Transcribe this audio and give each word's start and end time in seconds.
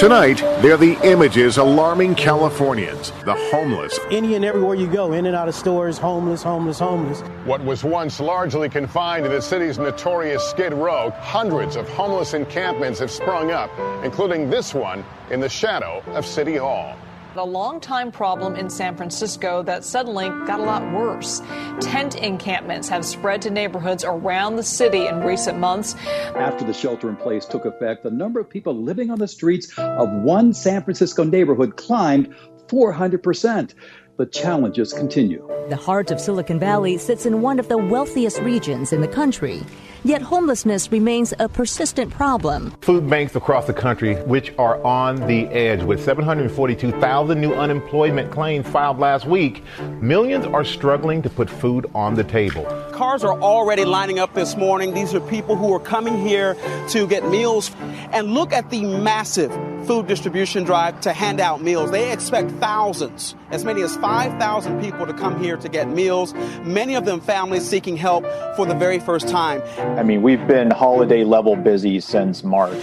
Tonight, 0.00 0.38
they're 0.62 0.78
the 0.78 0.96
images 1.06 1.58
alarming 1.58 2.14
Californians, 2.14 3.10
the 3.26 3.34
homeless. 3.34 4.00
Any 4.10 4.34
and 4.34 4.46
everywhere 4.46 4.74
you 4.74 4.86
go, 4.86 5.12
in 5.12 5.26
and 5.26 5.36
out 5.36 5.46
of 5.46 5.54
stores, 5.54 5.98
homeless, 5.98 6.42
homeless, 6.42 6.78
homeless. 6.78 7.20
What 7.44 7.62
was 7.62 7.84
once 7.84 8.18
largely 8.18 8.70
confined 8.70 9.24
to 9.24 9.28
the 9.28 9.42
city's 9.42 9.76
notorious 9.76 10.42
Skid 10.42 10.72
Row, 10.72 11.10
hundreds 11.18 11.76
of 11.76 11.86
homeless 11.86 12.32
encampments 12.32 12.98
have 13.00 13.10
sprung 13.10 13.50
up, 13.50 13.70
including 14.02 14.48
this 14.48 14.72
one 14.72 15.04
in 15.30 15.38
the 15.38 15.50
shadow 15.50 16.02
of 16.14 16.24
City 16.24 16.56
Hall 16.56 16.96
a 17.36 17.44
long-time 17.44 18.12
problem 18.12 18.56
in 18.56 18.70
San 18.70 18.96
Francisco 18.96 19.62
that 19.62 19.84
suddenly 19.84 20.28
got 20.46 20.60
a 20.60 20.62
lot 20.62 20.82
worse. 20.92 21.40
Tent 21.80 22.14
encampments 22.16 22.88
have 22.88 23.04
spread 23.04 23.42
to 23.42 23.50
neighborhoods 23.50 24.04
around 24.04 24.56
the 24.56 24.62
city 24.62 25.06
in 25.06 25.20
recent 25.20 25.58
months. 25.58 25.94
After 26.34 26.64
the 26.64 26.72
shelter 26.72 27.08
in 27.08 27.16
place 27.16 27.44
took 27.44 27.64
effect, 27.64 28.02
the 28.02 28.10
number 28.10 28.40
of 28.40 28.48
people 28.48 28.74
living 28.74 29.10
on 29.10 29.18
the 29.18 29.28
streets 29.28 29.76
of 29.78 30.10
one 30.10 30.52
San 30.52 30.82
Francisco 30.82 31.24
neighborhood 31.24 31.76
climbed 31.76 32.34
400% 32.66 33.74
the 34.16 34.26
challenges 34.26 34.92
continue. 34.92 35.46
The 35.70 35.76
heart 35.76 36.10
of 36.10 36.20
Silicon 36.20 36.58
Valley 36.58 36.98
sits 36.98 37.24
in 37.24 37.40
one 37.40 37.58
of 37.58 37.68
the 37.68 37.78
wealthiest 37.78 38.38
regions 38.40 38.92
in 38.92 39.00
the 39.00 39.08
country. 39.08 39.62
Yet 40.02 40.22
homelessness 40.22 40.90
remains 40.90 41.34
a 41.38 41.48
persistent 41.48 42.10
problem. 42.10 42.70
Food 42.80 43.10
banks 43.10 43.36
across 43.36 43.66
the 43.66 43.74
country, 43.74 44.14
which 44.22 44.54
are 44.56 44.82
on 44.82 45.16
the 45.26 45.46
edge, 45.48 45.82
with 45.82 46.02
742,000 46.02 47.38
new 47.38 47.52
unemployment 47.52 48.30
claims 48.30 48.66
filed 48.66 48.98
last 48.98 49.26
week, 49.26 49.62
millions 50.00 50.46
are 50.46 50.64
struggling 50.64 51.20
to 51.20 51.28
put 51.28 51.50
food 51.50 51.90
on 51.94 52.14
the 52.14 52.24
table. 52.24 52.64
Cars 52.92 53.22
are 53.22 53.38
already 53.42 53.84
lining 53.84 54.18
up 54.18 54.32
this 54.32 54.56
morning. 54.56 54.94
These 54.94 55.14
are 55.14 55.20
people 55.20 55.54
who 55.54 55.70
are 55.74 55.80
coming 55.80 56.26
here 56.26 56.56
to 56.88 57.06
get 57.06 57.28
meals. 57.28 57.70
And 58.12 58.32
look 58.32 58.54
at 58.54 58.70
the 58.70 58.82
massive 58.84 59.50
food 59.90 60.06
distribution 60.06 60.62
drive 60.62 61.00
to 61.00 61.12
hand 61.12 61.40
out 61.40 61.60
meals. 61.60 61.90
They 61.90 62.12
expect 62.12 62.52
thousands, 62.60 63.34
as 63.50 63.64
many 63.64 63.82
as 63.82 63.96
5,000 63.96 64.80
people 64.80 65.04
to 65.04 65.12
come 65.12 65.42
here 65.42 65.56
to 65.56 65.68
get 65.68 65.88
meals, 65.88 66.32
many 66.62 66.94
of 66.94 67.06
them 67.06 67.20
families 67.20 67.68
seeking 67.68 67.96
help 67.96 68.24
for 68.54 68.66
the 68.66 68.74
very 68.76 69.00
first 69.00 69.26
time. 69.26 69.60
I 69.98 70.04
mean, 70.04 70.22
we've 70.22 70.46
been 70.46 70.70
holiday 70.70 71.24
level 71.24 71.56
busy 71.56 71.98
since 71.98 72.44
March. 72.44 72.78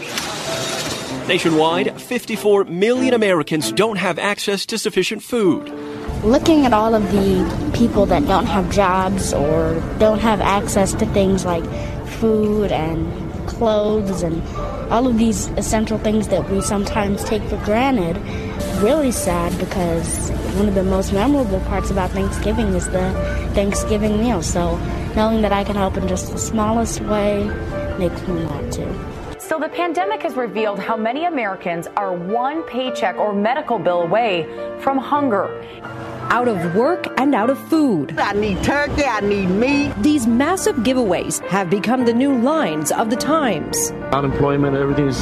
Nationwide, 1.30 2.02
54 2.02 2.66
million 2.66 3.13
Americans 3.13 3.72
don't 3.72 3.95
have 3.95 4.19
access 4.19 4.66
to 4.66 4.78
sufficient 4.78 5.23
food. 5.23 5.69
Looking 6.25 6.66
at 6.66 6.73
all 6.73 6.94
of 6.94 7.09
the 7.13 7.72
people 7.73 8.05
that 8.08 8.28
don't 8.28 8.47
have 8.47 8.69
jobs 8.69 9.33
or 9.33 9.81
don't 9.97 10.19
have 10.19 10.41
access 10.41 10.94
to 10.95 11.05
things 11.13 11.45
like 11.45 11.63
food 12.19 12.73
and 12.73 13.27
clothes 13.58 14.23
and 14.23 14.41
all 14.91 15.07
of 15.07 15.18
these 15.18 15.47
essential 15.57 15.97
things 15.97 16.28
that 16.29 16.50
we 16.50 16.62
sometimes 16.62 17.23
take 17.23 17.41
for 17.44 17.57
granted, 17.66 18.18
really 18.81 19.12
sad 19.12 19.57
because 19.59 20.29
one 20.56 20.68
of 20.68 20.75
the 20.75 20.84
most 20.84 21.13
memorable 21.13 21.59
parts 21.62 21.90
about 21.90 22.12
Thanksgiving 22.12 22.68
is 22.68 22.85
the 22.85 23.12
Thanksgiving 23.53 24.19
meal. 24.19 24.41
So 24.41 24.78
knowing 25.16 25.41
that 25.41 25.51
I 25.51 25.63
can 25.63 25.75
help 25.75 25.97
in 25.97 26.07
just 26.07 26.31
the 26.31 26.38
smallest 26.38 27.01
way 27.01 27.44
makes 27.97 28.22
me 28.28 28.45
want 28.45 28.72
to. 28.73 29.18
So, 29.40 29.57
the 29.57 29.69
pandemic 29.69 30.24
has 30.24 30.35
revealed 30.35 30.78
how 30.78 30.97
many 30.97 31.24
Americans 31.24 31.88
are 31.95 32.12
one 32.13 32.63
paycheck 32.63 33.16
or 33.16 33.34
medical 33.34 33.79
bill 33.79 34.01
away 34.01 34.45
from 34.81 34.97
hunger 34.97 35.47
out 36.29 36.47
of 36.47 36.75
work 36.75 37.07
and 37.17 37.33
out 37.33 37.49
of 37.49 37.59
food. 37.69 38.17
I 38.17 38.33
need 38.33 38.63
turkey, 38.63 39.03
I 39.03 39.21
need 39.21 39.47
meat. 39.47 39.93
These 40.01 40.27
massive 40.27 40.77
giveaways 40.77 41.45
have 41.47 41.69
become 41.69 42.05
the 42.05 42.13
new 42.13 42.38
lines 42.38 42.91
of 42.91 43.09
the 43.09 43.15
times. 43.15 43.91
Unemployment, 44.11 44.75
everything 44.75 45.07
is 45.07 45.17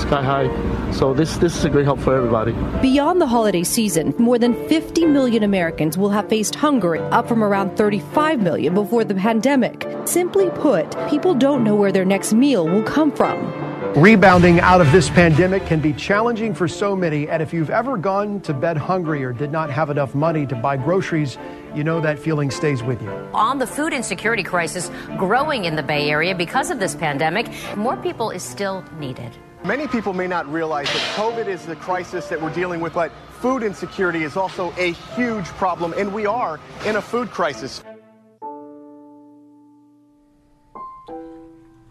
sky 0.00 0.22
high. 0.22 0.92
So 0.92 1.14
this 1.14 1.36
this 1.38 1.56
is 1.56 1.64
a 1.64 1.70
great 1.70 1.84
help 1.84 2.00
for 2.00 2.14
everybody. 2.14 2.52
Beyond 2.80 3.20
the 3.20 3.26
holiday 3.26 3.64
season, 3.64 4.14
more 4.18 4.38
than 4.38 4.54
50 4.68 5.06
million 5.06 5.42
Americans 5.42 5.98
will 5.98 6.10
have 6.10 6.28
faced 6.28 6.54
hunger, 6.54 6.96
up 7.12 7.28
from 7.28 7.42
around 7.42 7.76
35 7.76 8.40
million 8.40 8.74
before 8.74 9.04
the 9.04 9.14
pandemic. 9.14 9.86
Simply 10.04 10.50
put, 10.50 10.96
people 11.08 11.34
don't 11.34 11.64
know 11.64 11.74
where 11.74 11.92
their 11.92 12.04
next 12.04 12.32
meal 12.32 12.68
will 12.68 12.82
come 12.82 13.10
from. 13.10 13.65
Rebounding 13.96 14.60
out 14.60 14.82
of 14.82 14.92
this 14.92 15.08
pandemic 15.08 15.64
can 15.64 15.80
be 15.80 15.94
challenging 15.94 16.52
for 16.52 16.68
so 16.68 16.94
many, 16.94 17.30
and 17.30 17.42
if 17.42 17.54
you've 17.54 17.70
ever 17.70 17.96
gone 17.96 18.40
to 18.42 18.52
bed 18.52 18.76
hungry 18.76 19.24
or 19.24 19.32
did 19.32 19.50
not 19.50 19.70
have 19.70 19.88
enough 19.88 20.14
money 20.14 20.44
to 20.48 20.54
buy 20.54 20.76
groceries, 20.76 21.38
you 21.74 21.82
know 21.82 21.98
that 22.02 22.18
feeling 22.18 22.50
stays 22.50 22.82
with 22.82 23.00
you. 23.00 23.10
On 23.32 23.58
the 23.58 23.66
food 23.66 23.94
insecurity 23.94 24.42
crisis 24.42 24.90
growing 25.16 25.64
in 25.64 25.76
the 25.76 25.82
Bay 25.82 26.10
Area 26.10 26.34
because 26.34 26.70
of 26.70 26.78
this 26.78 26.94
pandemic, 26.94 27.46
more 27.74 27.96
people 27.96 28.30
is 28.30 28.42
still 28.42 28.84
needed. 28.98 29.32
Many 29.64 29.88
people 29.88 30.12
may 30.12 30.26
not 30.26 30.46
realize 30.52 30.92
that 30.92 31.16
COVID 31.16 31.46
is 31.46 31.64
the 31.64 31.76
crisis 31.76 32.28
that 32.28 32.38
we're 32.38 32.52
dealing 32.52 32.80
with, 32.80 32.92
but 32.92 33.10
food 33.40 33.62
insecurity 33.62 34.24
is 34.24 34.36
also 34.36 34.74
a 34.76 34.92
huge 34.92 35.46
problem, 35.56 35.94
and 35.96 36.12
we 36.12 36.26
are 36.26 36.60
in 36.84 36.96
a 36.96 37.02
food 37.02 37.30
crisis. 37.30 37.82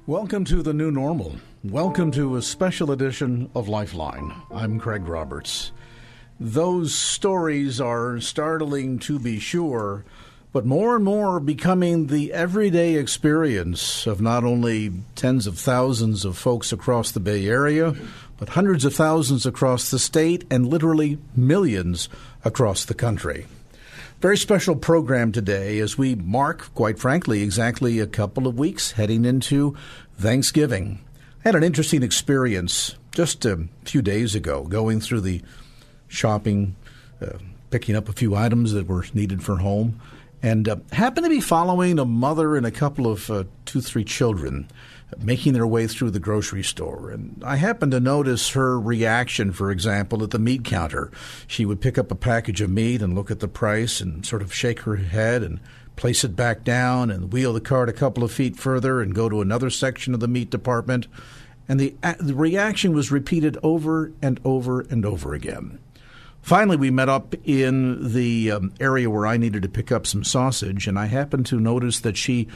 Welcome 0.08 0.46
to 0.46 0.62
the 0.62 0.72
new 0.72 0.92
normal. 0.92 1.38
Welcome 1.64 2.12
to 2.12 2.36
a 2.36 2.42
special 2.44 2.92
edition 2.92 3.50
of 3.56 3.68
Lifeline. 3.68 4.36
I'm 4.52 4.80
Craig 4.80 5.08
Roberts. 5.08 5.72
Those 6.40 6.94
stories 6.94 7.82
are 7.82 8.20
startling 8.20 9.00
to 9.00 9.18
be 9.18 9.40
sure, 9.40 10.06
but 10.54 10.64
more 10.64 10.96
and 10.96 11.04
more 11.04 11.40
becoming 11.40 12.06
the 12.06 12.32
everyday 12.34 12.98
experience 12.98 14.06
of 14.06 14.22
not 14.22 14.44
only 14.44 14.92
tens 15.16 15.48
of 15.48 15.58
thousands 15.58 16.24
of 16.24 16.38
folks 16.38 16.72
across 16.72 17.12
the 17.12 17.20
Bay 17.20 17.48
Area, 17.48 17.96
but 18.38 18.50
hundreds 18.50 18.86
of 18.86 18.94
thousands 18.94 19.48
across 19.48 19.90
the 19.90 19.98
state 19.98 20.44
and 20.52 20.68
literally 20.68 21.18
millions 21.36 22.10
across 22.44 22.86
the 22.86 22.94
country. 22.94 23.48
Very 24.22 24.38
special 24.38 24.78
program 24.78 25.34
today 25.34 25.78
as 25.80 25.98
we 25.98 26.16
mark, 26.16 26.74
quite 26.74 26.98
frankly, 26.98 27.44
exactly 27.44 28.00
a 28.00 28.08
couple 28.08 28.48
of 28.48 28.58
weeks 28.58 28.94
heading 28.94 29.26
into 29.26 29.76
Thanksgiving. 30.18 31.00
I 31.44 31.50
had 31.50 31.56
an 31.56 31.64
interesting 31.64 32.02
experience 32.02 32.96
just 33.12 33.46
a 33.46 33.68
few 33.84 34.02
days 34.02 34.34
ago 34.34 34.64
going 34.64 35.02
through 35.02 35.22
the 35.22 35.42
shopping, 36.08 36.78
uh, 37.22 37.38
picking 37.72 37.96
up 37.96 38.08
a 38.08 38.14
few 38.14 38.36
items 38.36 38.72
that 38.72 38.88
were 38.88 39.06
needed 39.14 39.44
for 39.44 39.58
home, 39.58 40.00
and 40.42 40.70
uh, 40.70 40.78
happened 40.94 41.26
to 41.26 41.30
be 41.30 41.42
following 41.42 42.00
a 42.00 42.06
mother 42.06 42.56
and 42.56 42.66
a 42.66 42.72
couple 42.72 43.08
of 43.08 43.30
uh, 43.30 43.44
two, 43.66 43.82
three 43.82 44.06
children 44.06 44.70
making 45.18 45.54
their 45.54 45.68
way 45.68 45.88
through 45.88 46.12
the 46.12 46.20
grocery 46.20 46.64
store. 46.64 47.10
And 47.12 47.42
I 47.46 47.58
happened 47.58 47.92
to 47.92 48.00
notice 48.00 48.50
her 48.50 48.80
reaction, 48.80 49.52
for 49.52 49.72
example, 49.72 50.24
at 50.24 50.32
the 50.32 50.40
meat 50.40 50.64
counter. 50.64 51.12
She 51.48 51.66
would 51.66 51.82
pick 51.82 51.98
up 51.98 52.12
a 52.12 52.16
package 52.16 52.62
of 52.62 52.70
meat 52.70 53.02
and 53.02 53.16
look 53.16 53.32
at 53.32 53.40
the 53.40 53.48
price 53.48 54.02
and 54.02 54.26
sort 54.26 54.42
of 54.42 54.54
shake 54.54 54.82
her 54.82 54.98
head 54.98 55.44
and 55.44 55.60
place 55.96 56.24
it 56.24 56.36
back 56.36 56.64
down 56.64 57.10
and 57.10 57.32
wheel 57.32 57.54
the 57.54 57.62
cart 57.62 57.88
a 57.88 57.94
couple 57.94 58.24
of 58.24 58.32
feet 58.32 58.58
further 58.58 59.02
and 59.02 59.16
go 59.16 59.30
to 59.30 59.42
another 59.42 59.70
section 59.70 60.14
of 60.14 60.20
the 60.20 60.28
meat 60.28 60.50
department. 60.50 61.08
And 61.68 61.80
the, 61.80 61.96
the 62.20 62.36
reaction 62.36 62.94
was 62.94 63.12
repeated 63.12 63.58
over 63.64 64.12
and 64.22 64.40
over 64.44 64.82
and 64.82 65.06
over 65.06 65.34
again. 65.34 65.80
Finally, 66.42 66.78
we 66.78 66.92
met 66.92 67.10
up 67.10 67.34
in 67.44 68.14
the 68.14 68.52
um, 68.52 68.72
area 68.80 69.10
where 69.10 69.26
I 69.26 69.38
needed 69.38 69.64
to 69.64 69.70
pick 69.70 69.92
up 69.92 70.06
some 70.06 70.24
sausage, 70.24 70.88
and 70.88 71.00
I 71.00 71.08
happened 71.08 71.48
to 71.48 71.60
notice 71.60 72.00
that 72.02 72.18
she 72.18 72.48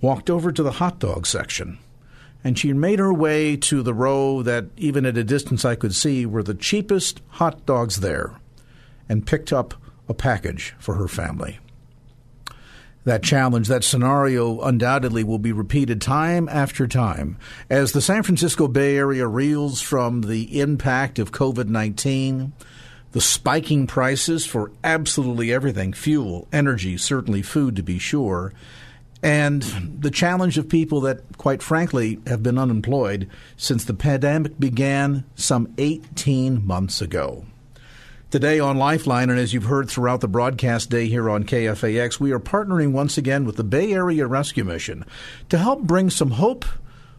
walked 0.00 0.30
over 0.30 0.52
to 0.52 0.62
the 0.62 0.72
hot 0.72 1.00
dog 1.00 1.26
section. 1.26 1.78
And 2.44 2.58
she 2.58 2.72
made 2.72 2.98
her 2.98 3.14
way 3.14 3.56
to 3.56 3.82
the 3.82 3.94
row 3.94 4.42
that, 4.42 4.66
even 4.76 5.06
at 5.06 5.16
a 5.16 5.24
distance, 5.24 5.64
I 5.64 5.76
could 5.76 5.94
see 5.94 6.26
were 6.26 6.42
the 6.42 6.54
cheapest 6.54 7.20
hot 7.28 7.64
dogs 7.66 8.00
there, 8.00 8.32
and 9.08 9.26
picked 9.26 9.52
up 9.52 9.74
a 10.08 10.14
package 10.14 10.74
for 10.78 10.94
her 10.94 11.08
family. 11.08 11.58
That 13.04 13.22
challenge, 13.24 13.66
that 13.66 13.82
scenario 13.82 14.60
undoubtedly 14.60 15.24
will 15.24 15.40
be 15.40 15.52
repeated 15.52 16.00
time 16.00 16.48
after 16.48 16.86
time. 16.86 17.36
As 17.68 17.92
the 17.92 18.00
San 18.00 18.22
Francisco 18.22 18.68
Bay 18.68 18.96
Area 18.96 19.26
reels 19.26 19.80
from 19.80 20.22
the 20.22 20.60
impact 20.60 21.18
of 21.18 21.32
COVID 21.32 21.66
19, 21.66 22.52
the 23.10 23.20
spiking 23.20 23.86
prices 23.86 24.46
for 24.46 24.70
absolutely 24.84 25.52
everything 25.52 25.92
fuel, 25.92 26.46
energy, 26.52 26.96
certainly 26.96 27.42
food 27.42 27.74
to 27.76 27.82
be 27.82 27.98
sure, 27.98 28.52
and 29.22 29.62
the 30.00 30.10
challenge 30.10 30.58
of 30.58 30.68
people 30.68 31.02
that, 31.02 31.38
quite 31.38 31.62
frankly, 31.62 32.18
have 32.26 32.42
been 32.42 32.58
unemployed 32.58 33.30
since 33.56 33.84
the 33.84 33.94
pandemic 33.94 34.58
began 34.58 35.24
some 35.36 35.72
18 35.78 36.66
months 36.66 37.00
ago. 37.00 37.44
Today 38.32 38.58
on 38.58 38.78
Lifeline, 38.78 39.30
and 39.30 39.38
as 39.38 39.52
you've 39.52 39.64
heard 39.64 39.90
throughout 39.90 40.22
the 40.22 40.28
broadcast 40.28 40.90
day 40.90 41.06
here 41.06 41.28
on 41.28 41.44
KFAX, 41.44 42.18
we 42.18 42.32
are 42.32 42.40
partnering 42.40 42.92
once 42.92 43.18
again 43.18 43.44
with 43.44 43.56
the 43.56 43.64
Bay 43.64 43.92
Area 43.92 44.26
Rescue 44.26 44.64
Mission 44.64 45.04
to 45.50 45.58
help 45.58 45.82
bring 45.82 46.08
some 46.08 46.30
hope, 46.30 46.64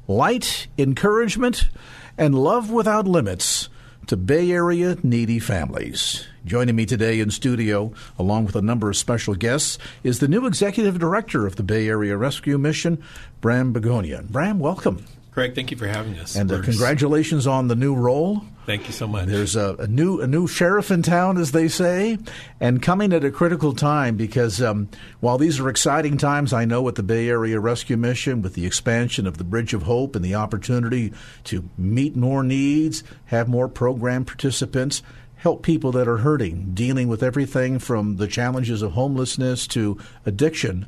light, 0.08 0.68
encouragement, 0.78 1.70
and 2.18 2.36
love 2.36 2.72
without 2.72 3.08
limits 3.08 3.70
to 4.08 4.18
Bay 4.18 4.52
Area 4.52 4.98
needy 5.04 5.40
families. 5.40 6.28
Joining 6.46 6.76
me 6.76 6.86
today 6.86 7.22
in 7.22 7.32
studio, 7.32 7.94
along 8.20 8.46
with 8.46 8.58
a 8.58 8.62
number 8.62 8.90
of 8.90 8.98
special 8.98 9.34
guests, 9.34 9.78
is 10.04 10.20
the 10.20 10.28
new 10.28 10.46
executive 10.46 11.00
director 11.00 11.48
of 11.48 11.56
the 11.56 11.64
Bay 11.64 11.88
Area 11.88 12.18
Rescue 12.18 12.58
Mission, 12.58 13.02
Bram 13.40 13.72
Begonia. 13.72 14.24
Bram, 14.24 14.60
welcome. 14.60 15.06
Craig, 15.32 15.56
thank 15.56 15.72
you 15.72 15.78
for 15.78 15.88
having 15.88 16.20
us. 16.20 16.36
And 16.36 16.52
uh, 16.52 16.62
congratulations 16.62 17.48
on 17.48 17.68
the 17.68 17.76
new 17.76 17.96
role. 17.96 18.44
Thank 18.66 18.88
you 18.88 18.94
so 18.94 19.08
much. 19.08 19.26
There's 19.28 19.56
a, 19.56 19.76
a, 19.80 19.88
new 19.88 20.22
a 20.22 20.28
new 20.28 20.48
sheriff 20.48 20.92
in 20.92 21.02
town, 21.02 21.38
as 21.38 21.54
they 21.54 21.68
say, 21.68 22.20
and 22.60 22.82
coming 22.82 23.12
at 23.14 23.24
a 23.24 23.32
critical 23.32 23.74
time 23.74 24.16
because 24.16 24.62
um, 24.62 24.90
while 25.22 25.38
these 25.38 25.60
are 25.60 25.70
exciting 25.70 26.18
times, 26.18 26.54
I 26.54 26.66
know 26.66 26.82
with 26.82 26.96
the 26.96 27.04
Bay 27.04 27.30
Area 27.30 27.60
Rescue 27.60 27.98
Mission, 27.98 28.42
with 28.42 28.54
the 28.54 28.66
expansion 28.66 29.26
of 29.26 29.38
the 29.38 29.44
Bridge 29.44 29.74
of 29.74 29.84
Hope 29.84 30.16
and 30.16 30.24
the 30.24 30.36
opportunity 30.36 31.14
to 31.46 31.68
meet 31.78 32.16
more 32.16 32.44
needs, 32.44 33.04
have 33.26 33.48
more 33.48 33.68
program 33.68 34.26
participants, 34.26 35.02
help 35.44 35.62
people 35.62 35.92
that 35.92 36.08
are 36.08 36.18
hurting, 36.18 36.72
dealing 36.74 37.10
with 37.10 37.22
everything 37.22 37.78
from 37.78 38.16
the 38.16 38.28
challenges 38.28 38.82
of 38.82 38.94
homelessness 38.94 39.68
to 39.68 39.98
addiction 40.26 40.88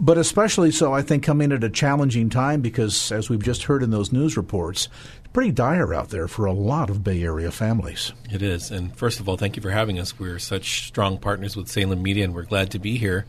but 0.00 0.16
especially 0.16 0.70
so, 0.70 0.92
I 0.92 1.02
think, 1.02 1.24
coming 1.24 1.50
at 1.50 1.64
a 1.64 1.68
challenging 1.68 2.30
time 2.30 2.60
because, 2.60 3.10
as 3.10 3.28
we've 3.28 3.42
just 3.42 3.64
heard 3.64 3.82
in 3.82 3.90
those 3.90 4.12
news 4.12 4.36
reports, 4.36 4.88
it's 5.18 5.32
pretty 5.32 5.50
dire 5.50 5.92
out 5.92 6.10
there 6.10 6.28
for 6.28 6.46
a 6.46 6.52
lot 6.52 6.88
of 6.88 7.02
Bay 7.02 7.22
Area 7.22 7.50
families. 7.50 8.12
It 8.30 8.40
is. 8.40 8.70
And 8.70 8.96
first 8.96 9.18
of 9.18 9.28
all, 9.28 9.36
thank 9.36 9.56
you 9.56 9.62
for 9.62 9.70
having 9.70 9.98
us. 9.98 10.16
We're 10.16 10.38
such 10.38 10.86
strong 10.86 11.18
partners 11.18 11.56
with 11.56 11.68
Salem 11.68 12.00
Media, 12.00 12.24
and 12.24 12.34
we're 12.34 12.44
glad 12.44 12.70
to 12.72 12.78
be 12.78 12.96
here. 12.96 13.26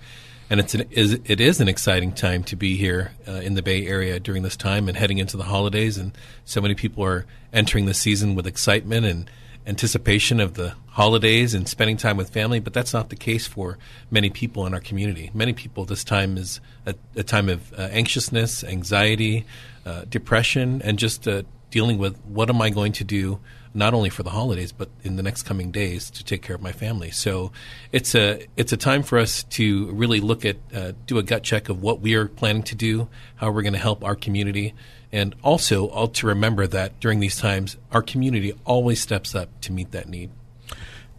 And 0.52 0.60
it's 0.60 0.76
an, 0.76 0.88
it 0.92 1.42
is 1.42 1.60
an 1.60 1.68
exciting 1.68 2.12
time 2.12 2.44
to 2.46 2.56
be 2.56 2.76
here 2.76 3.14
uh, 3.28 3.34
in 3.34 3.54
the 3.54 3.62
Bay 3.62 3.88
Area 3.88 4.20
during 4.20 4.44
this 4.44 4.56
time 4.56 4.88
and 4.88 4.98
heading 4.98 5.18
into 5.18 5.38
the 5.38 5.44
holidays. 5.44 5.98
And 5.98 6.16
so 6.46 6.62
many 6.62 6.76
people 6.76 7.04
are 7.04 7.26
entering 7.54 7.86
the 7.86 7.94
season 7.94 8.36
with 8.36 8.48
excitement 8.48 9.06
and 9.06 9.30
anticipation 9.70 10.40
of 10.40 10.56
the 10.56 10.74
holidays 10.88 11.54
and 11.54 11.70
spending 11.70 11.96
time 11.96 12.18
with 12.18 12.32
family, 12.32 12.60
but 12.60 12.74
that's 12.74 12.92
not 12.92 13.10
the 13.10 13.16
case 13.16 13.48
for 13.48 13.78
many 14.10 14.30
people 14.30 14.66
in 14.66 14.74
our 14.74 14.80
community. 14.80 15.30
Many 15.34 15.54
people, 15.54 15.86
this 15.86 16.04
time 16.04 16.38
is 16.38 16.60
a, 16.88 16.96
a 17.16 17.24
time 17.24 17.48
of 17.48 17.72
uh, 17.74 17.84
anxiousness, 17.84 18.64
anxiety, 18.64 19.46
uh, 19.86 20.06
depression, 20.10 20.82
and 20.84 20.98
just 20.98 21.28
uh, 21.28 21.44
dealing 21.70 22.00
with 22.00 22.20
what 22.26 22.50
am 22.50 22.62
I 22.62 22.72
going 22.72 22.92
to 22.94 23.04
do 23.04 23.40
not 23.72 23.94
only 23.94 24.10
for 24.10 24.24
the 24.24 24.32
holidays 24.32 24.72
but 24.72 24.90
in 25.04 25.16
the 25.16 25.22
next 25.22 25.44
coming 25.44 25.70
days 25.70 26.10
to 26.10 26.24
take 26.24 26.42
care 26.42 26.56
of 26.56 26.62
my 26.62 26.72
family. 26.72 27.12
So 27.12 27.52
it's 27.92 28.16
a 28.16 28.48
it's 28.58 28.74
a 28.74 28.78
time 28.78 29.04
for 29.04 29.20
us 29.20 29.44
to 29.44 29.92
really 29.92 30.20
look 30.20 30.44
at 30.44 30.58
uh, 30.74 30.94
do 31.06 31.20
a 31.20 31.24
gut 31.24 31.44
check 31.44 31.70
of 31.70 31.80
what 31.80 32.02
we 32.02 32.16
are 32.16 32.28
planning 32.28 32.64
to 32.64 32.76
do, 32.76 33.08
how 33.36 33.52
we're 33.52 33.62
going 33.62 33.74
to 33.74 33.80
help 33.80 34.04
our 34.04 34.16
community, 34.16 34.74
and 35.12 35.36
also 35.44 35.88
all 35.88 36.08
to 36.08 36.28
remember 36.28 36.68
that 36.68 37.00
during 37.00 37.20
these 37.20 37.38
times, 37.38 37.78
our 37.92 38.02
community 38.02 38.54
always 38.66 39.02
steps 39.02 39.34
up 39.34 39.50
to 39.62 39.72
meet 39.72 39.92
that 39.92 40.08
need. 40.08 40.30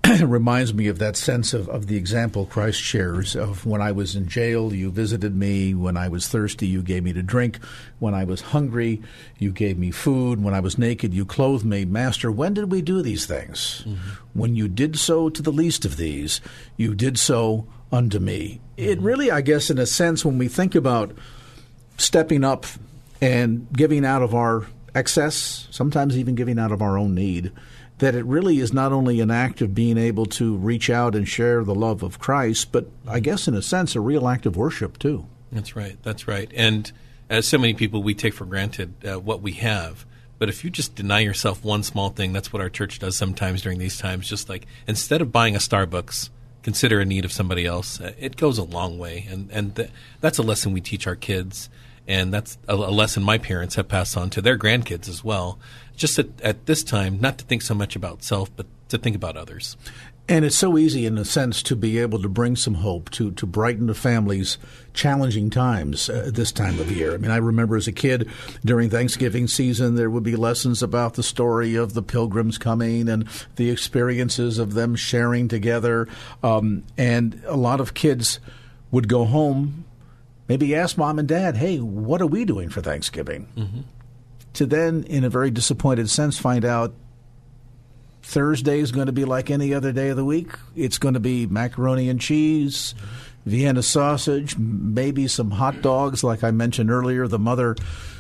it 0.05 0.25
reminds 0.27 0.73
me 0.73 0.87
of 0.87 0.99
that 0.99 1.17
sense 1.17 1.53
of, 1.53 1.69
of 1.69 1.89
the 1.89 1.97
example 1.97 2.47
Christ 2.47 2.81
shares 2.81 3.35
of 3.35 3.67
when 3.67 3.83
I 3.83 3.93
was 3.93 4.15
in 4.15 4.29
jail, 4.29 4.73
you 4.73 4.91
visited 4.91 5.35
me. 5.35 5.75
When 5.75 5.97
I 5.97 6.09
was 6.09 6.29
thirsty, 6.29 6.69
you 6.69 6.83
gave 6.83 7.03
me 7.03 7.13
to 7.13 7.23
drink. 7.23 7.59
When 7.99 8.15
I 8.15 8.25
was 8.25 8.41
hungry, 8.41 9.03
you 9.39 9.51
gave 9.51 9.77
me 9.77 9.91
food. 9.91 10.43
When 10.43 10.55
I 10.55 10.61
was 10.61 10.79
naked, 10.79 11.13
you 11.13 11.25
clothed 11.25 11.67
me. 11.67 11.85
Master, 11.85 12.31
when 12.31 12.55
did 12.55 12.71
we 12.71 12.83
do 12.83 13.03
these 13.03 13.27
things? 13.27 13.85
Mm-hmm. 13.87 14.39
When 14.39 14.55
you 14.55 14.69
did 14.69 14.99
so 14.99 15.29
to 15.31 15.43
the 15.43 15.53
least 15.53 15.85
of 15.85 15.97
these, 15.97 16.41
you 16.77 16.95
did 16.95 17.19
so 17.19 17.67
unto 17.91 18.21
me. 18.21 18.61
Mm-hmm. 18.79 18.91
It 18.91 19.01
really, 19.01 19.33
I 19.33 19.41
guess, 19.41 19.69
in 19.69 19.79
a 19.79 19.87
sense, 19.87 20.25
when 20.25 20.39
we 20.39 20.47
think 20.47 20.77
about 20.77 21.13
stepping 21.99 22.45
up 22.45 22.65
and 23.21 23.67
giving 23.73 24.05
out 24.05 24.23
of 24.23 24.35
our 24.35 24.67
excess, 24.95 25.69
sometimes 25.71 26.17
even 26.17 26.35
giving 26.35 26.59
out 26.59 26.73
of 26.73 26.83
our 26.83 26.99
own 26.99 27.15
need, 27.15 27.53
that 27.99 28.15
it 28.15 28.25
really 28.25 28.59
is 28.59 28.73
not 28.73 28.93
only 28.93 29.21
an 29.21 29.31
act 29.31 29.61
of 29.61 29.75
being 29.75 29.99
able 29.99 30.27
to 30.27 30.57
reach 30.57 30.89
out 30.89 31.15
and 31.15 31.29
share 31.29 31.63
the 31.63 31.75
love 31.75 32.03
of 32.03 32.19
Christ, 32.19 32.73
but 32.73 32.87
I 33.07 33.21
guess 33.21 33.47
in 33.47 33.55
a 33.55 33.63
sense 33.63 33.95
a 33.95 34.01
real 34.01 34.27
act 34.27 34.47
of 34.47 34.57
worship 34.57 34.99
too. 34.99 35.27
That's 35.53 35.77
right. 35.77 35.97
That's 36.03 36.27
right. 36.27 36.51
And 36.55 36.91
as 37.29 37.47
so 37.47 37.59
many 37.59 37.75
people, 37.75 38.03
we 38.03 38.15
take 38.15 38.35
for 38.35 38.47
granted 38.47 38.95
uh, 39.07 39.21
what 39.21 39.43
we 39.43 39.53
have. 39.53 40.07
But 40.39 40.49
if 40.49 40.65
you 40.65 40.71
just 40.71 40.95
deny 40.95 41.21
yourself 41.21 41.63
one 41.63 41.83
small 41.83 42.09
thing, 42.09 42.33
that's 42.33 42.53
what 42.53 42.63
our 42.63 42.71
church 42.71 42.99
does 42.99 43.17
sometimes 43.17 43.61
during 43.61 43.79
these 43.79 43.99
times. 43.99 44.27
Just 44.27 44.49
like 44.49 44.67
instead 44.87 45.21
of 45.21 45.31
buying 45.31 45.55
a 45.55 45.59
Starbucks, 45.59 46.31
consider 46.63 47.01
a 47.01 47.05
need 47.05 47.27
of 47.27 47.33
somebody 47.33 47.67
else. 47.67 48.01
Uh, 48.01 48.15
it 48.19 48.37
goes 48.37 48.57
a 48.57 48.65
long 48.65 48.99
way, 48.99 49.27
and 49.29 49.51
and 49.51 49.77
th- 49.77 49.91
that's 50.23 50.39
a 50.39 50.43
lesson 50.43 50.73
we 50.73 50.81
teach 50.81 51.07
our 51.07 51.17
kids 51.17 51.69
and 52.07 52.33
that's 52.33 52.59
a, 52.69 52.77
lesson 52.77 53.23
my 53.23 53.39
parents 53.39 53.77
have 53.77 53.89
passed 53.89 54.17
on 54.17 54.31
to 54.31 54.43
their 54.43 54.59
grandkids 54.59 55.09
as 55.09 55.23
well. 55.23 55.59
Just 55.97 56.19
at, 56.19 56.29
at 56.41 56.67
this 56.67 56.83
time, 56.83 57.21
not 57.21 57.39
to 57.39 57.45
think 57.45 57.63
so 57.63 57.75
much 57.75 57.95
about 57.95 58.23
self, 58.23 58.55
but 58.57 58.67
to 58.89 58.99
think 58.99 59.15
about 59.15 59.37
others. 59.37 59.77
And 60.31 60.45
it's 60.45 60.55
so 60.55 60.79
easy, 60.79 61.07
in 61.07 61.19
a 61.19 61.25
sense, 61.25 61.61
to 61.65 61.75
be 61.75 61.99
able 61.99 62.23
to 62.23 62.29
bring 62.29 62.55
some 62.55 62.75
hope 62.75 63.11
to 63.11 63.33
to 63.33 63.47
brighten 63.47 63.89
the 63.89 63.95
family's 63.95 64.59
challenging 64.95 65.51
times 65.51 66.09
uh, 66.09 66.31
this 66.33 66.53
time 66.53 66.79
of 66.79 66.93
year. 66.93 67.15
I 67.15 67.17
mean, 67.17 67.33
I 67.33 67.39
remember 67.39 67.77
as 67.77 67.89
a 67.89 67.93
kid 67.93 68.31
during 68.65 68.91
Thanksgiving 68.91 69.49
season, 69.49 69.97
there 69.97 70.09
would 70.09 70.23
be 70.23 70.37
lessons 70.37 70.85
about 70.85 71.15
the 71.15 71.25
story 71.25 71.75
of 71.75 71.95
the 71.95 72.03
pilgrims 72.03 72.59
coming 72.59 73.09
and 73.09 73.27
the 73.57 73.71
experiences 73.71 74.61
of 74.61 74.75
them 74.75 74.95
sharing 74.95 75.49
together. 75.49 76.07
Um, 76.45 76.85
and 76.97 77.43
a 77.47 77.57
lot 77.57 77.81
of 77.81 77.95
kids 77.95 78.39
would 78.93 79.09
go 79.09 79.25
home 79.25 79.85
Maybe 80.51 80.75
ask 80.75 80.99
mom 80.99 81.21
and 81.21 81.29
dad, 81.29 81.57
hey, 81.57 81.79
what 81.79 82.21
are 82.21 82.27
we 82.27 82.45
doing 82.45 82.71
for 82.71 82.81
Thanksgiving? 82.81 83.47
Mm-hmm. 83.57 83.81
To 84.55 84.67
then, 84.67 85.05
in 85.05 85.23
a 85.23 85.31
very 85.31 85.53
disappointed 85.53 86.11
sense, 86.11 86.41
find 86.41 86.65
out 86.65 86.93
Thursday 88.25 88.81
is 88.81 88.91
going 88.91 89.07
to 89.07 89.13
be 89.13 89.25
like 89.25 89.49
any 89.49 89.73
other 89.73 89.93
day 89.93 90.09
of 90.09 90.17
the 90.17 90.25
week. 90.25 90.49
It's 90.75 90.99
going 90.99 91.15
to 91.15 91.21
be 91.21 91.47
macaroni 91.47 92.09
and 92.09 92.21
cheese, 92.21 92.97
Vienna 93.47 93.81
sausage, 93.81 94.59
maybe 94.59 95.29
some 95.29 95.53
hot 95.53 95.83
dogs, 95.83 96.25
like 96.25 96.43
I 96.43 96.51
mentioned 96.51 96.91
earlier. 96.91 97.29
The 97.29 97.39
mother 97.39 97.77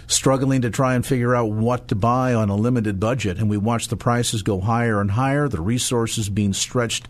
struggling 0.07 0.63
to 0.63 0.71
try 0.71 0.95
and 0.95 1.05
figure 1.05 1.35
out 1.35 1.51
what 1.51 1.89
to 1.89 1.97
buy 1.97 2.33
on 2.33 2.49
a 2.49 2.55
limited 2.55 3.01
budget, 3.01 3.39
and 3.39 3.51
we 3.51 3.57
watch 3.57 3.89
the 3.89 3.97
prices 3.97 4.45
go 4.45 4.61
higher 4.61 5.01
and 5.01 5.11
higher, 5.11 5.49
the 5.49 5.61
resources 5.61 6.29
being 6.29 6.53
stretched 6.53 7.09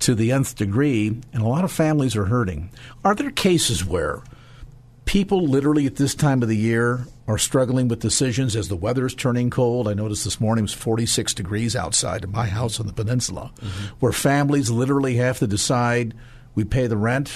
to 0.00 0.16
the 0.16 0.32
nth 0.32 0.56
degree, 0.56 1.06
and 1.32 1.40
a 1.40 1.46
lot 1.46 1.62
of 1.62 1.70
families 1.70 2.16
are 2.16 2.24
hurting. 2.24 2.70
Are 3.04 3.14
there 3.14 3.30
cases 3.30 3.84
where 3.84 4.24
people 5.06 5.46
literally 5.46 5.86
at 5.86 5.96
this 5.96 6.14
time 6.14 6.42
of 6.42 6.48
the 6.48 6.56
year 6.56 7.06
are 7.26 7.38
struggling 7.38 7.88
with 7.88 8.00
decisions 8.00 8.54
as 8.54 8.68
the 8.68 8.76
weather 8.76 9.06
is 9.06 9.14
turning 9.14 9.48
cold. 9.48 9.88
I 9.88 9.94
noticed 9.94 10.24
this 10.24 10.40
morning 10.40 10.62
it 10.62 10.70
was 10.70 10.74
46 10.74 11.32
degrees 11.32 11.74
outside 11.74 12.24
of 12.24 12.30
my 12.30 12.46
house 12.46 12.78
on 12.78 12.86
the 12.86 12.92
peninsula, 12.92 13.52
mm-hmm. 13.56 13.86
where 14.00 14.12
families 14.12 14.68
literally 14.68 15.16
have 15.16 15.38
to 15.38 15.46
decide 15.46 16.14
we 16.54 16.64
pay 16.64 16.88
the 16.88 16.96
rent, 16.96 17.32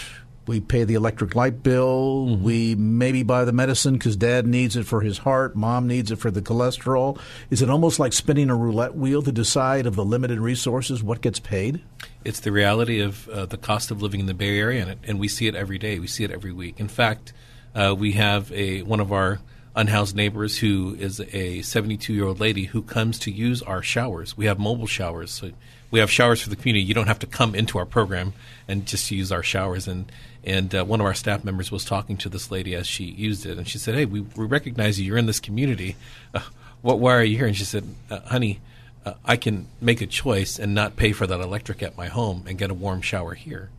we 0.47 0.59
pay 0.61 0.83
the 0.83 0.95
electric 0.95 1.37
light 1.37 1.63
bill, 1.63 2.27
mm-hmm. 2.29 2.43
we 2.43 2.75
maybe 2.75 3.23
buy 3.23 3.45
the 3.45 3.53
medicine 3.53 3.95
because 3.95 4.17
dad 4.17 4.47
needs 4.47 4.77
it 4.77 4.85
for 4.85 5.01
his 5.01 5.19
heart, 5.19 5.55
mom 5.55 5.87
needs 5.87 6.11
it 6.11 6.17
for 6.17 6.31
the 6.31 6.43
cholesterol. 6.43 7.21
Is 7.51 7.63
it 7.63 7.71
almost 7.71 8.01
like 8.01 8.13
spinning 8.13 8.51
a 8.51 8.57
roulette 8.57 8.97
wheel 8.97 9.23
to 9.23 9.33
decide 9.33 9.87
of 9.87 9.95
the 9.95 10.05
limited 10.05 10.41
resources 10.41 11.05
what 11.05 11.21
gets 11.21 11.39
paid? 11.39 11.83
It's 12.25 12.41
the 12.41 12.53
reality 12.53 13.01
of 13.01 13.29
uh, 13.29 13.47
the 13.47 13.57
cost 13.57 13.93
of 13.93 14.03
living 14.03 14.21
in 14.21 14.27
the 14.27 14.35
Bay 14.35 14.59
Area, 14.59 14.83
and, 14.83 14.91
it, 14.91 14.99
and 15.05 15.21
we 15.21 15.29
see 15.29 15.47
it 15.47 15.55
every 15.55 15.79
day. 15.79 16.01
We 16.01 16.09
see 16.09 16.25
it 16.25 16.33
every 16.33 16.53
week. 16.53 16.81
In 16.81 16.89
fact, 16.89 17.33
uh, 17.75 17.95
we 17.97 18.13
have 18.13 18.51
a 18.53 18.83
one 18.83 19.01
of 19.01 19.13
our 19.13 19.41
unhoused 19.77 20.17
neighbors 20.17 20.59
who 20.59 20.97
is 20.99 21.21
a 21.33 21.63
72 21.63 22.13
year 22.13 22.27
old 22.27 22.41
lady 22.41 22.65
who 22.65 22.83
comes 22.83 23.19
to 23.21 23.31
use 23.31 23.63
our 23.63 23.83
showers. 23.83 24.37
We 24.37 24.47
have 24.47 24.59
mobile 24.59 24.87
showers. 24.87 25.31
So 25.31 25.53
we 25.91 26.01
have 26.01 26.11
showers 26.11 26.41
for 26.41 26.51
the 26.51 26.57
community. 26.57 26.85
You 26.85 26.95
don't 26.95 27.07
have 27.07 27.19
to 27.21 27.27
come 27.27 27.55
into 27.55 27.79
our 27.79 27.87
program 27.87 28.33
and 28.69 28.87
just 28.87 29.11
use 29.11 29.33
our 29.33 29.43
showers. 29.43 29.89
And 29.89 30.11
and 30.43 30.75
uh, 30.75 30.85
one 30.85 31.01
of 31.01 31.07
our 31.07 31.15
staff 31.15 31.45
members 31.45 31.71
was 31.71 31.85
talking 31.85 32.17
to 32.19 32.29
this 32.29 32.51
lady 32.51 32.75
as 32.75 32.87
she 32.87 33.05
used 33.05 33.45
it, 33.45 33.59
and 33.59 33.69
she 33.69 33.79
said, 33.79 33.95
"Hey, 33.95 34.07
we, 34.07 34.21
we 34.21 34.47
recognize 34.47 34.99
you. 34.99 35.07
You're 35.07 35.19
in 35.19 35.27
this 35.27 35.41
community. 35.41 35.97
Uh, 36.35 36.41
what? 36.83 36.99
Why 36.99 37.15
are 37.15 37.25
you 37.25 37.37
here?" 37.37 37.47
And 37.47 37.57
she 37.57 37.65
said, 37.65 37.85
uh, 38.11 38.21
"Honey." 38.21 38.61
Uh, 39.03 39.15
I 39.25 39.39
can 39.39 39.67
make 39.81 40.03
a 40.03 40.07
choice 40.07 40.59
and 40.59 40.75
not 40.75 40.95
pay 40.95 41.13
for 41.13 41.27
that 41.27 41.41
electric 41.41 41.83
at 41.83 41.97
my 41.97 42.09
home 42.09 42.45
and 42.47 42.59
get 42.59 42.71
a 42.71 42.75
warm 42.75 43.01
shower 43.01 43.33
here, 43.33 43.71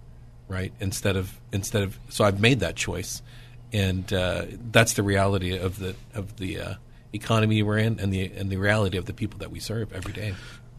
right? 0.47 0.73
Instead 0.79 1.15
of 1.15 1.39
instead 1.53 1.83
of 1.83 1.99
so 2.09 2.23
I've 2.23 2.39
made 2.39 2.59
that 2.61 2.75
choice, 2.75 3.21
and 3.73 4.11
uh, 4.11 4.45
that's 4.71 4.93
the 4.93 5.03
reality 5.03 5.57
of 5.57 5.79
the 5.79 5.95
of 6.13 6.37
the 6.37 6.59
uh, 6.59 6.73
economy 7.13 7.63
we're 7.63 7.77
in, 7.77 7.99
and 7.99 8.13
the 8.13 8.31
and 8.35 8.49
the 8.49 8.57
reality 8.57 8.97
of 8.97 9.05
the 9.05 9.13
people 9.13 9.39
that 9.39 9.51
we 9.51 9.59
serve 9.59 9.93
every 9.93 10.13
day. 10.13 10.33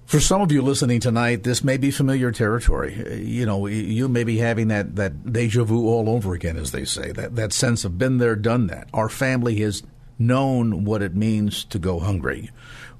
For 0.07 0.21
some 0.21 0.43
of 0.43 0.53
you 0.53 0.61
listening 0.61 1.01
tonight, 1.01 1.43
this 1.43 1.65
may 1.65 1.79
be 1.79 1.91
familiar 1.91 2.33
territory. 2.33 3.23
You 3.25 3.47
know, 3.47 3.67
you 3.67 4.09
may 4.09 4.25
be 4.25 4.39
having 4.39 4.69
that, 4.69 4.97
that 4.97 5.33
deja 5.33 5.65
vu 5.65 5.89
all 5.89 6.11
over 6.11 6.35
again, 6.35 6.59
as 6.59 6.71
they 6.71 6.85
say, 6.85 7.13
that, 7.13 7.37
that 7.37 7.53
sense 7.55 7.85
of 7.87 7.97
been 7.97 8.19
there, 8.19 8.37
done 8.37 8.67
that. 8.67 8.89
Our 8.93 9.09
family 9.09 9.61
has 9.61 9.83
known 10.19 10.85
what 10.85 11.01
it 11.01 11.15
means 11.15 11.65
to 11.65 11.79
go 11.79 11.99
hungry. 11.99 12.51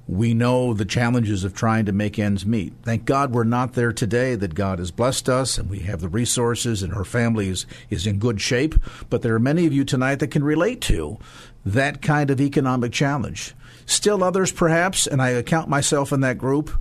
We 0.07 0.33
know 0.33 0.73
the 0.73 0.85
challenges 0.85 1.43
of 1.43 1.53
trying 1.53 1.85
to 1.85 1.93
make 1.93 2.19
ends 2.19 2.45
meet. 2.45 2.73
Thank 2.83 3.05
God 3.05 3.31
we're 3.31 3.45
not 3.45 3.73
there 3.73 3.93
today, 3.93 4.35
that 4.35 4.53
God 4.53 4.79
has 4.79 4.91
blessed 4.91 5.29
us 5.29 5.57
and 5.57 5.69
we 5.69 5.79
have 5.79 6.01
the 6.01 6.09
resources 6.09 6.83
and 6.83 6.93
our 6.93 7.05
family 7.05 7.47
is, 7.47 7.65
is 7.89 8.05
in 8.05 8.19
good 8.19 8.41
shape. 8.41 8.75
But 9.09 9.21
there 9.21 9.33
are 9.33 9.39
many 9.39 9.65
of 9.65 9.73
you 9.73 9.85
tonight 9.85 10.19
that 10.19 10.31
can 10.31 10.43
relate 10.43 10.81
to 10.81 11.19
that 11.65 12.01
kind 12.01 12.29
of 12.29 12.41
economic 12.41 12.91
challenge. 12.91 13.55
Still 13.85 14.23
others, 14.23 14.51
perhaps, 14.51 15.07
and 15.07 15.21
I 15.21 15.29
account 15.29 15.69
myself 15.69 16.11
in 16.11 16.19
that 16.21 16.37
group, 16.37 16.71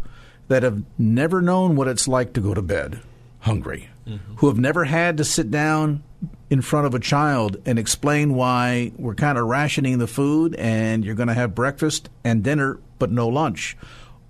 that 0.49 0.65
have 0.65 0.83
never 0.99 1.41
known 1.41 1.77
what 1.77 1.89
it's 1.89 2.09
like 2.09 2.33
to 2.33 2.41
go 2.41 2.55
to 2.55 2.63
bed 2.63 3.01
hungry, 3.41 3.89
mm-hmm. 4.07 4.35
who 4.37 4.49
have 4.49 4.59
never 4.59 4.85
had 4.85 5.17
to 5.17 5.25
sit 5.25 5.51
down 5.51 6.03
in 6.51 6.61
front 6.61 6.87
of 6.87 6.95
a 6.95 7.01
child 7.01 7.57
and 7.65 7.79
explain 7.79 8.35
why 8.35 8.93
we're 8.97 9.15
kind 9.15 9.39
of 9.39 9.47
rationing 9.47 9.99
the 9.99 10.07
food 10.07 10.55
and 10.57 11.05
you're 11.05 11.15
going 11.15 11.29
to 11.29 11.35
have 11.35 11.55
breakfast 11.55 12.09
and 12.25 12.43
dinner 12.43 12.79
but 12.99 13.11
no 13.11 13.29
lunch. 13.29 13.77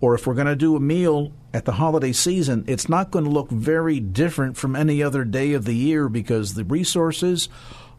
Or 0.01 0.15
if 0.15 0.27
we're 0.27 0.35
going 0.35 0.47
to 0.47 0.57
do 0.57 0.75
a 0.75 0.81
meal 0.81 1.33
at 1.55 1.65
the 1.65 1.73
holiday 1.73 2.13
season, 2.13 2.65
it's 2.67 2.89
not 2.89 3.11
going 3.11 3.25
to 3.25 3.31
look 3.31 3.51
very 3.51 4.01
different 4.01 4.57
from 4.57 4.75
any 4.75 5.03
other 5.03 5.25
day 5.25 5.53
of 5.53 5.65
the 5.65 5.75
year 5.75 6.09
because 6.09 6.55
the 6.55 6.65
resources 6.65 7.49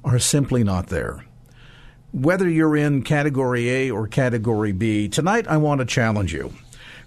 are 0.04 0.20
simply 0.20 0.64
not 0.64 0.88
there. 0.88 1.24
Whether 2.12 2.50
you're 2.50 2.76
in 2.76 3.04
category 3.04 3.70
A 3.70 3.92
or 3.92 4.08
category 4.08 4.72
B, 4.72 5.08
tonight 5.08 5.48
I 5.48 5.58
want 5.58 5.80
to 5.80 5.86
challenge 5.86 6.34
you 6.34 6.54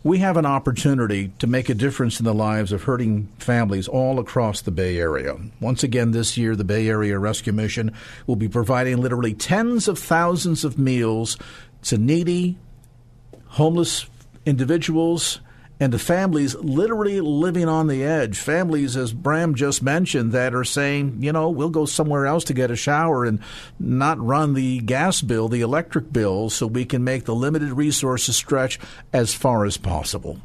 we 0.06 0.18
have 0.18 0.36
an 0.36 0.46
opportunity 0.46 1.32
to 1.40 1.48
make 1.48 1.68
a 1.68 1.74
difference 1.74 2.20
in 2.20 2.24
the 2.24 2.32
lives 2.32 2.70
of 2.70 2.84
hurting 2.84 3.26
families 3.40 3.88
all 3.88 4.20
across 4.20 4.60
the 4.60 4.70
Bay 4.70 4.98
Area. 4.98 5.36
Once 5.58 5.82
again, 5.82 6.12
this 6.12 6.36
year, 6.36 6.54
the 6.54 6.62
Bay 6.62 6.88
Area 6.88 7.18
Rescue 7.18 7.52
Mission 7.52 7.92
will 8.24 8.36
be 8.36 8.48
providing 8.48 8.98
literally 8.98 9.34
tens 9.34 9.88
of 9.88 9.98
thousands 9.98 10.64
of 10.64 10.78
meals 10.78 11.36
to 11.82 11.98
needy, 11.98 12.56
homeless 13.46 14.06
individuals 14.44 15.40
and 15.78 15.92
to 15.92 15.98
families 15.98 16.54
literally 16.56 17.20
living 17.20 17.68
on 17.68 17.86
the 17.86 18.02
edge. 18.02 18.38
Families, 18.38 18.96
as 18.96 19.12
Bram 19.12 19.54
just 19.54 19.82
mentioned, 19.82 20.32
that 20.32 20.54
are 20.54 20.64
saying, 20.64 21.18
you 21.20 21.32
know, 21.32 21.50
we'll 21.50 21.68
go 21.68 21.84
somewhere 21.84 22.26
else 22.26 22.44
to 22.44 22.54
get 22.54 22.70
a 22.70 22.76
shower 22.76 23.24
and 23.24 23.40
not 23.78 24.18
run 24.18 24.54
the 24.54 24.78
gas 24.80 25.20
bill, 25.20 25.48
the 25.48 25.60
electric 25.60 26.12
bill, 26.12 26.48
so 26.48 26.66
we 26.66 26.84
can 26.84 27.04
make 27.04 27.24
the 27.24 27.34
limited 27.34 27.72
resources 27.72 28.36
stretch 28.36 28.78
as 29.12 29.34
far 29.34 29.64
as 29.64 29.76
possible. 29.76 30.40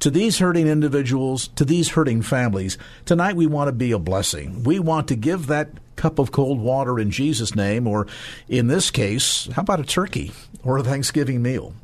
To 0.00 0.10
these 0.10 0.38
hurting 0.38 0.68
individuals, 0.68 1.48
to 1.56 1.64
these 1.64 1.88
hurting 1.88 2.22
families, 2.22 2.78
tonight 3.04 3.34
we 3.34 3.48
want 3.48 3.66
to 3.66 3.72
be 3.72 3.90
a 3.90 3.98
blessing. 3.98 4.62
We 4.62 4.78
want 4.78 5.08
to 5.08 5.16
give 5.16 5.48
that 5.48 5.70
cup 5.96 6.20
of 6.20 6.30
cold 6.30 6.60
water 6.60 7.00
in 7.00 7.10
Jesus' 7.10 7.56
name, 7.56 7.88
or 7.88 8.06
in 8.48 8.68
this 8.68 8.92
case, 8.92 9.48
how 9.54 9.62
about 9.62 9.80
a 9.80 9.84
turkey 9.84 10.30
or 10.62 10.78
a 10.78 10.84
Thanksgiving 10.84 11.42
meal? 11.42 11.74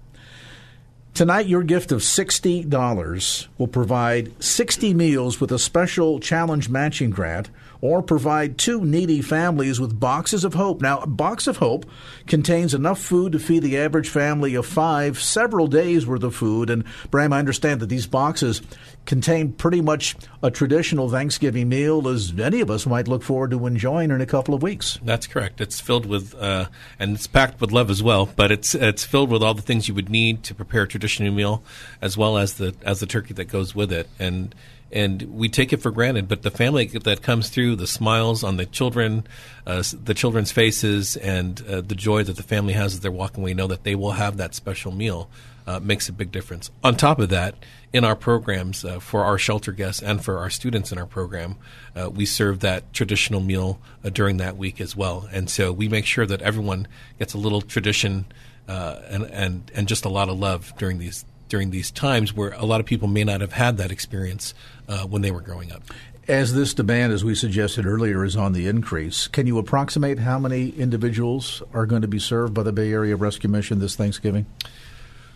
Tonight, 1.14 1.46
your 1.46 1.62
gift 1.62 1.92
of 1.92 2.00
$60 2.00 3.46
will 3.56 3.68
provide 3.68 4.32
60 4.42 4.94
meals 4.94 5.40
with 5.40 5.52
a 5.52 5.60
special 5.60 6.18
challenge 6.18 6.68
matching 6.68 7.10
grant 7.10 7.50
or 7.84 8.02
provide 8.02 8.56
two 8.56 8.82
needy 8.82 9.20
families 9.20 9.78
with 9.78 10.00
boxes 10.00 10.42
of 10.42 10.54
hope. 10.54 10.80
Now, 10.80 11.00
a 11.00 11.06
box 11.06 11.46
of 11.46 11.58
hope 11.58 11.84
contains 12.26 12.72
enough 12.72 12.98
food 12.98 13.32
to 13.32 13.38
feed 13.38 13.62
the 13.62 13.76
average 13.76 14.08
family 14.08 14.54
of 14.54 14.64
five 14.64 15.20
several 15.20 15.66
days 15.66 16.06
worth 16.06 16.22
of 16.22 16.34
food. 16.34 16.70
And 16.70 16.84
Bram, 17.10 17.34
I 17.34 17.38
understand 17.38 17.80
that 17.80 17.90
these 17.90 18.06
boxes 18.06 18.62
contain 19.04 19.52
pretty 19.52 19.82
much 19.82 20.16
a 20.42 20.50
traditional 20.50 21.10
Thanksgiving 21.10 21.68
meal 21.68 22.08
as 22.08 22.32
any 22.40 22.62
of 22.62 22.70
us 22.70 22.86
might 22.86 23.06
look 23.06 23.22
forward 23.22 23.50
to 23.50 23.66
enjoying 23.66 24.10
in 24.10 24.22
a 24.22 24.24
couple 24.24 24.54
of 24.54 24.62
weeks. 24.62 24.98
That's 25.02 25.26
correct. 25.26 25.60
It's 25.60 25.78
filled 25.78 26.06
with, 26.06 26.34
uh, 26.36 26.68
and 26.98 27.14
it's 27.14 27.26
packed 27.26 27.60
with 27.60 27.70
love 27.70 27.90
as 27.90 28.02
well. 28.02 28.24
But 28.34 28.50
it's 28.50 28.74
it's 28.74 29.04
filled 29.04 29.28
with 29.28 29.42
all 29.42 29.52
the 29.52 29.60
things 29.60 29.88
you 29.88 29.94
would 29.94 30.08
need 30.08 30.42
to 30.44 30.54
prepare 30.54 30.84
a 30.84 30.88
traditional 30.88 31.34
meal, 31.34 31.62
as 32.00 32.16
well 32.16 32.38
as 32.38 32.54
the 32.54 32.74
as 32.82 33.00
the 33.00 33.06
turkey 33.06 33.34
that 33.34 33.44
goes 33.44 33.74
with 33.74 33.92
it. 33.92 34.08
And 34.18 34.54
and 34.94 35.22
we 35.22 35.48
take 35.48 35.72
it 35.72 35.82
for 35.82 35.90
granted. 35.90 36.28
But 36.28 36.42
the 36.42 36.52
family 36.52 36.86
that 36.86 37.20
comes 37.20 37.50
through, 37.50 37.76
the 37.76 37.86
smiles 37.86 38.44
on 38.44 38.56
the 38.56 38.64
children, 38.64 39.26
uh, 39.66 39.82
the 39.92 40.14
children's 40.14 40.52
faces, 40.52 41.16
and 41.16 41.60
uh, 41.68 41.80
the 41.80 41.96
joy 41.96 42.22
that 42.22 42.36
the 42.36 42.44
family 42.44 42.74
has 42.74 42.94
as 42.94 43.00
they're 43.00 43.10
walking 43.10 43.42
away, 43.42 43.54
know 43.54 43.66
that 43.66 43.82
they 43.82 43.96
will 43.96 44.12
have 44.12 44.36
that 44.36 44.54
special 44.54 44.92
meal, 44.92 45.28
uh, 45.66 45.80
makes 45.80 46.08
a 46.08 46.12
big 46.12 46.30
difference. 46.30 46.70
On 46.84 46.96
top 46.96 47.18
of 47.18 47.28
that, 47.30 47.56
in 47.92 48.04
our 48.04 48.14
programs 48.14 48.84
uh, 48.84 49.00
for 49.00 49.24
our 49.24 49.36
shelter 49.36 49.72
guests 49.72 50.00
and 50.00 50.24
for 50.24 50.38
our 50.38 50.48
students 50.48 50.92
in 50.92 50.98
our 50.98 51.06
program, 51.06 51.56
uh, 51.96 52.08
we 52.08 52.24
serve 52.24 52.60
that 52.60 52.92
traditional 52.92 53.40
meal 53.40 53.80
uh, 54.04 54.10
during 54.10 54.36
that 54.36 54.56
week 54.56 54.80
as 54.80 54.94
well. 54.94 55.28
And 55.32 55.50
so 55.50 55.72
we 55.72 55.88
make 55.88 56.06
sure 56.06 56.26
that 56.26 56.40
everyone 56.40 56.86
gets 57.18 57.34
a 57.34 57.38
little 57.38 57.60
tradition. 57.60 58.26
and, 58.66 59.24
and 59.24 59.70
and 59.74 59.86
just 59.86 60.06
a 60.06 60.08
lot 60.08 60.30
of 60.30 60.38
love 60.38 60.72
during 60.78 60.98
these 60.98 61.26
during 61.54 61.70
these 61.70 61.92
times 61.92 62.34
where 62.34 62.50
a 62.54 62.64
lot 62.64 62.80
of 62.80 62.86
people 62.86 63.06
may 63.06 63.22
not 63.22 63.40
have 63.40 63.52
had 63.52 63.76
that 63.76 63.92
experience 63.92 64.54
uh, 64.88 65.04
when 65.04 65.22
they 65.22 65.30
were 65.30 65.40
growing 65.40 65.70
up. 65.70 65.84
As 66.26 66.52
this 66.52 66.74
demand, 66.74 67.12
as 67.12 67.22
we 67.22 67.36
suggested 67.36 67.86
earlier, 67.86 68.24
is 68.24 68.34
on 68.34 68.54
the 68.54 68.66
increase, 68.66 69.28
can 69.28 69.46
you 69.46 69.58
approximate 69.58 70.18
how 70.18 70.36
many 70.40 70.70
individuals 70.70 71.62
are 71.72 71.86
going 71.86 72.02
to 72.02 72.08
be 72.08 72.18
served 72.18 72.54
by 72.54 72.64
the 72.64 72.72
Bay 72.72 72.90
Area 72.90 73.14
Rescue 73.14 73.48
Mission 73.48 73.78
this 73.78 73.94
Thanksgiving? 73.94 74.46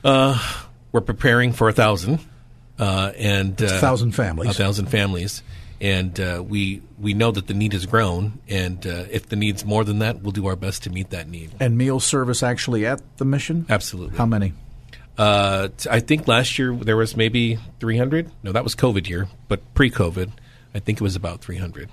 Uh, 0.02 0.36
we're 0.90 1.02
preparing 1.02 1.52
for 1.52 1.68
a 1.68 1.72
thousand, 1.72 2.18
uh, 2.80 3.12
and 3.16 3.60
a 3.60 3.78
thousand 3.78 4.10
families. 4.10 4.50
A 4.50 4.54
thousand 4.54 4.86
families, 4.86 5.44
and 5.80 6.18
uh, 6.18 6.42
we 6.44 6.82
we 6.98 7.14
know 7.14 7.30
that 7.30 7.46
the 7.46 7.54
need 7.54 7.74
has 7.74 7.86
grown, 7.86 8.40
and 8.48 8.84
uh, 8.84 9.04
if 9.08 9.28
the 9.28 9.36
need's 9.36 9.64
more 9.64 9.84
than 9.84 10.00
that, 10.00 10.20
we'll 10.20 10.32
do 10.32 10.48
our 10.48 10.56
best 10.56 10.82
to 10.82 10.90
meet 10.90 11.10
that 11.10 11.28
need. 11.28 11.52
And 11.60 11.78
meal 11.78 12.00
service 12.00 12.42
actually 12.42 12.86
at 12.86 13.18
the 13.18 13.24
mission? 13.24 13.66
Absolutely. 13.68 14.18
How 14.18 14.26
many? 14.26 14.52
Uh, 15.18 15.68
I 15.90 15.98
think 16.00 16.28
last 16.28 16.58
year 16.58 16.72
there 16.72 16.96
was 16.96 17.16
maybe 17.16 17.58
300. 17.80 18.30
No, 18.44 18.52
that 18.52 18.62
was 18.62 18.76
COVID 18.76 19.08
year, 19.08 19.28
but 19.48 19.60
pre-COVID, 19.74 20.30
I 20.74 20.78
think 20.78 21.00
it 21.00 21.02
was 21.02 21.16
about 21.16 21.40
300. 21.40 21.90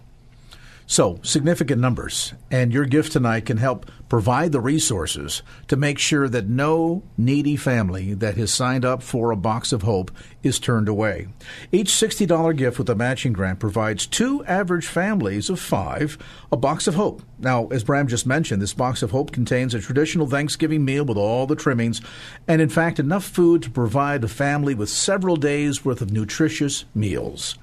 So, 0.88 1.20
significant 1.24 1.82
numbers. 1.82 2.34
And 2.52 2.72
your 2.72 2.86
gift 2.86 3.14
tonight 3.14 3.46
can 3.46 3.58
help 3.58 3.90
provide 4.08 4.52
the 4.52 4.62
resources 4.62 5.42
to 5.68 5.76
make 5.76 5.98
sure 5.98 6.30
that 6.30 6.48
no 6.48 7.02
needy 7.18 7.56
family 7.56 8.14
that 8.14 8.38
has 8.38 8.54
signed 8.54 8.86
up 8.86 9.02
for 9.02 9.32
a 9.32 9.36
box 9.36 9.72
of 9.72 9.82
hope 9.82 10.12
is 10.44 10.60
turned 10.60 10.88
away. 10.88 11.28
Each 11.72 11.90
$60 11.90 12.56
gift 12.56 12.78
with 12.78 12.90
a 12.90 12.96
matching 12.96 13.34
grant 13.34 13.60
provides 13.60 14.06
two 14.06 14.46
average 14.46 14.86
families 14.86 15.50
of 15.50 15.60
five 15.60 16.20
a 16.52 16.58
box 16.58 16.86
of 16.86 16.94
hope. 16.94 17.24
Now, 17.40 17.68
as 17.68 17.84
Bram 17.84 18.08
just 18.08 18.28
mentioned, 18.28 18.62
this 18.62 18.74
box 18.74 19.02
of 19.02 19.12
hope 19.12 19.32
contains 19.32 19.74
a 19.74 19.82
traditional 19.82 20.28
Thanksgiving 20.28 20.86
meal 20.86 21.04
with 21.04 21.18
all 21.18 21.48
the 21.48 21.56
trimmings, 21.56 22.00
and 22.48 22.62
in 22.62 22.70
fact, 22.70 23.00
enough 23.00 23.26
food 23.26 23.64
to 23.64 23.70
provide 23.72 24.24
a 24.24 24.28
family 24.28 24.76
with 24.76 24.90
several 24.90 25.36
days' 25.36 25.84
worth 25.84 26.02
of 26.02 26.12
nutritious 26.12 26.86
meals. 26.94 27.58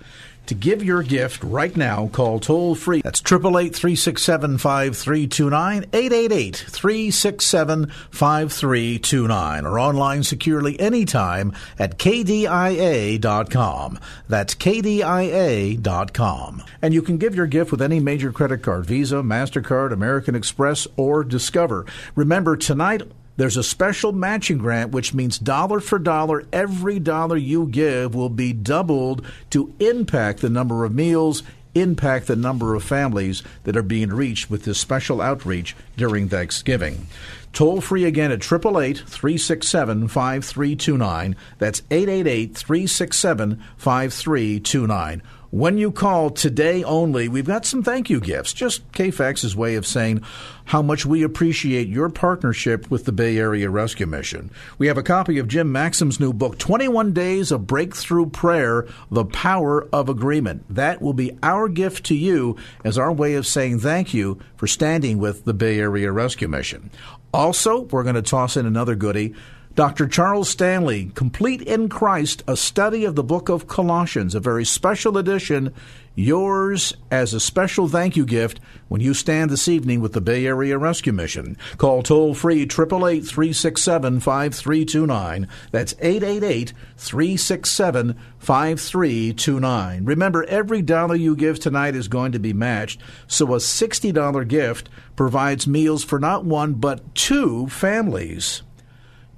To 0.46 0.54
give 0.54 0.82
your 0.82 1.02
gift 1.02 1.44
right 1.44 1.76
now, 1.76 2.08
call 2.08 2.40
toll 2.40 2.74
free. 2.74 3.02
That's 3.02 3.20
888 3.20 3.74
367 3.74 4.58
5329, 4.58 5.84
888 5.92 6.56
367 6.56 7.86
5329, 8.10 9.66
or 9.66 9.78
online 9.78 10.22
securely 10.24 10.78
anytime 10.80 11.52
at 11.78 11.98
kdia.com. 11.98 13.98
That's 14.28 14.54
kdia.com. 14.54 16.62
And 16.82 16.94
you 16.94 17.02
can 17.02 17.18
give 17.18 17.36
your 17.36 17.46
gift 17.46 17.70
with 17.70 17.82
any 17.82 18.00
major 18.00 18.32
credit 18.32 18.62
card 18.62 18.86
Visa, 18.86 19.16
MasterCard, 19.16 19.92
American 19.92 20.34
Express, 20.34 20.88
or 20.96 21.22
Discover. 21.22 21.86
Remember, 22.16 22.56
tonight, 22.56 23.02
there's 23.36 23.56
a 23.56 23.62
special 23.62 24.12
matching 24.12 24.58
grant, 24.58 24.92
which 24.92 25.14
means 25.14 25.38
dollar 25.38 25.80
for 25.80 25.98
dollar, 25.98 26.44
every 26.52 26.98
dollar 26.98 27.36
you 27.36 27.66
give 27.66 28.14
will 28.14 28.28
be 28.28 28.52
doubled 28.52 29.24
to 29.50 29.72
impact 29.80 30.40
the 30.40 30.50
number 30.50 30.84
of 30.84 30.94
meals, 30.94 31.42
impact 31.74 32.26
the 32.26 32.36
number 32.36 32.74
of 32.74 32.84
families 32.84 33.42
that 33.64 33.76
are 33.76 33.82
being 33.82 34.10
reached 34.10 34.50
with 34.50 34.64
this 34.64 34.78
special 34.78 35.20
outreach 35.20 35.74
during 35.96 36.28
Thanksgiving. 36.28 37.06
Toll 37.52 37.80
free 37.80 38.04
again 38.04 38.32
at 38.32 38.40
888 38.40 38.98
367 38.98 40.08
5329. 40.08 41.36
That's 41.58 41.82
888 41.90 42.56
367 42.56 43.62
5329. 43.76 45.22
When 45.52 45.76
you 45.76 45.92
call 45.92 46.30
today 46.30 46.82
only, 46.82 47.28
we've 47.28 47.44
got 47.44 47.66
some 47.66 47.82
thank 47.82 48.08
you 48.08 48.20
gifts. 48.20 48.54
Just 48.54 48.90
KFAX's 48.92 49.54
way 49.54 49.74
of 49.74 49.86
saying 49.86 50.22
how 50.64 50.80
much 50.80 51.04
we 51.04 51.22
appreciate 51.22 51.88
your 51.88 52.08
partnership 52.08 52.90
with 52.90 53.04
the 53.04 53.12
Bay 53.12 53.36
Area 53.36 53.68
Rescue 53.68 54.06
Mission. 54.06 54.50
We 54.78 54.86
have 54.86 54.96
a 54.96 55.02
copy 55.02 55.38
of 55.38 55.48
Jim 55.48 55.70
Maxim's 55.70 56.18
new 56.18 56.32
book, 56.32 56.56
21 56.56 57.12
Days 57.12 57.52
of 57.52 57.66
Breakthrough 57.66 58.30
Prayer 58.30 58.88
The 59.10 59.26
Power 59.26 59.86
of 59.92 60.08
Agreement. 60.08 60.64
That 60.74 61.02
will 61.02 61.12
be 61.12 61.36
our 61.42 61.68
gift 61.68 62.06
to 62.06 62.14
you 62.14 62.56
as 62.82 62.96
our 62.96 63.12
way 63.12 63.34
of 63.34 63.46
saying 63.46 63.80
thank 63.80 64.14
you 64.14 64.40
for 64.56 64.66
standing 64.66 65.18
with 65.18 65.44
the 65.44 65.52
Bay 65.52 65.78
Area 65.78 66.10
Rescue 66.12 66.48
Mission. 66.48 66.90
Also, 67.34 67.82
we're 67.82 68.04
going 68.04 68.14
to 68.14 68.22
toss 68.22 68.56
in 68.56 68.64
another 68.64 68.94
goodie 68.94 69.34
Dr. 69.74 70.06
Charles 70.06 70.50
Stanley, 70.50 71.10
Complete 71.14 71.62
in 71.62 71.88
Christ, 71.88 72.42
a 72.46 72.58
study 72.58 73.06
of 73.06 73.14
the 73.14 73.22
book 73.22 73.48
of 73.48 73.68
Colossians, 73.68 74.34
a 74.34 74.40
very 74.40 74.66
special 74.66 75.16
edition, 75.16 75.72
yours 76.14 76.94
as 77.10 77.32
a 77.32 77.40
special 77.40 77.88
thank 77.88 78.14
you 78.14 78.26
gift 78.26 78.60
when 78.88 79.00
you 79.00 79.14
stand 79.14 79.50
this 79.50 79.68
evening 79.68 80.02
with 80.02 80.12
the 80.12 80.20
Bay 80.20 80.44
Area 80.44 80.76
Rescue 80.76 81.14
Mission. 81.14 81.56
Call 81.78 82.02
toll 82.02 82.34
free 82.34 82.60
888 82.64 83.24
367 83.24 84.20
5329. 84.20 85.48
That's 85.70 85.94
888 86.00 86.74
367 86.98 88.20
5329. 88.40 90.04
Remember, 90.04 90.44
every 90.44 90.82
dollar 90.82 91.14
you 91.14 91.34
give 91.34 91.58
tonight 91.58 91.96
is 91.96 92.08
going 92.08 92.32
to 92.32 92.38
be 92.38 92.52
matched, 92.52 93.00
so 93.26 93.54
a 93.54 93.56
$60 93.56 94.48
gift 94.48 94.90
provides 95.16 95.66
meals 95.66 96.04
for 96.04 96.18
not 96.18 96.44
one 96.44 96.74
but 96.74 97.14
two 97.14 97.68
families. 97.68 98.62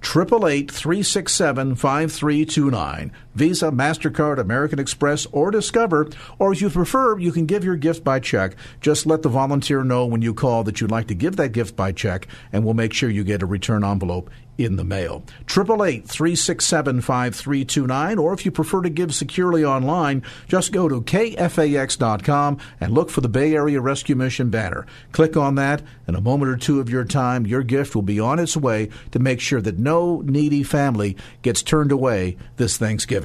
888 0.04 0.70
367 0.70 1.75
5329. 1.75 3.11
Visa, 3.35 3.71
MasterCard, 3.71 4.38
American 4.38 4.79
Express, 4.79 5.26
or 5.33 5.50
Discover. 5.50 6.11
Or 6.38 6.53
if 6.53 6.61
you 6.61 6.71
prefer, 6.71 7.19
you 7.19 7.33
can 7.33 7.47
give 7.47 7.64
your 7.64 7.76
gift 7.76 8.05
by 8.05 8.21
check. 8.21 8.57
Just 8.81 9.07
let 9.07 9.23
the 9.23 9.29
volunteer 9.29 9.83
know 9.85 10.07
when 10.07 10.23
you 10.23 10.35
call 10.35 10.64
that 10.64 10.81
you'd 10.81 10.91
like 10.91 11.09
to 11.09 11.14
give 11.14 11.37
that 11.37 11.53
gift 11.53 11.76
by 11.76 11.93
check, 11.93 12.26
and 12.53 12.64
we'll 12.64 12.75
make 12.75 12.93
sure 12.93 13.11
you 13.11 13.25
get 13.25 13.43
a 13.43 13.47
return 13.47 13.85
envelope 13.85 14.31
in 14.59 14.76
the 14.76 14.85
mail. 14.85 15.23
888 15.49 16.07
367 16.07 17.00
5329, 17.00 18.19
or 18.19 18.33
if 18.33 18.45
you 18.45 18.50
prefer 18.50 18.83
to 18.83 18.91
give 18.91 19.14
securely 19.14 19.64
online, 19.64 20.23
just 20.47 20.73
go 20.73 20.88
to 20.88 21.03
kfax.com 21.03 22.59
and 22.81 22.93
look 22.93 23.11
for 23.11 23.21
the 23.21 23.29
Bay 23.29 23.55
Area 23.55 23.81
Rescue 23.81 24.14
Mission 24.14 24.50
banner. 24.50 24.87
Click 25.12 25.37
on 25.37 25.57
that, 25.57 25.83
and 26.07 26.17
a 26.17 26.21
moment 26.21 26.50
or 26.50 26.57
two 26.57 26.81
of 26.81 26.91
your 26.91 27.05
time, 27.05 27.47
your 27.47 27.62
gift 27.62 27.95
will 27.95 28.03
be 28.03 28.21
on 28.21 28.38
its 28.38 28.57
way 28.57 28.88
to 29.11 29.19
make 29.19 29.41
sure 29.41 29.61
that 29.61 29.79
no 29.79 30.21
needy 30.21 30.62
family 30.62 31.17
gets 31.43 31.62
turned 31.62 31.93
away 31.93 32.37
this 32.57 32.76
Thanksgiving. 32.76 33.24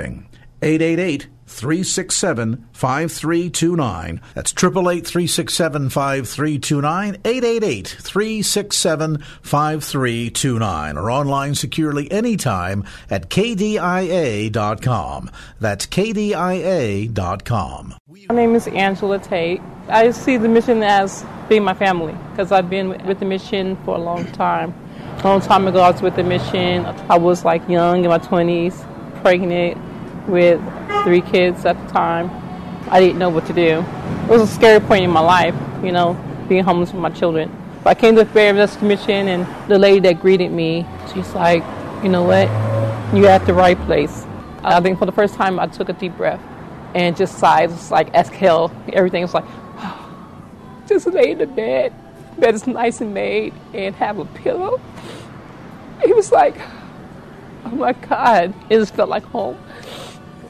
888 0.62 1.28
367 1.50 2.68
5329. 2.74 4.22
That's 4.36 4.52
888 4.52 5.06
367 5.06 5.90
5329. 5.90 7.18
888 7.26 7.88
367 7.88 9.24
5329. 9.42 10.98
Or 10.98 11.10
online 11.10 11.56
securely 11.56 12.12
anytime 12.12 12.84
at 13.10 13.30
KDIA.com. 13.30 15.32
That's 15.60 15.88
KDIA.com. 15.88 17.96
My 18.30 18.36
name 18.36 18.56
is 18.56 18.68
Angela 18.68 19.20
Tate. 19.20 19.62
I 19.88 20.12
see 20.12 20.38
the 20.38 20.48
mission 20.48 20.84
as 20.84 21.26
being 21.50 21.64
my 21.64 21.74
family 21.74 22.16
because 22.32 22.52
I've 22.52 22.70
been 22.70 22.90
with 23.08 23.20
the 23.20 23.26
mission 23.26 23.76
for 23.84 23.96
a 23.96 24.00
long 24.00 24.32
time. 24.34 24.76
A 25.18 25.24
long 25.24 25.42
time 25.42 25.68
ago, 25.68 25.82
I 25.82 25.90
was 25.90 26.04
with 26.04 26.16
the 26.16 26.24
mission. 26.24 26.86
I 26.86 27.18
was 27.18 27.44
like 27.44 27.68
young 27.68 28.04
in 28.04 28.10
my 28.10 28.20
20s, 28.20 28.86
pregnant 29.22 29.89
with 30.30 30.62
three 31.04 31.22
kids 31.22 31.66
at 31.66 31.76
the 31.86 31.92
time. 31.92 32.30
I 32.90 33.00
didn't 33.00 33.20
know 33.20 33.30
what 33.30 33.46
to 33.48 33.54
do. 33.54 33.84
It 34.24 34.30
was 34.30 34.42
a 34.42 34.48
scary 34.48 34.80
point 34.80 35.04
in 35.04 35.12
my 35.12 35.20
life, 35.20 35.56
you 35.84 35.92
know, 35.92 36.14
being 36.48 36.64
homeless 36.64 36.92
with 36.92 37.02
my 37.02 37.10
children. 37.10 37.56
But 37.84 37.98
I 37.98 38.00
came 38.00 38.16
to 38.16 38.24
the 38.24 38.34
Bay 38.34 38.48
Area 38.48 38.62
Rescue 38.62 38.88
Mission, 38.88 39.28
and 39.28 39.70
the 39.70 39.80
lady 39.80 40.00
that 40.02 40.22
greeted 40.22 40.52
me, 40.52 40.86
she's 41.14 41.34
like, 41.34 41.64
you 42.04 42.10
know 42.10 42.24
what, 42.24 42.48
you're 43.16 43.30
at 43.30 43.46
the 43.46 43.54
right 43.54 43.80
place. 43.86 44.26
I 44.64 44.82
think 44.82 45.00
for 45.00 45.06
the 45.06 45.12
first 45.12 45.36
time, 45.36 45.60
I 45.60 45.68
took 45.68 45.90
a 45.90 45.94
deep 45.94 46.16
breath 46.18 46.42
and 46.94 47.16
just 47.16 47.38
sighed, 47.38 47.70
just 47.70 47.92
like 47.92 48.14
exhale. 48.14 48.72
Everything 48.92 49.22
was 49.22 49.34
like, 49.34 49.46
oh, 49.48 50.84
just 50.88 51.08
lay 51.08 51.32
in 51.32 51.38
the 51.38 51.48
bed. 51.48 51.94
Bed 52.38 52.56
is 52.56 52.68
nice 52.68 53.02
and 53.02 53.14
made, 53.14 53.54
and 53.74 53.96
have 53.96 54.20
a 54.20 54.26
pillow. 54.26 54.82
It 56.04 56.16
was 56.16 56.32
like, 56.32 56.56
oh 57.66 57.72
my 57.72 57.94
God, 57.94 58.54
it 58.70 58.78
just 58.80 58.96
felt 58.96 59.10
like 59.10 59.24
home. 59.24 59.58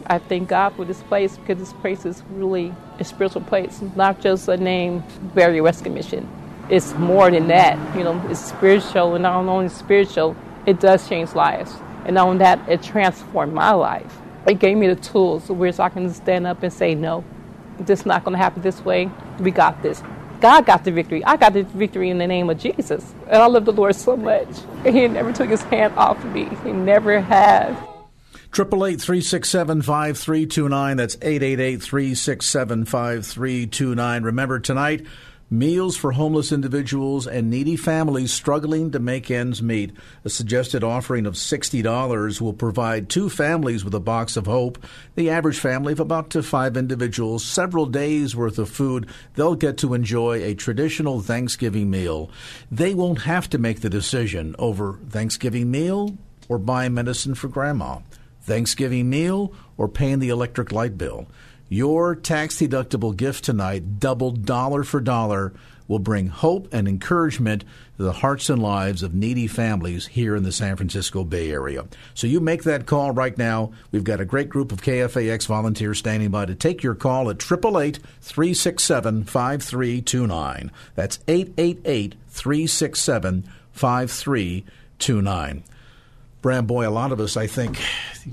I 0.09 0.17
thank 0.17 0.49
God 0.49 0.73
for 0.75 0.85
this 0.85 1.03
place 1.03 1.37
because 1.37 1.59
this 1.59 1.73
place 1.73 2.03
is 2.03 2.23
really 2.31 2.73
a 2.97 3.03
spiritual 3.03 3.43
place, 3.43 3.79
not 3.95 4.19
just 4.19 4.47
a 4.47 4.57
name, 4.57 5.03
Area 5.37 5.61
Rescue 5.61 5.91
Mission. 5.91 6.27
It's 6.67 6.95
more 6.95 7.29
than 7.29 7.47
that. 7.49 7.77
You 7.95 8.03
know, 8.03 8.25
it's 8.27 8.39
spiritual, 8.39 9.13
and 9.13 9.21
not 9.21 9.35
only 9.35 9.69
spiritual, 9.69 10.35
it 10.65 10.79
does 10.79 11.07
change 11.07 11.35
lives. 11.35 11.75
And 12.05 12.17
only 12.17 12.39
that, 12.39 12.67
it 12.67 12.81
transformed 12.81 13.53
my 13.53 13.71
life. 13.71 14.17
It 14.47 14.57
gave 14.57 14.77
me 14.77 14.87
the 14.87 14.95
tools 14.95 15.47
where 15.47 15.71
so 15.71 15.83
I 15.83 15.89
can 15.89 16.11
stand 16.11 16.47
up 16.47 16.63
and 16.63 16.73
say, 16.73 16.95
no, 16.95 17.23
this 17.79 18.01
is 18.01 18.05
not 18.07 18.23
going 18.23 18.35
to 18.35 18.43
happen 18.43 18.63
this 18.63 18.83
way. 18.83 19.11
We 19.39 19.51
got 19.51 19.81
this. 19.83 20.01
God 20.41 20.65
got 20.65 20.85
the 20.85 20.91
victory. 20.91 21.23
I 21.23 21.37
got 21.37 21.53
the 21.53 21.63
victory 21.63 22.09
in 22.09 22.17
the 22.17 22.25
name 22.25 22.49
of 22.49 22.57
Jesus. 22.57 23.13
And 23.27 23.37
I 23.37 23.45
love 23.45 23.65
the 23.65 23.73
Lord 23.73 23.95
so 23.95 24.17
much. 24.17 24.47
He 24.83 25.07
never 25.07 25.31
took 25.33 25.49
his 25.49 25.61
hand 25.63 25.93
off 25.95 26.17
of 26.23 26.31
me. 26.31 26.49
He 26.63 26.71
never 26.71 27.19
has. 27.19 27.77
Triple 28.51 28.83
eight 28.87 28.99
three 28.99 29.21
six 29.21 29.47
seven 29.47 29.83
five 29.83 30.17
three 30.17 30.47
two 30.47 30.67
nine. 30.67 30.97
That's 30.97 31.17
eight 31.21 31.43
eight 31.43 31.59
eight 31.59 31.83
three 31.83 32.15
six 32.15 32.47
seven 32.47 32.83
five 32.83 33.25
three 33.25 33.67
two 33.67 33.93
nine. 33.93 34.23
Remember 34.23 34.59
tonight, 34.59 35.05
meals 35.51 35.95
for 35.95 36.13
homeless 36.13 36.51
individuals 36.51 37.27
and 37.27 37.51
needy 37.51 37.75
families 37.75 38.33
struggling 38.33 38.89
to 38.91 38.99
make 38.99 39.29
ends 39.29 39.61
meet. 39.61 39.95
A 40.25 40.31
suggested 40.31 40.83
offering 40.83 41.27
of 41.27 41.37
sixty 41.37 41.83
dollars 41.83 42.41
will 42.41 42.53
provide 42.53 43.07
two 43.07 43.29
families 43.29 43.85
with 43.85 43.93
a 43.93 43.99
box 43.99 44.35
of 44.35 44.47
hope. 44.47 44.83
The 45.13 45.29
average 45.29 45.59
family 45.59 45.93
of 45.93 45.99
about 45.99 46.31
to 46.31 46.41
five 46.41 46.75
individuals, 46.75 47.45
several 47.45 47.85
days 47.85 48.35
worth 48.35 48.57
of 48.57 48.67
food. 48.67 49.07
They'll 49.35 49.55
get 49.55 49.77
to 49.77 49.93
enjoy 49.93 50.41
a 50.43 50.55
traditional 50.55 51.21
Thanksgiving 51.21 51.91
meal. 51.91 52.31
They 52.71 52.95
won't 52.95 53.21
have 53.21 53.47
to 53.51 53.59
make 53.59 53.81
the 53.81 53.91
decision 53.91 54.55
over 54.57 54.97
Thanksgiving 55.07 55.69
meal 55.69 56.17
or 56.49 56.57
buy 56.57 56.89
medicine 56.89 57.35
for 57.35 57.47
grandma. 57.47 57.99
Thanksgiving 58.49 59.09
meal, 59.11 59.53
or 59.77 59.87
paying 59.87 60.17
the 60.17 60.29
electric 60.29 60.71
light 60.71 60.97
bill. 60.97 61.27
Your 61.69 62.15
tax 62.15 62.57
deductible 62.57 63.15
gift 63.15 63.43
tonight, 63.43 63.99
doubled 63.99 64.43
dollar 64.43 64.83
for 64.83 64.99
dollar, 64.99 65.53
will 65.87 65.99
bring 65.99 66.27
hope 66.27 66.67
and 66.73 66.87
encouragement 66.87 67.63
to 67.97 68.03
the 68.03 68.11
hearts 68.11 68.49
and 68.49 68.59
lives 68.59 69.03
of 69.03 69.13
needy 69.13 69.45
families 69.45 70.07
here 70.07 70.35
in 70.35 70.41
the 70.41 70.51
San 70.51 70.75
Francisco 70.75 71.23
Bay 71.23 71.51
Area. 71.51 71.85
So 72.15 72.25
you 72.25 72.39
make 72.39 72.63
that 72.63 72.87
call 72.87 73.11
right 73.11 73.37
now. 73.37 73.71
We've 73.91 74.03
got 74.03 74.19
a 74.19 74.25
great 74.25 74.49
group 74.49 74.71
of 74.71 74.81
KFAX 74.81 75.45
volunteers 75.45 75.99
standing 75.99 76.31
by 76.31 76.47
to 76.47 76.55
take 76.55 76.81
your 76.81 76.95
call 76.95 77.29
at 77.29 77.37
888 77.37 77.99
367 78.21 79.25
5329. 79.25 80.71
That's 80.95 81.19
888 81.27 82.15
367 82.29 83.43
5329. 83.73 85.63
Bram, 86.41 86.65
boy, 86.67 86.87
a 86.87 86.89
lot 86.89 87.11
of 87.11 87.19
us, 87.19 87.35
I 87.35 87.47
think, 87.47 87.81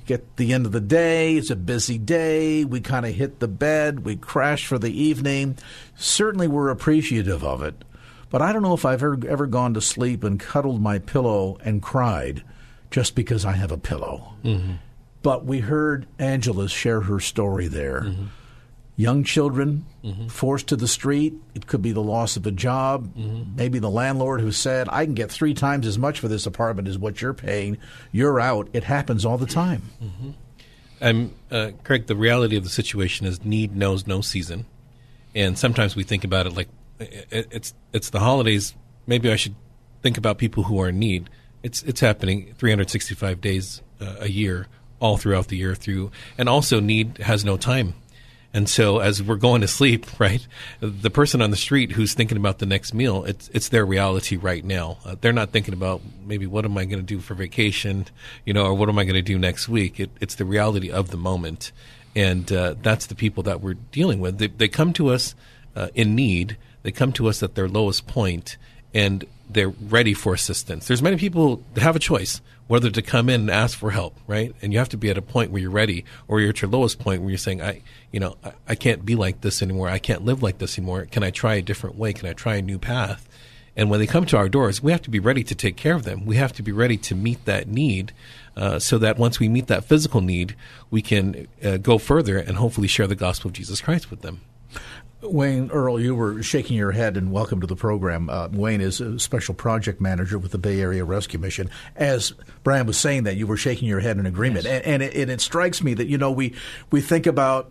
get 0.07 0.37
the 0.37 0.53
end 0.53 0.65
of 0.67 0.73
the 0.73 0.81
day. 0.81 1.37
It's 1.37 1.51
a 1.51 1.57
busy 1.57 1.99
day. 1.99 2.65
We 2.65 2.81
kind 2.81 3.05
of 3.05 3.15
hit 3.15 3.41
the 3.41 3.49
bed. 3.49 4.05
We 4.05 4.15
crash 4.15 4.67
for 4.67 4.79
the 4.79 4.93
evening. 4.93 5.59
Certainly, 5.97 6.49
we're 6.49 6.71
appreciative 6.71 7.43
of 7.43 7.63
it. 7.63 7.85
But 8.31 8.43
I 8.43 8.53
don't 8.53 8.63
know 8.63 8.75
if 8.75 8.85
I've 8.85 9.03
ever, 9.03 9.19
ever 9.29 9.47
gone 9.47 9.75
to 9.75 9.81
sleep 9.81 10.23
and 10.23 10.39
cuddled 10.39 10.81
my 10.81 10.99
pillow 10.99 11.59
and 11.65 11.83
cried 11.83 12.43
just 12.91 13.15
because 13.15 13.45
I 13.45 13.53
have 13.53 13.73
a 13.73 13.79
pillow. 13.79 14.35
Mm-hmm. 14.45 14.75
But 15.23 15.45
we 15.45 15.61
heard 15.61 16.07
Angela 16.19 16.69
share 16.69 17.03
her 17.03 17.19
story 17.19 17.67
there. 17.67 18.03
Mm-hmm. 18.03 18.25
Young 18.99 19.25
children 19.25 19.85
Mhm. 20.03 20.31
forced 20.31 20.69
to 20.69 20.77
the 20.77 20.89
street. 20.89 21.35
It 21.55 21.67
could 21.67 21.83
be 21.83 21.93
the 21.93 22.03
loss 22.03 22.37
of 22.39 22.47
a 22.47 22.51
job. 22.51 23.15
Mhm. 23.15 23.55
Maybe 23.55 23.79
the 23.79 23.91
landlord 23.91 24.41
who 24.41 24.51
said, 24.51 24.89
I 24.91 25.05
can 25.05 25.13
get 25.15 25.31
three 25.31 25.53
times 25.53 25.87
as 25.87 25.99
much 25.99 26.19
for 26.19 26.29
this 26.29 26.47
apartment 26.47 26.89
as 26.89 26.97
what 26.97 27.21
you're 27.21 27.35
paying. 27.35 27.77
You're 28.11 28.41
out. 28.41 28.69
It 28.73 28.85
happens 28.85 29.27
all 29.27 29.37
the 29.37 29.45
time. 29.47 29.83
I'm 31.01 31.33
uh, 31.51 31.73
Craig. 31.85 32.07
The 32.07 32.17
reality 32.17 32.57
of 32.57 32.65
the 32.65 32.71
situation 32.71 33.27
is 33.27 33.45
need 33.45 33.77
knows 33.77 34.07
no 34.07 34.23
season, 34.23 34.65
and 35.35 35.59
sometimes 35.59 35.95
we 35.95 36.03
think 36.03 36.25
about 36.25 36.47
it 36.47 36.57
like 36.57 36.69
it's 36.99 37.75
it's 37.93 38.09
the 38.11 38.21
holidays. 38.21 38.75
Maybe 39.07 39.31
I 39.31 39.37
should 39.37 39.55
think 40.03 40.17
about 40.17 40.39
people 40.39 40.63
who 40.65 40.81
are 40.81 40.89
in 40.89 40.99
need. 40.99 41.29
It's 41.63 41.83
it's 41.83 42.01
happening 42.01 42.55
365 42.57 43.43
days 43.43 43.83
uh, 44.01 44.15
a 44.21 44.31
year, 44.31 44.69
all 44.99 45.19
throughout 45.19 45.49
the 45.49 45.59
year 45.59 45.75
through, 45.75 46.11
and 46.39 46.49
also 46.49 46.81
need 46.81 47.19
has 47.19 47.45
no 47.45 47.59
time. 47.59 47.93
And 48.57 48.71
so, 48.71 49.01
as 49.01 49.23
we're 49.23 49.37
going 49.37 49.61
to 49.61 49.69
sleep, 49.69 50.07
right, 50.19 50.45
the 50.81 51.11
person 51.11 51.43
on 51.43 51.51
the 51.51 51.59
street 51.59 51.93
who's 51.93 52.15
thinking 52.15 52.39
about 52.39 52.59
the 52.59 52.65
next 52.65 52.95
meal, 52.95 53.23
it's 53.25 53.51
it's 53.53 53.69
their 53.69 53.85
reality 53.85 54.39
right 54.39 54.65
now. 54.65 54.97
Uh, 55.05 55.15
they're 55.21 55.35
not 55.35 55.51
thinking 55.51 55.75
about 55.75 56.01
maybe 56.25 56.47
what 56.47 56.65
am 56.65 56.79
I 56.79 56.87
going 56.87 56.99
to 56.99 57.07
do 57.07 57.21
for 57.21 57.35
vacation, 57.35 58.07
you 58.47 58.55
know, 58.55 58.65
or 58.65 58.73
what 58.73 58.89
am 58.89 58.99
I 58.99 59.05
going 59.05 59.17
to 59.17 59.21
do 59.21 59.39
next 59.39 59.69
week. 59.69 60.01
It, 60.01 60.11
it's 60.23 60.37
the 60.37 60.47
reality 60.47 60.91
of 60.91 61.11
the 61.11 61.19
moment, 61.19 61.71
and 62.15 62.51
uh, 62.51 62.77
that's 62.81 63.05
the 63.05 63.15
people 63.15 63.43
that 63.43 63.61
we're 63.61 63.75
dealing 63.75 64.21
with. 64.21 64.39
They, 64.39 64.47
they 64.47 64.69
come 64.69 64.95
to 64.95 65.09
us 65.09 65.35
uh, 65.75 65.89
in 65.95 66.15
need. 66.15 66.57
They 66.83 66.93
come 66.93 67.13
to 67.13 67.29
us 67.29 67.43
at 67.43 67.57
their 67.57 67.69
lowest 67.69 68.07
point, 68.07 68.57
and 68.97 69.27
they're 69.51 69.69
ready 69.69 70.15
for 70.15 70.33
assistance. 70.33 70.89
There's 70.89 71.03
many 71.03 71.19
people 71.19 71.63
that 71.75 71.83
have 71.83 71.97
a 71.97 72.01
choice 72.01 72.41
whether 72.67 72.91
to 72.91 73.03
come 73.03 73.29
in 73.29 73.43
and 73.43 73.51
ask 73.51 73.79
for 73.79 73.91
help, 73.91 74.17
right? 74.27 74.55
And 74.63 74.73
you 74.73 74.79
have 74.79 74.89
to 74.89 74.97
be 74.97 75.11
at 75.11 75.19
a 75.19 75.23
point 75.23 75.51
where 75.51 75.61
you're 75.61 75.71
ready, 75.71 76.05
or 76.27 76.41
you're 76.41 76.51
at 76.51 76.63
your 76.63 76.71
lowest 76.71 76.99
point 76.99 77.21
where 77.21 77.29
you're 77.31 77.39
saying, 77.39 77.61
"I, 77.61 77.83
you 78.11 78.19
know, 78.19 78.39
I, 78.43 78.53
I 78.69 78.75
can't 78.75 79.05
be 79.05 79.15
like 79.15 79.43
this 79.43 79.63
anymore. 79.63 79.91
I 79.91 79.99
can't 79.99 80.25
live 80.25 80.43
like 80.43 80.59
this 80.59 80.79
anymore. 80.79 81.07
Can 81.13 81.23
I 81.23 81.31
try 81.31 81.57
a 81.57 81.63
different 81.63 81.97
way? 81.97 82.15
Can 82.15 82.27
I 82.27 82.33
try 82.33 82.57
a 82.57 82.63
new 82.63 82.79
path?" 82.79 83.29
And 83.77 83.91
when 83.91 84.01
they 84.01 84.07
come 84.07 84.25
to 84.27 84.39
our 84.39 84.49
doors, 84.49 84.83
we 84.83 84.91
have 84.93 85.03
to 85.03 85.11
be 85.11 85.21
ready 85.21 85.45
to 85.45 85.55
take 85.55 85.77
care 85.77 85.95
of 85.95 86.05
them. 86.05 86.25
We 86.25 86.37
have 86.37 86.55
to 86.55 86.63
be 86.63 86.73
ready 86.73 86.97
to 86.97 87.15
meet 87.15 87.45
that 87.45 87.69
need 87.69 88.15
uh, 88.57 88.79
so 88.79 88.97
that 88.97 89.19
once 89.19 89.39
we 89.39 89.51
meet 89.51 89.67
that 89.67 89.85
physical 89.85 90.23
need, 90.23 90.57
we 90.91 91.03
can 91.03 91.47
uh, 91.63 91.77
go 91.77 91.99
further 91.99 92.39
and 92.39 92.57
hopefully 92.57 92.89
share 92.89 93.07
the 93.07 93.15
gospel 93.15 93.49
of 93.49 93.53
Jesus 93.53 93.83
Christ 93.83 94.11
with 94.11 94.23
them. 94.23 94.41
Wayne 95.27 95.71
Earl, 95.71 96.01
you 96.01 96.15
were 96.15 96.43
shaking 96.43 96.77
your 96.77 96.93
head, 96.93 97.17
and 97.17 97.33
welcome 97.33 97.61
to 97.61 97.67
the 97.67 97.77
program. 97.77 98.31
Uh, 98.31 98.49
Wayne 98.53 98.81
is 98.81 99.01
a 99.01 99.19
special 99.19 99.55
project 99.55 100.01
manager 100.01 100.39
with 100.39 100.53
the 100.53 100.59
Bay 100.59 100.81
Area 100.81 101.05
Rescue 101.05 101.39
Mission. 101.39 101.71
As 101.95 102.33
Brian 102.63 102.87
was 102.87 102.97
saying 102.97 103.25
that, 103.25 103.37
you 103.37 103.47
were 103.47 103.57
shaking 103.57 103.89
your 103.89 104.01
head 104.01 104.19
in 104.19 104.27
agreement, 104.27 104.65
yes. 104.65 104.83
and, 104.85 104.95
and, 104.95 105.03
it, 105.03 105.15
and 105.17 105.31
it 105.31 105.41
strikes 105.41 105.83
me 105.83 105.95
that 105.95 106.07
you 106.07 106.19
know 106.19 106.31
we 106.31 106.55
we 106.91 107.01
think 107.01 107.27
about 107.27 107.71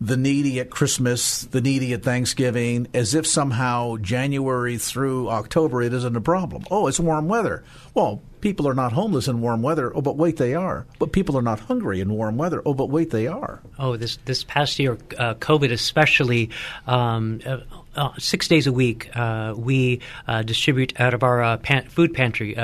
the 0.00 0.16
needy 0.16 0.58
at 0.60 0.70
Christmas, 0.70 1.42
the 1.42 1.60
needy 1.60 1.92
at 1.92 2.02
Thanksgiving, 2.02 2.88
as 2.94 3.14
if 3.14 3.26
somehow 3.26 3.96
January 3.98 4.78
through 4.78 5.28
October 5.28 5.82
it 5.82 5.92
isn't 5.92 6.16
a 6.16 6.20
problem. 6.20 6.64
Oh, 6.70 6.86
it's 6.86 6.98
warm 6.98 7.28
weather. 7.28 7.62
Well, 7.92 8.22
people 8.40 8.66
are 8.66 8.74
not 8.74 8.92
homeless 8.92 9.28
in 9.28 9.42
warm 9.42 9.60
weather. 9.60 9.94
Oh, 9.94 10.00
but 10.00 10.16
wait, 10.16 10.38
they 10.38 10.54
are. 10.54 10.86
But 10.98 11.12
people 11.12 11.36
are 11.36 11.42
not 11.42 11.60
hungry 11.60 12.00
in 12.00 12.10
warm 12.10 12.38
weather. 12.38 12.62
Oh, 12.64 12.72
but 12.72 12.88
wait, 12.88 13.10
they 13.10 13.26
are. 13.26 13.60
Oh, 13.78 13.96
this 13.96 14.18
this 14.24 14.42
past 14.42 14.78
year, 14.78 14.96
uh, 15.18 15.34
COVID 15.34 15.70
especially. 15.70 16.50
Um, 16.86 17.40
uh, 17.44 17.58
uh, 17.96 18.12
six 18.18 18.46
days 18.46 18.68
a 18.68 18.72
week, 18.72 19.10
uh, 19.16 19.52
we 19.56 20.00
uh, 20.28 20.42
distribute 20.42 20.98
out 21.00 21.12
of 21.12 21.24
our 21.24 21.42
uh, 21.42 21.56
pan- 21.56 21.88
food 21.88 22.14
pantry 22.14 22.54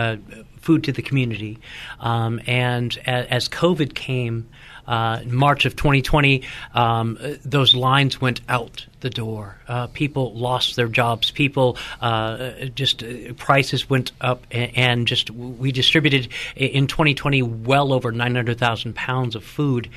food 0.61 0.85
to 0.85 0.93
the 0.93 1.03
community. 1.03 1.59
Um, 2.01 2.41
and 2.47 2.97
as 3.07 3.49
COVID 3.49 3.95
came, 3.95 4.49
uh, 4.87 5.21
in 5.23 5.35
March 5.35 5.67
of 5.67 5.77
2020, 5.77 6.43
um, 6.75 7.19
those 7.45 7.75
lines 7.75 8.21
went 8.21 8.41
out 8.49 8.87
the 9.01 9.11
door. 9.11 9.57
Uh, 9.69 9.87
people 9.89 10.35
lost 10.35 10.77
their 10.77 10.89
jobs. 10.89 11.31
People 11.31 11.77
uh, 12.01 12.67
just 12.75 13.03
uh, 13.03 13.33
prices 13.37 13.89
went 13.89 14.13
up, 14.21 14.47
and, 14.51 14.77
and, 14.77 15.07
just 15.07 15.31
we 15.31 15.71
distributed 15.71 16.29
in 16.57 16.87
2020 16.87 17.43
well 17.43 17.93
over 17.93 18.11
900,000 18.11 18.95
pounds 18.95 19.37
of 19.37 19.45
food 19.45 19.89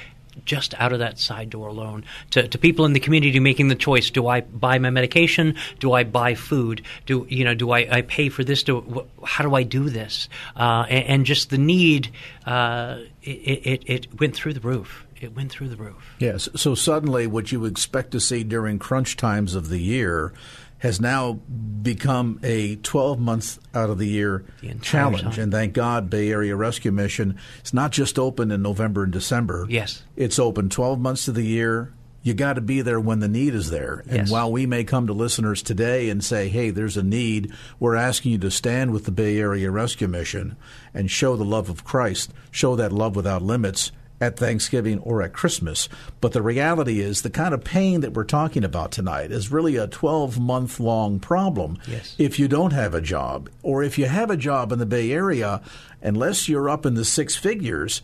just 0.45 0.73
out 0.79 0.93
of 0.93 0.99
that 0.99 1.19
side 1.19 1.49
door 1.49 1.67
alone. 1.67 2.05
To, 2.31 2.47
to 2.47 2.57
people 2.57 2.85
in 2.85 2.93
the 2.93 2.99
community 2.99 3.39
making 3.39 3.67
the 3.67 3.75
choice 3.75 4.09
do 4.09 4.27
i 4.27 4.41
buy 4.41 4.79
my 4.79 4.89
medication? 4.89 5.55
Do 5.79 5.93
i 5.93 6.03
buy 6.03 6.35
food? 6.35 6.81
Do 7.05 7.25
you 7.29 7.43
know 7.43 7.53
do 7.53 7.71
i, 7.71 7.87
I 7.89 8.01
pay 8.01 8.29
for 8.29 8.43
this? 8.43 8.63
Do, 8.63 9.07
how 9.23 9.43
do 9.43 9.55
i 9.55 9.63
do 9.63 9.89
this? 9.89 10.29
Uh, 10.55 10.85
and, 10.89 11.05
and, 11.05 11.25
just 11.25 11.49
the 11.49 11.57
need 11.57 12.09
uh, 12.45 12.99
it, 13.21 13.29
it, 13.29 13.83
it 13.85 14.19
went 14.19 14.35
through 14.35 14.53
the 14.53 14.59
roof. 14.61 15.05
It 15.21 15.35
went 15.35 15.51
through 15.51 15.67
the 15.69 15.75
roof. 15.75 16.15
Yes. 16.19 16.47
So 16.55 16.75
suddenly 16.75 17.27
what 17.27 17.51
you 17.51 17.65
expect 17.65 18.11
to 18.11 18.19
see 18.19 18.43
during 18.43 18.79
crunch 18.79 19.17
times 19.17 19.53
of 19.53 19.69
the 19.69 19.79
year 19.79 20.33
has 20.79 20.99
now 20.99 21.33
become 21.33 22.39
a 22.43 22.75
12 22.77 23.19
months 23.19 23.59
out 23.73 23.89
of 23.89 23.97
the 23.97 24.07
year 24.07 24.43
the 24.61 24.73
challenge. 24.75 25.35
Time. 25.35 25.43
And 25.43 25.51
thank 25.51 25.73
God, 25.73 26.09
Bay 26.09 26.31
Area 26.31 26.55
Rescue 26.55 26.91
Mission 26.91 27.37
is 27.63 27.73
not 27.73 27.91
just 27.91 28.17
open 28.17 28.51
in 28.51 28.61
November 28.61 29.03
and 29.03 29.13
December. 29.13 29.65
Yes. 29.69 30.03
It's 30.15 30.39
open 30.39 30.69
12 30.69 30.99
months 30.99 31.27
of 31.27 31.35
the 31.35 31.45
year. 31.45 31.93
You 32.21 32.33
got 32.33 32.53
to 32.53 32.61
be 32.61 32.81
there 32.81 32.99
when 32.99 33.19
the 33.19 33.29
need 33.29 33.53
is 33.53 33.69
there. 33.69 34.03
And 34.07 34.17
yes. 34.17 34.31
while 34.31 34.51
we 34.51 34.65
may 34.65 34.83
come 34.83 35.07
to 35.07 35.13
listeners 35.13 35.61
today 35.61 36.09
and 36.09 36.23
say, 36.23 36.49
hey, 36.49 36.69
there's 36.69 36.97
a 36.97 37.03
need, 37.03 37.53
we're 37.79 37.95
asking 37.95 38.33
you 38.33 38.37
to 38.39 38.51
stand 38.51 38.91
with 38.91 39.05
the 39.05 39.11
Bay 39.11 39.37
Area 39.39 39.71
Rescue 39.71 40.07
Mission 40.07 40.57
and 40.93 41.09
show 41.09 41.37
the 41.37 41.45
love 41.45 41.69
of 41.69 41.85
Christ, 41.85 42.33
show 42.51 42.75
that 42.75 42.91
love 42.91 43.15
without 43.15 43.41
limits 43.41 43.93
at 44.21 44.37
Thanksgiving 44.37 44.99
or 44.99 45.21
at 45.21 45.33
Christmas. 45.33 45.89
But 46.21 46.33
the 46.33 46.41
reality 46.41 46.99
is 46.99 47.21
the 47.21 47.29
kind 47.29 47.53
of 47.53 47.63
pain 47.63 48.01
that 48.01 48.13
we're 48.13 48.23
talking 48.23 48.63
about 48.63 48.91
tonight 48.91 49.31
is 49.31 49.51
really 49.51 49.75
a 49.75 49.87
12 49.87 50.39
month 50.39 50.79
long 50.79 51.19
problem. 51.19 51.77
Yes. 51.87 52.15
If 52.17 52.39
you 52.39 52.47
don't 52.47 52.73
have 52.73 52.93
a 52.93 53.01
job, 53.01 53.49
or 53.63 53.83
if 53.83 53.97
you 53.97 54.05
have 54.05 54.29
a 54.29 54.37
job 54.37 54.71
in 54.71 54.79
the 54.79 54.85
Bay 54.85 55.11
Area, 55.11 55.61
unless 56.01 56.49
you're 56.49 56.69
up 56.69 56.85
in 56.85 56.95
the 56.95 57.05
six 57.05 57.35
figures, 57.35 58.01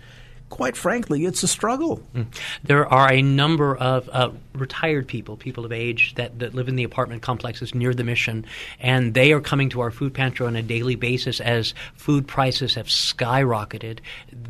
quite 0.50 0.78
frankly, 0.78 1.26
it's 1.26 1.44
a 1.44 1.48
struggle. 1.48 2.02
Mm. 2.14 2.28
There 2.64 2.86
are 2.86 3.12
a 3.12 3.22
number 3.22 3.76
of 3.76 4.10
uh, 4.12 4.32
retired 4.54 5.08
people, 5.08 5.38
people 5.38 5.66
of 5.66 5.72
age, 5.72 6.16
that, 6.16 6.40
that 6.40 6.54
live 6.54 6.68
in 6.68 6.76
the 6.76 6.84
apartment 6.84 7.22
complexes 7.22 7.74
near 7.74 7.94
the 7.94 8.04
mission, 8.04 8.46
and 8.80 9.14
they 9.14 9.32
are 9.32 9.42
coming 9.42 9.70
to 9.70 9.82
our 9.82 9.92
food 9.92 10.14
pantry 10.14 10.46
on 10.46 10.56
a 10.56 10.62
daily 10.62 10.96
basis 10.96 11.40
as 11.42 11.74
food 11.96 12.28
prices 12.28 12.76
have 12.76 12.88
skyrocketed. 12.88 14.00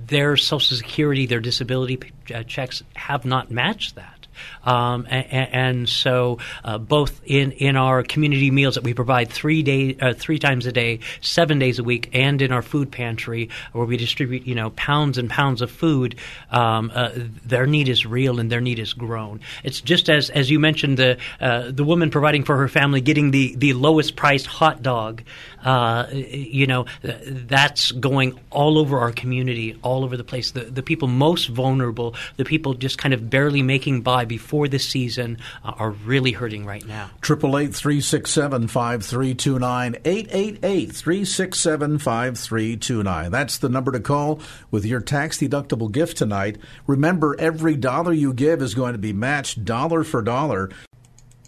Their 0.08 0.38
Social 0.38 0.78
Security, 0.78 1.26
their 1.26 1.40
disability 1.40 2.00
uh, 2.34 2.44
checks 2.44 2.84
have 2.96 3.26
not 3.26 3.52
matched 3.52 3.96
that. 3.96 4.15
Um, 4.64 5.08
and, 5.10 5.54
and, 5.54 5.90
so 5.90 6.40
uh, 6.64 6.78
both 6.78 7.22
in, 7.26 7.52
in 7.54 7.76
our 7.76 8.04
community 8.04 8.50
meals 8.52 8.76
that 8.76 8.84
we 8.84 8.94
provide 8.94 9.30
three 9.30 9.62
day 9.62 9.96
uh, 10.02 10.14
three 10.14 10.40
times 10.40 10.66
a 10.66 10.72
day, 10.72 11.00
seven 11.22 11.60
days 11.60 11.80
a 11.80 11.84
week, 11.84 12.10
and 12.14 12.42
in 12.42 12.52
our 12.52 12.62
food 12.62 12.92
pantry 12.92 13.50
where 13.74 13.86
we 13.86 13.98
distribute 13.98 14.48
you 14.48 14.56
know 14.56 14.72
pounds 14.72 15.18
and 15.18 15.30
pounds 15.30 15.62
of 15.62 15.70
food, 15.70 16.16
um, 16.52 16.92
uh, 16.94 17.12
their 17.46 17.66
need 17.66 17.90
is 17.90 18.06
real 18.06 18.40
and 18.40 18.52
their 18.52 18.62
need 18.62 18.80
is 18.80 18.94
grown. 18.94 19.40
It's 19.64 19.82
just 19.82 20.10
as 20.10 20.30
as 20.30 20.50
you 20.50 20.60
mentioned 20.60 20.98
the 20.98 21.18
uh, 21.40 21.72
the 21.72 21.84
woman 21.84 22.10
providing 22.10 22.44
for 22.44 22.58
her 22.58 22.68
family 22.68 23.02
getting 23.02 23.32
the 23.32 23.56
the 23.56 23.74
lowest 23.74 24.16
priced 24.16 24.48
hot 24.48 24.82
dog. 24.82 25.24
Uh, 25.64 26.06
you 26.12 26.68
know, 26.68 26.86
that's 27.02 27.92
going 27.92 28.40
all 28.52 28.78
over 28.78 29.00
our 29.00 29.12
community, 29.12 29.78
all 29.82 30.04
over 30.04 30.16
the 30.16 30.24
place. 30.24 30.52
The, 30.52 30.62
the 30.62 30.84
people 30.84 31.08
most 31.08 31.48
vulnerable, 31.48 32.14
the 32.38 32.46
people 32.46 32.76
just 32.76 33.00
kind 33.00 33.14
of 33.16 33.30
barely 33.32 33.64
making 33.64 34.02
by 34.02 34.25
before 34.26 34.68
this 34.68 34.88
season, 34.88 35.38
uh, 35.64 35.74
are 35.78 35.92
really 35.92 36.32
hurting 36.32 36.66
right 36.66 36.86
now. 36.86 37.10
Triple 37.22 37.58
eight 37.58 37.74
three 37.74 38.02
six 38.02 38.32
seven 38.32 38.68
five 38.68 39.06
three 39.06 39.34
two 39.34 39.60
nine 39.60 39.98
eight 40.06 40.28
eight 40.32 40.60
eight 40.64 40.92
three 40.92 41.26
six 41.26 41.60
seven 41.60 41.98
five 41.98 42.38
three 42.38 42.76
two 42.76 43.04
nine. 43.04 43.32
That's 43.32 43.58
the 43.58 43.70
number 43.70 43.92
to 43.92 44.00
call 44.00 44.40
with 44.72 44.86
your 44.86 45.02
tax 45.02 45.38
deductible 45.38 45.92
gift 45.92 46.18
tonight. 46.18 46.58
Remember, 46.88 47.36
every 47.40 47.76
dollar 47.76 48.14
you 48.14 48.34
give 48.34 48.62
is 48.62 48.74
going 48.74 48.94
to 48.94 49.00
be 49.00 49.14
matched 49.14 49.66
dollar 49.66 50.04
for 50.04 50.22
dollar. 50.22 50.70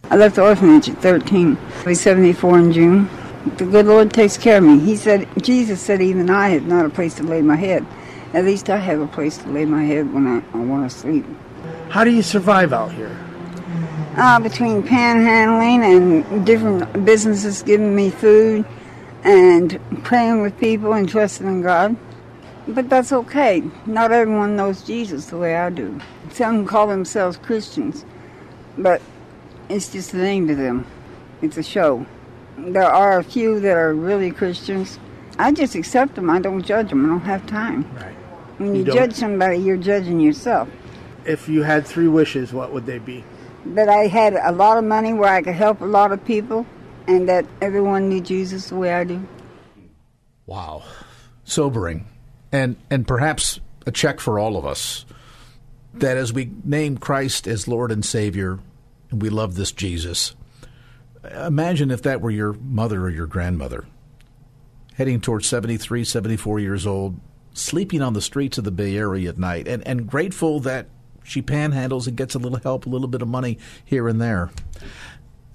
I 0.05 0.15
left 0.15 0.35
the 0.35 0.43
orphanage 0.43 0.89
at 0.89 1.01
13. 1.01 1.57
I 1.57 1.83
was 1.83 1.99
74 1.99 2.59
in 2.59 2.71
June 2.71 3.09
the 3.55 3.65
good 3.65 3.85
Lord 3.85 4.13
takes 4.13 4.37
care 4.37 4.57
of 4.57 4.63
me. 4.63 4.79
He 4.79 4.95
said, 4.95 5.27
Jesus 5.41 5.81
said, 5.81 6.01
even 6.01 6.29
I 6.29 6.49
have 6.49 6.67
not 6.67 6.85
a 6.85 6.89
place 6.89 7.15
to 7.15 7.23
lay 7.23 7.41
my 7.41 7.55
head. 7.55 7.85
At 8.33 8.45
least 8.45 8.69
I 8.69 8.77
have 8.77 8.99
a 8.99 9.07
place 9.07 9.37
to 9.39 9.49
lay 9.49 9.65
my 9.65 9.83
head 9.83 10.13
when 10.13 10.27
I, 10.27 10.43
I 10.53 10.57
want 10.57 10.89
to 10.89 10.95
sleep. 10.95 11.25
How 11.89 12.03
do 12.03 12.11
you 12.11 12.21
survive 12.21 12.73
out 12.73 12.91
here? 12.91 13.17
Uh, 14.17 14.39
between 14.39 14.83
panhandling 14.83 15.83
and 15.83 16.45
different 16.45 17.05
businesses 17.05 17.63
giving 17.63 17.95
me 17.95 18.09
food 18.09 18.65
and 19.23 19.79
praying 20.03 20.41
with 20.41 20.57
people 20.59 20.93
and 20.93 21.07
trusting 21.07 21.47
in 21.47 21.61
God. 21.61 21.95
But 22.67 22.89
that's 22.89 23.13
okay. 23.13 23.63
Not 23.85 24.11
everyone 24.11 24.57
knows 24.57 24.81
Jesus 24.81 25.27
the 25.27 25.37
way 25.37 25.55
I 25.55 25.69
do. 25.69 25.99
Some 26.31 26.65
call 26.65 26.87
themselves 26.87 27.37
Christians, 27.37 28.03
but 28.77 29.01
it's 29.69 29.91
just 29.91 30.13
a 30.13 30.17
name 30.17 30.47
to 30.47 30.55
them. 30.55 30.85
It's 31.41 31.57
a 31.57 31.63
show. 31.63 32.05
There 32.57 32.83
are 32.83 33.19
a 33.19 33.23
few 33.23 33.59
that 33.61 33.77
are 33.77 33.93
really 33.93 34.31
Christians. 34.31 34.99
I 35.39 35.53
just 35.53 35.75
accept 35.75 36.15
them. 36.15 36.29
I 36.29 36.39
don't 36.39 36.63
judge 36.63 36.89
them. 36.89 37.05
I 37.05 37.09
don't 37.09 37.21
have 37.21 37.45
time. 37.47 37.89
Right. 37.95 38.13
When 38.57 38.75
you, 38.75 38.83
you 38.83 38.91
judge 38.91 39.13
somebody, 39.13 39.57
you're 39.57 39.77
judging 39.77 40.19
yourself. 40.19 40.67
If 41.27 41.49
you 41.49 41.63
had 41.63 41.85
three 41.85 42.07
wishes, 42.07 42.53
what 42.53 42.71
would 42.73 42.85
they 42.85 42.99
be? 42.99 43.23
That 43.65 43.89
I 43.89 44.07
had 44.07 44.33
a 44.33 44.51
lot 44.51 44.77
of 44.77 44.83
money 44.83 45.13
where 45.13 45.31
I 45.31 45.41
could 45.41 45.55
help 45.55 45.81
a 45.81 45.85
lot 45.85 46.11
of 46.11 46.23
people, 46.25 46.65
and 47.05 47.27
that 47.27 47.45
everyone 47.61 48.09
knew 48.09 48.21
Jesus 48.21 48.69
the 48.69 48.75
way 48.75 48.93
I 48.93 49.03
do. 49.03 49.27
Wow, 50.45 50.83
sobering, 51.43 52.07
and 52.51 52.77
and 52.89 53.07
perhaps 53.07 53.59
a 53.85 53.91
check 53.91 54.19
for 54.19 54.39
all 54.39 54.57
of 54.57 54.65
us. 54.65 55.05
That 55.93 56.17
as 56.17 56.31
we 56.31 56.51
name 56.63 56.97
Christ 56.97 57.47
as 57.47 57.67
Lord 57.67 57.91
and 57.91 58.05
Savior, 58.05 58.59
and 59.11 59.21
we 59.21 59.29
love 59.29 59.55
this 59.55 59.71
Jesus, 59.71 60.35
Imagine 61.33 61.91
if 61.91 62.01
that 62.03 62.21
were 62.21 62.31
your 62.31 62.53
mother 62.53 63.01
or 63.01 63.09
your 63.09 63.27
grandmother, 63.27 63.85
heading 64.95 65.19
towards 65.19 65.47
73, 65.47 66.03
74 66.03 66.59
years 66.59 66.87
old, 66.87 67.19
sleeping 67.53 68.01
on 68.01 68.13
the 68.13 68.21
streets 68.21 68.57
of 68.57 68.63
the 68.63 68.71
Bay 68.71 68.95
Area 68.95 69.29
at 69.29 69.37
night, 69.37 69.67
and, 69.67 69.85
and 69.87 70.07
grateful 70.07 70.59
that 70.61 70.87
she 71.27 71.41
panhandles 71.41 72.07
and 72.07 72.15
gets 72.15 72.35
a 72.35 72.39
little 72.39 72.59
help, 72.59 72.85
a 72.85 72.89
little 72.89 73.07
bit 73.07 73.21
of 73.21 73.27
money 73.27 73.57
here 73.83 74.07
and 74.07 74.21
there. 74.21 74.49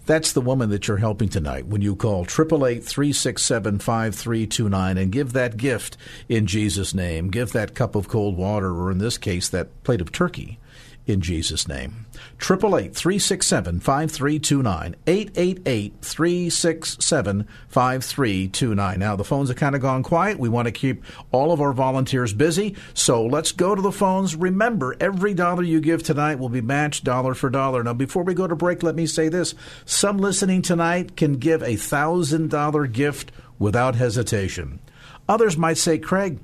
That's 0.04 0.32
the 0.32 0.40
woman 0.40 0.70
that 0.70 0.88
you're 0.88 0.96
helping 0.96 1.28
tonight 1.28 1.66
when 1.66 1.80
you 1.80 1.94
call 1.94 2.22
888 2.22 2.84
367 2.84 3.78
5329 3.78 4.98
and 4.98 5.12
give 5.12 5.32
that 5.32 5.56
gift 5.56 5.96
in 6.28 6.46
Jesus' 6.46 6.92
name. 6.92 7.30
Give 7.30 7.52
that 7.52 7.74
cup 7.74 7.94
of 7.94 8.08
cold 8.08 8.36
water, 8.36 8.72
or 8.74 8.90
in 8.90 8.98
this 8.98 9.16
case, 9.16 9.48
that 9.48 9.82
plate 9.84 10.00
of 10.00 10.10
turkey 10.10 10.58
in 11.06 11.20
Jesus' 11.20 11.66
name. 11.66 12.06
888 12.40 12.94
367 12.94 13.80
5329. 13.80 14.96
888 15.06 15.94
367 16.00 17.48
5329. 17.68 18.98
Now, 18.98 19.16
the 19.16 19.24
phones 19.24 19.48
have 19.48 19.58
kind 19.58 19.74
of 19.74 19.80
gone 19.80 20.02
quiet. 20.02 20.38
We 20.38 20.48
want 20.48 20.66
to 20.66 20.72
keep 20.72 21.04
all 21.30 21.52
of 21.52 21.60
our 21.60 21.72
volunteers 21.72 22.32
busy. 22.32 22.76
So 22.94 23.24
let's 23.24 23.52
go 23.52 23.74
to 23.74 23.82
the 23.82 23.92
phones. 23.92 24.36
Remember, 24.36 24.96
every 25.00 25.34
dollar 25.34 25.62
you 25.62 25.80
give 25.80 26.02
tonight 26.02 26.38
will 26.38 26.48
be 26.48 26.60
matched 26.60 27.04
dollar 27.04 27.34
for 27.34 27.50
dollar. 27.50 27.82
Now, 27.82 27.94
before 27.94 28.22
we 28.22 28.34
go 28.34 28.46
to 28.46 28.56
break, 28.56 28.82
let 28.82 28.94
me 28.94 29.06
say 29.06 29.28
this. 29.28 29.54
Some 29.84 30.18
listening 30.18 30.62
tonight 30.62 31.16
can 31.16 31.34
give 31.34 31.62
a 31.62 31.76
$1,000 31.76 32.92
gift 32.92 33.32
without 33.58 33.94
hesitation. 33.94 34.80
Others 35.28 35.56
might 35.56 35.78
say, 35.78 35.98
Craig, 35.98 36.40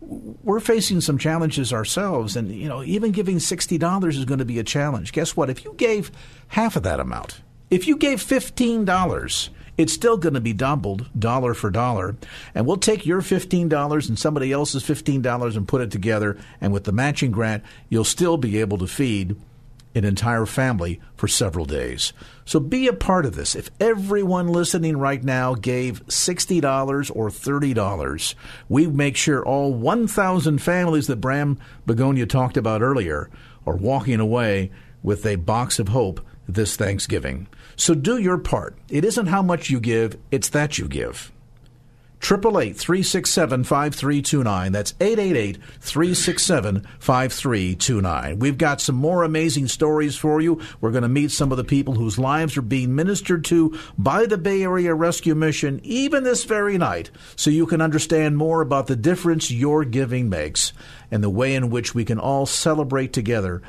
we're 0.00 0.60
facing 0.60 1.00
some 1.00 1.18
challenges 1.18 1.72
ourselves, 1.72 2.36
and 2.36 2.50
you 2.50 2.68
know, 2.68 2.82
even 2.82 3.12
giving 3.12 3.38
sixty 3.38 3.78
dollars 3.78 4.16
is 4.16 4.24
going 4.24 4.38
to 4.38 4.44
be 4.44 4.58
a 4.58 4.64
challenge. 4.64 5.12
Guess 5.12 5.36
what? 5.36 5.50
If 5.50 5.64
you 5.64 5.74
gave 5.74 6.10
half 6.48 6.76
of 6.76 6.82
that 6.84 7.00
amount, 7.00 7.42
if 7.70 7.86
you 7.86 7.96
gave 7.96 8.20
fifteen 8.22 8.84
dollars, 8.84 9.50
it's 9.80 9.92
still 9.92 10.16
going 10.16 10.34
to 10.34 10.40
be 10.40 10.52
doubled 10.52 11.08
dollar 11.18 11.54
for 11.54 11.70
dollar. 11.70 12.16
And 12.54 12.66
we'll 12.66 12.76
take 12.76 13.06
your 13.06 13.22
$15 13.22 14.08
and 14.08 14.18
somebody 14.18 14.52
else's 14.52 14.82
$15 14.84 15.56
and 15.56 15.66
put 15.66 15.80
it 15.80 15.90
together. 15.90 16.36
And 16.60 16.72
with 16.72 16.84
the 16.84 16.92
matching 16.92 17.30
grant, 17.30 17.64
you'll 17.88 18.04
still 18.04 18.36
be 18.36 18.60
able 18.60 18.76
to 18.78 18.86
feed 18.86 19.36
an 19.94 20.04
entire 20.04 20.46
family 20.46 21.00
for 21.16 21.26
several 21.26 21.64
days. 21.64 22.12
So 22.44 22.60
be 22.60 22.86
a 22.86 22.92
part 22.92 23.26
of 23.26 23.34
this. 23.34 23.54
If 23.54 23.70
everyone 23.80 24.48
listening 24.48 24.96
right 24.96 25.22
now 25.22 25.54
gave 25.54 26.06
$60 26.06 27.10
or 27.14 27.28
$30, 27.28 28.34
we 28.68 28.86
make 28.86 29.16
sure 29.16 29.44
all 29.44 29.74
1,000 29.74 30.58
families 30.58 31.06
that 31.08 31.16
Bram 31.16 31.58
Begonia 31.86 32.26
talked 32.26 32.56
about 32.56 32.82
earlier 32.82 33.30
are 33.66 33.76
walking 33.76 34.20
away 34.20 34.70
with 35.02 35.26
a 35.26 35.36
box 35.36 35.78
of 35.78 35.88
hope 35.88 36.20
this 36.48 36.76
Thanksgiving. 36.76 37.46
So 37.76 37.94
do 37.94 38.18
your 38.18 38.38
part. 38.38 38.76
It 38.88 39.04
isn't 39.04 39.26
how 39.26 39.42
much 39.42 39.70
you 39.70 39.80
give, 39.80 40.18
it's 40.30 40.48
that 40.50 40.78
you 40.78 40.88
give. 40.88 41.32
888 42.22 42.76
367 42.76 43.64
5329. 43.64 44.72
That's 44.72 44.94
888 45.00 45.58
367 45.80 46.86
5329. 46.98 48.38
We've 48.38 48.58
got 48.58 48.80
some 48.80 48.94
more 48.94 49.24
amazing 49.24 49.68
stories 49.68 50.16
for 50.16 50.40
you. 50.40 50.60
We're 50.80 50.90
going 50.90 51.02
to 51.02 51.08
meet 51.08 51.30
some 51.30 51.50
of 51.50 51.56
the 51.56 51.64
people 51.64 51.94
whose 51.94 52.18
lives 52.18 52.56
are 52.56 52.62
being 52.62 52.94
ministered 52.94 53.44
to 53.46 53.76
by 53.96 54.26
the 54.26 54.38
Bay 54.38 54.62
Area 54.62 54.94
Rescue 54.94 55.34
Mission, 55.34 55.80
even 55.82 56.22
this 56.22 56.44
very 56.44 56.76
night, 56.76 57.10
so 57.36 57.50
you 57.50 57.66
can 57.66 57.80
understand 57.80 58.36
more 58.36 58.60
about 58.60 58.86
the 58.86 58.96
difference 58.96 59.50
your 59.50 59.84
giving 59.84 60.28
makes 60.28 60.72
and 61.10 61.24
the 61.24 61.30
way 61.30 61.54
in 61.54 61.70
which 61.70 61.94
we 61.94 62.04
can 62.04 62.18
all 62.18 62.46
celebrate 62.46 63.12
together 63.12 63.62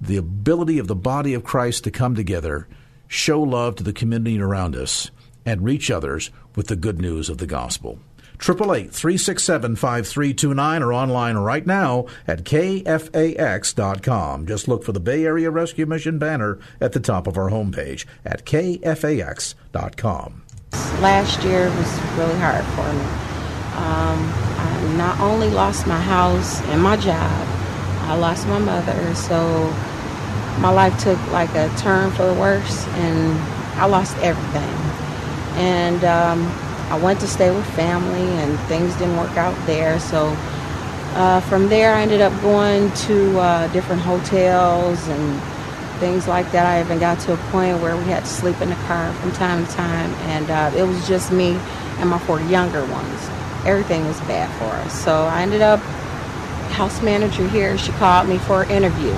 the 0.00 0.18
ability 0.18 0.78
of 0.78 0.88
the 0.88 0.94
body 0.94 1.32
of 1.34 1.44
Christ 1.44 1.84
to 1.84 1.90
come 1.90 2.14
together, 2.14 2.68
show 3.08 3.42
love 3.42 3.76
to 3.76 3.82
the 3.82 3.94
community 3.94 4.38
around 4.38 4.76
us, 4.76 5.10
and 5.46 5.64
reach 5.64 5.90
others 5.90 6.30
with 6.56 6.66
the 6.66 6.76
good 6.76 7.00
news 7.00 7.28
of 7.28 7.38
the 7.38 7.46
gospel. 7.46 8.00
888 8.38 8.92
367 8.92 9.76
5329 9.76 10.82
or 10.82 10.92
online 10.92 11.36
right 11.36 11.66
now 11.66 12.04
at 12.26 12.44
kfax.com. 12.44 14.46
Just 14.46 14.68
look 14.68 14.84
for 14.84 14.92
the 14.92 15.00
Bay 15.00 15.24
Area 15.24 15.50
Rescue 15.50 15.86
Mission 15.86 16.18
banner 16.18 16.58
at 16.80 16.92
the 16.92 17.00
top 17.00 17.26
of 17.26 17.38
our 17.38 17.50
homepage 17.50 18.04
at 18.26 18.44
kfax.com. 18.44 20.42
Last 21.00 21.42
year 21.44 21.70
was 21.70 22.00
really 22.18 22.38
hard 22.38 22.64
for 22.74 22.92
me. 22.92 23.04
Um, 23.76 24.32
I 24.58 24.94
not 24.96 25.20
only 25.20 25.48
lost 25.48 25.86
my 25.86 26.00
house 26.00 26.60
and 26.62 26.82
my 26.82 26.96
job, 26.96 27.46
I 28.02 28.16
lost 28.16 28.46
my 28.46 28.58
mother, 28.58 29.14
so 29.14 29.70
my 30.60 30.70
life 30.70 30.98
took 31.02 31.18
like 31.32 31.54
a 31.54 31.68
turn 31.78 32.10
for 32.12 32.26
the 32.26 32.34
worse, 32.34 32.86
and 32.86 33.38
I 33.78 33.86
lost 33.86 34.16
everything. 34.18 34.85
And 35.56 36.04
um, 36.04 36.46
I 36.90 36.98
went 37.02 37.20
to 37.20 37.26
stay 37.26 37.50
with 37.50 37.66
family, 37.74 38.28
and 38.42 38.58
things 38.68 38.94
didn't 38.94 39.16
work 39.16 39.36
out 39.36 39.56
there. 39.66 39.98
So 39.98 40.36
uh, 41.14 41.40
from 41.40 41.68
there, 41.68 41.94
I 41.94 42.02
ended 42.02 42.20
up 42.20 42.38
going 42.42 42.92
to 42.92 43.38
uh, 43.40 43.72
different 43.72 44.02
hotels 44.02 45.08
and 45.08 45.42
things 45.98 46.28
like 46.28 46.52
that. 46.52 46.66
I 46.66 46.80
even 46.84 46.98
got 46.98 47.18
to 47.20 47.32
a 47.32 47.36
point 47.50 47.80
where 47.80 47.96
we 47.96 48.04
had 48.04 48.24
to 48.24 48.30
sleep 48.30 48.60
in 48.60 48.68
the 48.68 48.76
car 48.86 49.12
from 49.14 49.32
time 49.32 49.66
to 49.66 49.72
time, 49.72 50.10
and 50.28 50.50
uh, 50.50 50.70
it 50.76 50.82
was 50.82 51.08
just 51.08 51.32
me 51.32 51.58
and 51.98 52.10
my 52.10 52.18
four 52.20 52.40
younger 52.42 52.84
ones. 52.84 53.28
Everything 53.64 54.06
was 54.06 54.20
bad 54.20 54.48
for 54.58 54.76
us. 54.84 54.92
So 55.04 55.22
I 55.24 55.42
ended 55.42 55.62
up 55.62 55.80
house 56.70 57.00
manager 57.02 57.48
here. 57.48 57.78
She 57.78 57.92
called 57.92 58.28
me 58.28 58.38
for 58.38 58.62
an 58.64 58.70
interview, 58.70 59.12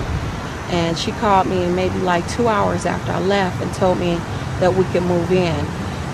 and 0.70 0.96
she 0.96 1.10
called 1.12 1.48
me 1.48 1.68
maybe 1.68 1.98
like 1.98 2.26
two 2.28 2.48
hours 2.48 2.86
after 2.86 3.12
I 3.12 3.20
left 3.20 3.60
and 3.60 3.74
told 3.74 3.98
me 3.98 4.14
that 4.60 4.72
we 4.72 4.84
could 4.84 5.02
move 5.02 5.32
in 5.32 5.66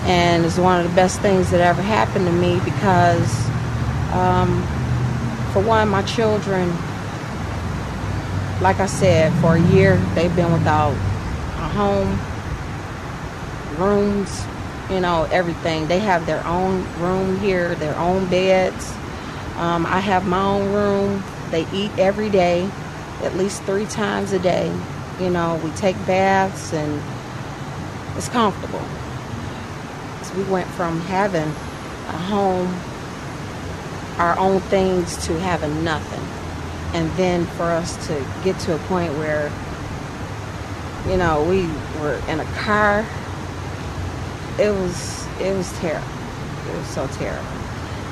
and 0.05 0.45
it's 0.45 0.57
one 0.57 0.79
of 0.79 0.89
the 0.89 0.95
best 0.95 1.19
things 1.21 1.51
that 1.51 1.61
ever 1.61 1.81
happened 1.81 2.25
to 2.25 2.31
me 2.31 2.59
because 2.63 3.49
um, 4.13 4.61
for 5.51 5.61
one 5.61 5.89
my 5.89 6.03
children 6.03 6.69
like 8.61 8.79
i 8.79 8.85
said 8.85 9.33
for 9.41 9.55
a 9.55 9.61
year 9.73 9.97
they've 10.15 10.35
been 10.35 10.51
without 10.51 10.91
a 10.91 11.69
home 11.69 12.17
rooms 13.79 14.45
you 14.89 14.99
know 14.99 15.27
everything. 15.31 15.87
They 15.87 15.99
have 15.99 16.25
their 16.25 16.45
own 16.45 16.85
room 16.99 17.39
here 17.39 17.75
their 17.75 17.95
own 17.97 18.27
beds. 18.29 18.91
Um, 19.57 19.85
i 19.85 19.99
have 19.99 20.27
my 20.27 20.41
own 20.41 20.73
room. 20.73 21.23
They 21.51 21.65
eat 21.71 21.91
every 21.97 22.29
day 22.29 22.69
at 23.21 23.35
least 23.35 23.63
three 23.63 23.85
times 23.85 24.31
a 24.31 24.39
day. 24.39 24.67
You 25.19 25.29
know 25.29 25.59
we 25.63 25.71
take 25.71 25.95
baths 26.05 26.73
and 26.73 27.01
it's 28.17 28.29
comfortable 28.29 28.83
we 30.35 30.43
went 30.43 30.67
from 30.71 30.99
having 31.01 31.47
a 31.47 32.17
home, 32.17 32.67
our 34.19 34.37
own 34.37 34.59
things, 34.61 35.25
to 35.27 35.39
having 35.39 35.83
nothing. 35.83 36.21
And 36.93 37.09
then 37.17 37.45
for 37.57 37.63
us 37.63 37.95
to 38.07 38.25
get 38.43 38.57
to 38.61 38.75
a 38.75 38.77
point 38.87 39.13
where, 39.13 39.51
you 41.09 41.17
know, 41.17 41.43
we 41.43 41.67
were 42.01 42.21
in 42.27 42.39
a 42.39 42.45
car, 42.55 43.05
it 44.59 44.71
was 44.71 45.27
it 45.39 45.53
was 45.55 45.71
terrible. 45.79 46.07
It 46.69 46.77
was 46.77 46.87
so 46.87 47.07
terrible. 47.07 47.45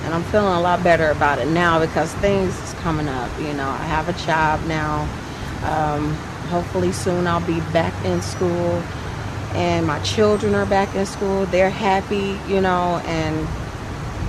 And 0.03 0.13
I'm 0.13 0.23
feeling 0.23 0.53
a 0.53 0.61
lot 0.61 0.83
better 0.83 1.09
about 1.11 1.39
it 1.39 1.47
now 1.47 1.79
because 1.79 2.13
things 2.15 2.57
is 2.61 2.73
coming 2.75 3.07
up. 3.07 3.31
You 3.39 3.53
know, 3.53 3.69
I 3.69 3.83
have 3.83 4.09
a 4.09 4.25
job 4.25 4.61
now. 4.65 5.07
Um, 5.63 6.13
hopefully 6.49 6.91
soon 6.91 7.25
I'll 7.25 7.45
be 7.47 7.61
back 7.71 7.93
in 8.05 8.21
school 8.21 8.83
and 9.53 9.85
my 9.85 9.99
children 10.01 10.55
are 10.55 10.65
back 10.65 10.95
in 10.95 11.05
school. 11.05 11.45
They're 11.45 11.69
happy, 11.69 12.39
you 12.47 12.61
know, 12.61 13.01
and 13.05 13.47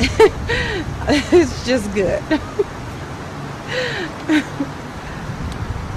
it's 1.33 1.67
just 1.67 1.93
good. 1.95 2.23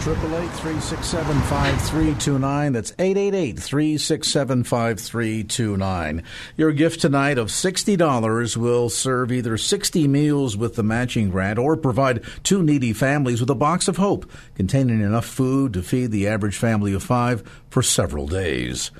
Triple 0.07 0.37
eight 0.37 0.51
three 0.51 0.79
six 0.79 1.07
seven 1.07 1.37
five 1.41 1.81
three 1.81 2.15
two 2.15 2.39
nine. 2.39 2.71
That's 2.71 2.93
eight 2.97 3.17
eight 3.17 3.33
eight 3.33 3.59
three 3.59 3.97
six 3.97 4.29
seven 4.29 4.63
five 4.63 5.01
three 5.01 5.43
two 5.43 5.75
nine. 5.75 6.23
Your 6.55 6.71
gift 6.71 7.01
tonight 7.01 7.37
of 7.37 7.51
sixty 7.51 7.97
dollars 7.97 8.55
will 8.55 8.89
serve 8.89 9.33
either 9.33 9.57
sixty 9.57 10.07
meals 10.07 10.55
with 10.55 10.75
the 10.75 10.83
matching 10.83 11.29
grant 11.29 11.59
or 11.59 11.75
provide 11.75 12.23
two 12.43 12.63
needy 12.63 12.93
families 12.93 13.41
with 13.41 13.49
a 13.49 13.55
box 13.55 13.89
of 13.89 13.97
hope 13.97 14.31
containing 14.55 15.01
enough 15.01 15.25
food 15.25 15.73
to 15.73 15.83
feed 15.83 16.11
the 16.11 16.25
average 16.25 16.55
family 16.55 16.93
of 16.93 17.03
five 17.03 17.43
for 17.69 17.83
several 17.83 18.27
days. 18.27 18.91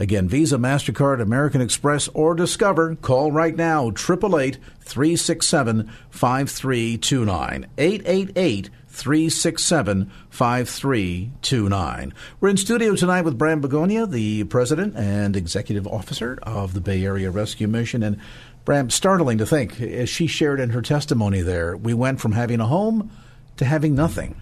Again, 0.00 0.28
Visa, 0.30 0.56
MasterCard, 0.56 1.20
American 1.20 1.60
Express, 1.60 2.08
or 2.14 2.34
Discover. 2.34 2.94
Call 2.96 3.30
right 3.30 3.54
now, 3.54 3.88
888 3.88 4.56
367 4.80 5.92
5329. 6.08 7.66
888 7.76 8.70
367 8.88 10.10
5329. 10.30 12.14
We're 12.40 12.48
in 12.48 12.56
studio 12.56 12.96
tonight 12.96 13.26
with 13.26 13.36
Bram 13.36 13.60
Begonia, 13.60 14.06
the 14.06 14.44
president 14.44 14.96
and 14.96 15.36
executive 15.36 15.86
officer 15.86 16.38
of 16.44 16.72
the 16.72 16.80
Bay 16.80 17.04
Area 17.04 17.30
Rescue 17.30 17.68
Mission. 17.68 18.02
And 18.02 18.16
Bram, 18.64 18.88
startling 18.88 19.36
to 19.36 19.44
think, 19.44 19.82
as 19.82 20.08
she 20.08 20.26
shared 20.26 20.60
in 20.60 20.70
her 20.70 20.80
testimony 20.80 21.42
there, 21.42 21.76
we 21.76 21.92
went 21.92 22.22
from 22.22 22.32
having 22.32 22.60
a 22.60 22.66
home 22.66 23.10
to 23.58 23.66
having 23.66 23.94
nothing. 23.94 24.40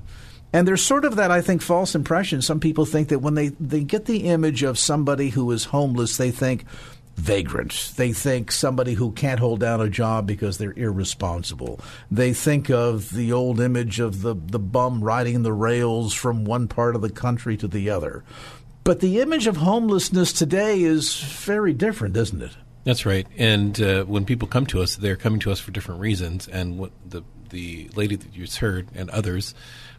And 0.53 0.67
there's 0.67 0.85
sort 0.85 1.05
of 1.05 1.17
that, 1.17 1.31
I 1.31 1.41
think, 1.41 1.61
false 1.61 1.95
impression. 1.95 2.41
Some 2.41 2.61
people 2.61 2.87
think 2.87 3.09
that 3.09 3.19
when 3.21 3.35
they, 3.35 3.49
they 3.49 3.85
get 3.85 4.07
the 4.07 4.25
image 4.29 4.63
of 4.63 4.79
somebody 4.79 5.29
who 5.31 5.51
is 5.51 5.65
homeless, 5.65 6.17
they 6.17 6.31
think 6.31 6.65
vagrant. 7.17 7.93
They 7.97 8.13
think 8.13 8.51
somebody 8.53 8.95
who 8.95 9.13
can't 9.13 9.41
hold 9.41 9.61
down 9.61 9.81
a 9.81 9.91
job 9.91 10.27
because 10.27 10.57
they're 10.57 10.73
irresponsible. 10.73 11.81
They 12.11 12.33
think 12.33 12.71
of 12.71 13.11
the 13.13 13.33
old 13.33 13.61
image 13.61 14.01
of 14.01 14.23
the, 14.23 14.35
the 14.35 14.59
bum 14.59 15.03
riding 15.03 15.43
the 15.43 15.53
rails 15.53 16.15
from 16.15 16.45
one 16.45 16.69
part 16.69 16.95
of 16.95 17.03
the 17.03 17.11
country 17.11 17.57
to 17.59 17.69
the 17.69 17.91
other. 17.91 18.25
But 18.85 19.01
the 19.01 19.21
image 19.21 19.47
of 19.47 19.59
homelessness 19.59 20.33
today 20.33 20.81
is 20.81 21.21
very 21.21 21.75
different, 21.75 22.17
isn't 22.17 22.41
it? 22.41 22.57
That's 22.85 23.05
right. 23.05 23.27
And 23.37 23.79
uh, 23.83 24.05
when 24.05 24.25
people 24.25 24.49
come 24.49 24.65
to 24.67 24.81
us, 24.81 24.97
they're 24.97 25.17
coming 25.17 25.41
to 25.41 25.51
us 25.51 25.61
for 25.61 25.73
different 25.73 26.01
reasons. 26.01 26.49
And 26.49 26.79
what 26.79 26.93
the 27.07 27.23
the 27.51 27.89
lady 27.95 28.15
that 28.17 28.35
you 28.35 28.45
just 28.45 28.59
heard 28.59 28.89
and 28.95 29.11
others, 29.11 29.55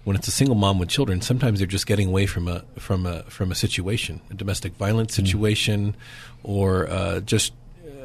when 0.10 0.16
it's 0.16 0.28
a 0.28 0.32
single 0.32 0.56
mom 0.56 0.80
with 0.80 0.90
children, 0.90 1.22
sometimes 1.22 1.60
they're 1.60 1.68
just 1.68 1.86
getting 1.86 2.08
away 2.08 2.26
from 2.26 2.48
a 2.48 2.64
from 2.80 3.06
a 3.06 3.22
from 3.26 3.52
a 3.52 3.56
situation, 3.56 4.20
a 4.32 4.34
domestic 4.34 4.74
violence 4.74 5.14
situation, 5.14 5.94
mm. 5.94 5.96
or 6.42 6.90
uh, 6.90 7.20
just 7.20 7.54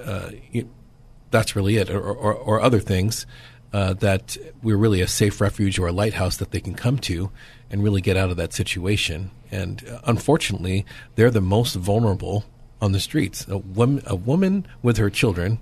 uh, 0.05 0.29
you, 0.53 0.69
that's 1.31 1.57
really 1.57 1.79
it, 1.79 1.89
or, 1.89 2.03
or, 2.03 2.35
or 2.35 2.61
other 2.61 2.79
things. 2.79 3.25
Uh, 3.73 3.95
that 3.95 4.37
we're 4.63 4.77
really 4.77 5.01
a 5.01 5.07
safe 5.07 5.41
refuge 5.41 5.79
or 5.79 5.87
a 5.87 5.93
lighthouse 5.93 6.37
that 6.37 6.51
they 6.51 6.61
can 6.61 6.75
come 6.75 6.99
to 6.99 7.31
and 7.71 7.83
really 7.83 8.03
get 8.03 8.19
out 8.19 8.29
of 8.29 8.37
that 8.37 8.53
situation. 8.53 9.31
And 9.51 9.83
uh, 9.89 10.01
unfortunately, 10.05 10.85
they're 11.15 11.31
the 11.31 11.41
most 11.41 11.75
vulnerable 11.75 12.45
on 12.83 12.93
the 12.93 13.01
streets. 13.01 13.49
A 13.49 13.57
woman, 13.57 14.03
a 14.07 14.15
woman 14.15 14.67
with 14.83 14.99
her 14.99 15.09
children, 15.09 15.59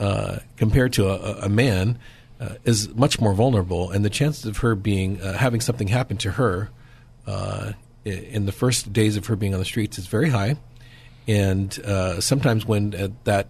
uh, 0.00 0.38
compared 0.56 0.94
to 0.94 1.10
a, 1.10 1.44
a 1.44 1.48
man, 1.50 1.98
uh, 2.42 2.56
is 2.64 2.92
much 2.94 3.20
more 3.20 3.34
vulnerable, 3.34 3.90
and 3.90 4.04
the 4.04 4.10
chances 4.10 4.44
of 4.46 4.58
her 4.58 4.74
being 4.74 5.20
uh, 5.20 5.34
having 5.34 5.60
something 5.60 5.88
happen 5.88 6.16
to 6.16 6.32
her 6.32 6.70
uh, 7.26 7.72
in 8.04 8.46
the 8.46 8.52
first 8.52 8.92
days 8.92 9.16
of 9.16 9.26
her 9.26 9.36
being 9.36 9.54
on 9.54 9.60
the 9.60 9.64
streets 9.64 9.96
is 9.96 10.08
very 10.08 10.30
high. 10.30 10.56
And 11.28 11.78
uh, 11.84 12.20
sometimes 12.20 12.66
when 12.66 12.94
uh, 12.94 13.08
that 13.24 13.48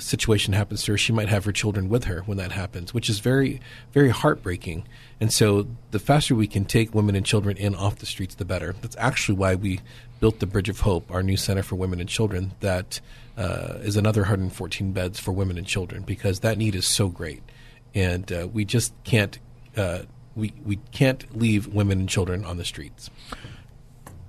situation 0.00 0.52
happens 0.52 0.82
to 0.82 0.92
her, 0.92 0.98
she 0.98 1.12
might 1.12 1.28
have 1.28 1.44
her 1.44 1.52
children 1.52 1.88
with 1.88 2.04
her 2.04 2.22
when 2.26 2.38
that 2.38 2.50
happens, 2.52 2.92
which 2.92 3.08
is 3.08 3.20
very, 3.20 3.60
very 3.92 4.10
heartbreaking. 4.10 4.84
And 5.20 5.32
so, 5.32 5.66
the 5.90 6.00
faster 6.00 6.34
we 6.34 6.48
can 6.48 6.64
take 6.64 6.92
women 6.92 7.14
and 7.14 7.24
children 7.24 7.56
in 7.56 7.74
off 7.76 7.96
the 7.96 8.06
streets, 8.06 8.34
the 8.34 8.44
better. 8.44 8.74
That's 8.80 8.96
actually 8.98 9.38
why 9.38 9.54
we 9.54 9.80
built 10.18 10.40
the 10.40 10.46
Bridge 10.46 10.68
of 10.68 10.80
Hope, 10.80 11.10
our 11.10 11.22
new 11.22 11.36
center 11.36 11.62
for 11.62 11.76
women 11.76 12.00
and 12.00 12.08
children. 12.08 12.52
That 12.60 13.00
uh, 13.36 13.78
is 13.82 13.96
another 13.96 14.22
114 14.22 14.92
beds 14.92 15.18
for 15.18 15.32
women 15.32 15.56
and 15.56 15.66
children 15.66 16.02
because 16.02 16.40
that 16.40 16.58
need 16.58 16.74
is 16.74 16.86
so 16.86 17.08
great, 17.08 17.42
and 17.94 18.30
uh, 18.32 18.48
we 18.52 18.64
just 18.64 18.92
can't 19.04 19.38
uh, 19.76 20.00
we 20.34 20.52
we 20.64 20.76
can't 20.92 21.36
leave 21.36 21.66
women 21.68 22.00
and 22.00 22.08
children 22.08 22.44
on 22.44 22.56
the 22.56 22.64
streets. 22.64 23.10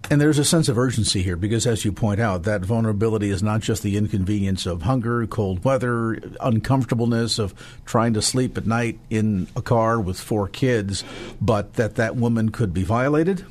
And 0.10 0.19
there's 0.19 0.39
a 0.39 0.43
sense 0.43 0.67
of 0.67 0.78
urgency 0.78 1.24
here 1.24 1.38
because, 1.38 1.65
as 1.65 1.86
you 1.86 1.93
point 1.93 2.19
out, 2.19 2.43
that 2.43 2.65
vulnerability 2.65 3.30
is 3.30 3.41
not 3.41 3.62
just 3.62 3.82
the 3.82 3.95
inconvenience 3.95 4.65
of 4.65 4.82
hunger, 4.82 5.26
cold 5.26 5.63
weather, 5.63 6.19
uncomfortableness 6.41 7.39
of 7.39 7.54
trying 7.86 8.13
to 8.15 8.21
sleep 8.21 8.58
at 8.58 8.67
night 8.67 9.00
in 9.10 9.47
a 9.56 9.62
car 9.62 10.02
with 10.02 10.19
four 10.19 10.50
kids, 10.50 11.06
but 11.39 11.76
that 11.76 11.95
that 11.95 12.17
woman 12.17 12.50
could 12.50 12.74
be 12.74 12.84
violated. 12.84 13.45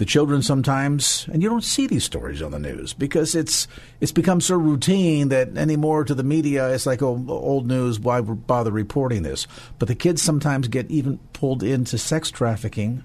The 0.00 0.06
children 0.06 0.40
sometimes, 0.40 1.28
and 1.30 1.42
you 1.42 1.50
don't 1.50 1.62
see 1.62 1.86
these 1.86 2.04
stories 2.04 2.40
on 2.40 2.52
the 2.52 2.58
news 2.58 2.94
because 2.94 3.34
it's 3.34 3.68
it's 4.00 4.12
become 4.12 4.40
so 4.40 4.56
routine 4.56 5.28
that 5.28 5.58
anymore 5.58 6.04
to 6.04 6.14
the 6.14 6.22
media 6.24 6.72
it's 6.72 6.86
like 6.86 7.02
oh, 7.02 7.22
old 7.28 7.66
news. 7.66 8.00
Why 8.00 8.22
bother 8.22 8.70
reporting 8.70 9.24
this? 9.24 9.46
But 9.78 9.88
the 9.88 9.94
kids 9.94 10.22
sometimes 10.22 10.68
get 10.68 10.90
even 10.90 11.18
pulled 11.34 11.62
into 11.62 11.98
sex 11.98 12.30
trafficking 12.30 13.04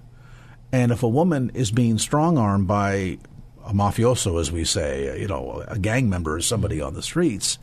and 0.71 0.91
if 0.91 1.03
a 1.03 1.07
woman 1.07 1.51
is 1.53 1.71
being 1.71 1.97
strong 1.97 2.37
armed 2.37 2.67
by 2.67 3.17
a 3.65 3.73
mafioso, 3.73 4.39
as 4.39 4.51
we 4.51 4.65
say, 4.65 5.19
you 5.21 5.27
know, 5.27 5.63
a 5.67 5.79
gang 5.79 6.09
member 6.09 6.35
or 6.35 6.41
somebody 6.41 6.81
on 6.81 6.93
the 6.93 7.01
streets, 7.01 7.57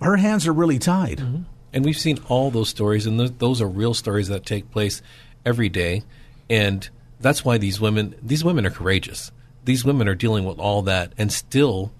her 0.00 0.16
hands 0.16 0.46
are 0.46 0.52
really 0.52 0.78
tied. 0.78 1.18
Mm-hmm. 1.18 1.42
And 1.72 1.84
we've 1.84 1.98
seen 1.98 2.20
all 2.28 2.50
those 2.50 2.68
stories, 2.68 3.06
and 3.06 3.18
th- 3.18 3.32
those 3.38 3.60
are 3.60 3.68
real 3.68 3.92
stories 3.92 4.28
that 4.28 4.46
take 4.46 4.70
place 4.70 5.02
every 5.44 5.68
day. 5.68 6.04
And 6.48 6.88
that's 7.24 7.44
why 7.44 7.58
these 7.58 7.80
women, 7.80 8.14
these 8.22 8.44
women 8.44 8.66
are 8.66 8.70
courageous. 8.70 9.32
These 9.64 9.84
women 9.84 10.06
are 10.08 10.14
dealing 10.14 10.44
with 10.44 10.58
all 10.58 10.82
that 10.82 11.12
and 11.18 11.32
still 11.32 11.90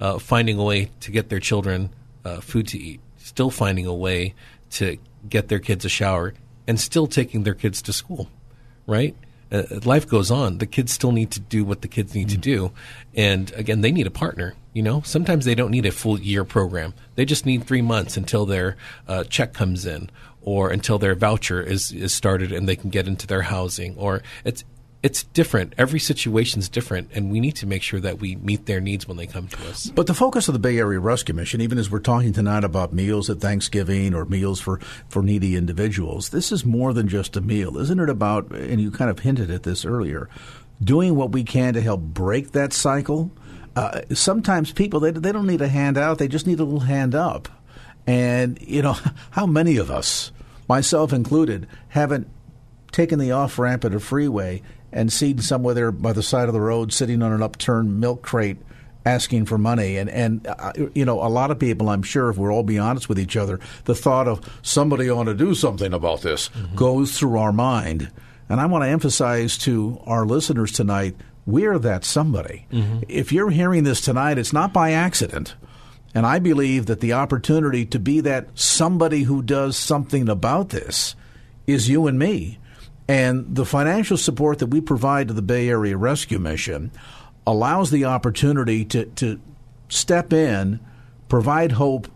uh, 0.00 0.18
finding 0.18 0.58
a 0.58 0.62
way 0.62 0.90
to 1.00 1.10
get 1.10 1.30
their 1.30 1.40
children 1.40 1.90
uh, 2.24 2.40
food 2.40 2.68
to 2.68 2.78
eat, 2.78 3.00
still 3.16 3.50
finding 3.50 3.86
a 3.86 3.94
way 3.94 4.34
to 4.72 4.98
get 5.28 5.48
their 5.48 5.58
kids 5.58 5.84
a 5.84 5.88
shower, 5.88 6.34
and 6.68 6.78
still 6.78 7.06
taking 7.06 7.42
their 7.42 7.54
kids 7.54 7.82
to 7.82 7.92
school, 7.92 8.28
right? 8.86 9.16
uh, 9.54 9.62
life 9.84 10.08
goes 10.08 10.30
on. 10.30 10.58
The 10.58 10.66
kids 10.66 10.92
still 10.92 11.12
need 11.12 11.30
to 11.32 11.40
do 11.40 11.64
what 11.64 11.82
the 11.82 11.88
kids 11.88 12.14
need 12.14 12.28
mm-hmm. 12.28 12.40
to 12.40 12.56
do, 12.56 12.72
and 13.14 13.52
again, 13.52 13.80
they 13.80 13.92
need 13.92 14.06
a 14.06 14.10
partner. 14.10 14.54
You 14.72 14.82
know, 14.82 15.02
sometimes 15.02 15.44
they 15.44 15.54
don't 15.54 15.70
need 15.70 15.86
a 15.86 15.92
full 15.92 16.18
year 16.18 16.44
program. 16.44 16.94
They 17.14 17.24
just 17.24 17.46
need 17.46 17.64
three 17.64 17.82
months 17.82 18.16
until 18.16 18.44
their 18.44 18.76
uh, 19.06 19.24
check 19.24 19.54
comes 19.54 19.86
in, 19.86 20.10
or 20.42 20.70
until 20.70 20.98
their 20.98 21.14
voucher 21.14 21.62
is 21.62 21.92
is 21.92 22.12
started 22.12 22.52
and 22.52 22.68
they 22.68 22.76
can 22.76 22.90
get 22.90 23.06
into 23.06 23.26
their 23.26 23.42
housing. 23.42 23.96
Or 23.96 24.22
it's 24.44 24.64
it's 25.04 25.22
different. 25.22 25.74
Every 25.76 26.00
situation 26.00 26.60
is 26.60 26.70
different, 26.70 27.10
and 27.12 27.30
we 27.30 27.38
need 27.38 27.56
to 27.56 27.66
make 27.66 27.82
sure 27.82 28.00
that 28.00 28.20
we 28.20 28.36
meet 28.36 28.64
their 28.64 28.80
needs 28.80 29.06
when 29.06 29.18
they 29.18 29.26
come 29.26 29.48
to 29.48 29.68
us. 29.68 29.90
But 29.90 30.06
the 30.06 30.14
focus 30.14 30.48
of 30.48 30.54
the 30.54 30.58
Bay 30.58 30.78
Area 30.78 30.98
Rescue 30.98 31.34
Mission, 31.34 31.60
even 31.60 31.76
as 31.76 31.90
we're 31.90 31.98
talking 32.00 32.32
tonight 32.32 32.64
about 32.64 32.94
meals 32.94 33.28
at 33.28 33.38
Thanksgiving 33.38 34.14
or 34.14 34.24
meals 34.24 34.60
for, 34.60 34.78
for 35.10 35.22
needy 35.22 35.56
individuals, 35.56 36.30
this 36.30 36.50
is 36.50 36.64
more 36.64 36.94
than 36.94 37.06
just 37.06 37.36
a 37.36 37.42
meal, 37.42 37.76
isn't 37.76 38.00
it? 38.00 38.08
About, 38.08 38.50
and 38.52 38.80
you 38.80 38.90
kind 38.90 39.10
of 39.10 39.18
hinted 39.18 39.50
at 39.50 39.64
this 39.64 39.84
earlier, 39.84 40.30
doing 40.82 41.16
what 41.16 41.32
we 41.32 41.44
can 41.44 41.74
to 41.74 41.82
help 41.82 42.00
break 42.00 42.52
that 42.52 42.72
cycle. 42.72 43.30
Uh, 43.76 44.00
sometimes 44.14 44.72
people 44.72 45.00
they 45.00 45.10
they 45.10 45.32
don't 45.32 45.46
need 45.46 45.60
a 45.60 45.68
handout; 45.68 46.16
they 46.16 46.28
just 46.28 46.46
need 46.46 46.60
a 46.60 46.64
little 46.64 46.80
hand 46.80 47.14
up. 47.14 47.50
And 48.06 48.58
you 48.62 48.80
know, 48.80 48.96
how 49.32 49.44
many 49.44 49.76
of 49.76 49.90
us, 49.90 50.32
myself 50.66 51.12
included, 51.12 51.68
haven't 51.88 52.26
taken 52.90 53.18
the 53.18 53.32
off 53.32 53.58
ramp 53.58 53.84
at 53.84 53.92
a 53.92 54.00
freeway 54.00 54.62
and 54.94 55.12
seen 55.12 55.38
somewhere 55.40 55.74
there 55.74 55.92
by 55.92 56.14
the 56.14 56.22
side 56.22 56.48
of 56.48 56.54
the 56.54 56.60
road 56.60 56.92
sitting 56.92 57.20
on 57.20 57.32
an 57.32 57.42
upturned 57.42 58.00
milk 58.00 58.22
crate 58.22 58.56
asking 59.04 59.44
for 59.44 59.58
money. 59.58 59.98
And, 59.98 60.08
and 60.08 60.46
uh, 60.46 60.72
you 60.94 61.04
know, 61.04 61.22
a 61.22 61.28
lot 61.28 61.50
of 61.50 61.58
people, 61.58 61.90
I'm 61.90 62.02
sure, 62.02 62.30
if 62.30 62.38
we're 62.38 62.52
all 62.52 62.62
be 62.62 62.78
honest 62.78 63.08
with 63.08 63.18
each 63.18 63.36
other, 63.36 63.60
the 63.84 63.94
thought 63.94 64.28
of 64.28 64.40
somebody 64.62 65.10
ought 65.10 65.24
to 65.24 65.34
do 65.34 65.54
something 65.54 65.92
about 65.92 66.22
this 66.22 66.48
mm-hmm. 66.48 66.74
goes 66.76 67.18
through 67.18 67.38
our 67.38 67.52
mind. 67.52 68.10
And 68.48 68.60
I 68.60 68.66
want 68.66 68.84
to 68.84 68.88
emphasize 68.88 69.58
to 69.58 70.00
our 70.06 70.24
listeners 70.24 70.72
tonight 70.72 71.16
we're 71.46 71.78
that 71.80 72.04
somebody. 72.04 72.66
Mm-hmm. 72.72 73.00
If 73.08 73.32
you're 73.32 73.50
hearing 73.50 73.84
this 73.84 74.00
tonight, 74.00 74.38
it's 74.38 74.52
not 74.52 74.72
by 74.72 74.92
accident. 74.92 75.54
And 76.14 76.24
I 76.24 76.38
believe 76.38 76.86
that 76.86 77.00
the 77.00 77.12
opportunity 77.12 77.84
to 77.86 77.98
be 77.98 78.20
that 78.20 78.48
somebody 78.54 79.24
who 79.24 79.42
does 79.42 79.76
something 79.76 80.28
about 80.28 80.70
this 80.70 81.16
is 81.66 81.88
you 81.88 82.06
and 82.06 82.18
me. 82.18 82.58
And 83.06 83.54
the 83.54 83.66
financial 83.66 84.16
support 84.16 84.58
that 84.60 84.68
we 84.68 84.80
provide 84.80 85.28
to 85.28 85.34
the 85.34 85.42
Bay 85.42 85.68
Area 85.68 85.96
Rescue 85.96 86.38
Mission 86.38 86.90
allows 87.46 87.90
the 87.90 88.06
opportunity 88.06 88.84
to, 88.86 89.04
to 89.04 89.40
step 89.88 90.32
in, 90.32 90.80
provide 91.28 91.72
hope, 91.72 92.08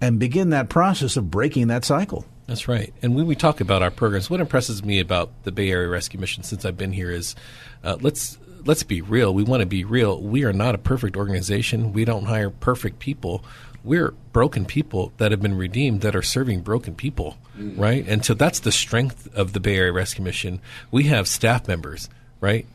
and 0.00 0.18
begin 0.18 0.50
that 0.50 0.68
process 0.68 1.16
of 1.16 1.30
breaking 1.30 1.68
that 1.68 1.84
cycle. 1.84 2.24
That's 2.46 2.68
right. 2.68 2.92
And 3.00 3.14
when 3.14 3.26
we 3.26 3.36
talk 3.36 3.60
about 3.60 3.82
our 3.82 3.90
programs, 3.90 4.28
what 4.28 4.40
impresses 4.40 4.84
me 4.84 5.00
about 5.00 5.30
the 5.44 5.52
Bay 5.52 5.70
Area 5.70 5.88
Rescue 5.88 6.20
Mission 6.20 6.42
since 6.42 6.64
I've 6.64 6.76
been 6.76 6.92
here 6.92 7.10
is 7.10 7.34
uh, 7.82 7.96
let's 8.00 8.36
let's 8.66 8.82
be 8.82 9.00
real. 9.00 9.32
We 9.32 9.44
want 9.44 9.60
to 9.60 9.66
be 9.66 9.84
real. 9.84 10.20
We 10.20 10.44
are 10.44 10.52
not 10.52 10.74
a 10.74 10.78
perfect 10.78 11.16
organization. 11.16 11.92
We 11.92 12.04
don't 12.04 12.24
hire 12.24 12.50
perfect 12.50 12.98
people 12.98 13.44
we're 13.84 14.12
broken 14.32 14.64
people 14.64 15.12
that 15.18 15.30
have 15.30 15.42
been 15.42 15.56
redeemed 15.56 16.00
that 16.00 16.16
are 16.16 16.22
serving 16.22 16.62
broken 16.62 16.94
people, 16.94 17.36
mm. 17.56 17.78
right? 17.78 18.04
And 18.08 18.24
so 18.24 18.34
that's 18.34 18.60
the 18.60 18.72
strength 18.72 19.28
of 19.34 19.52
the 19.52 19.60
Bay 19.60 19.76
Area 19.76 19.92
Rescue 19.92 20.24
Mission. 20.24 20.60
We 20.90 21.04
have 21.04 21.28
staff 21.28 21.68
members, 21.68 22.08
right, 22.40 22.66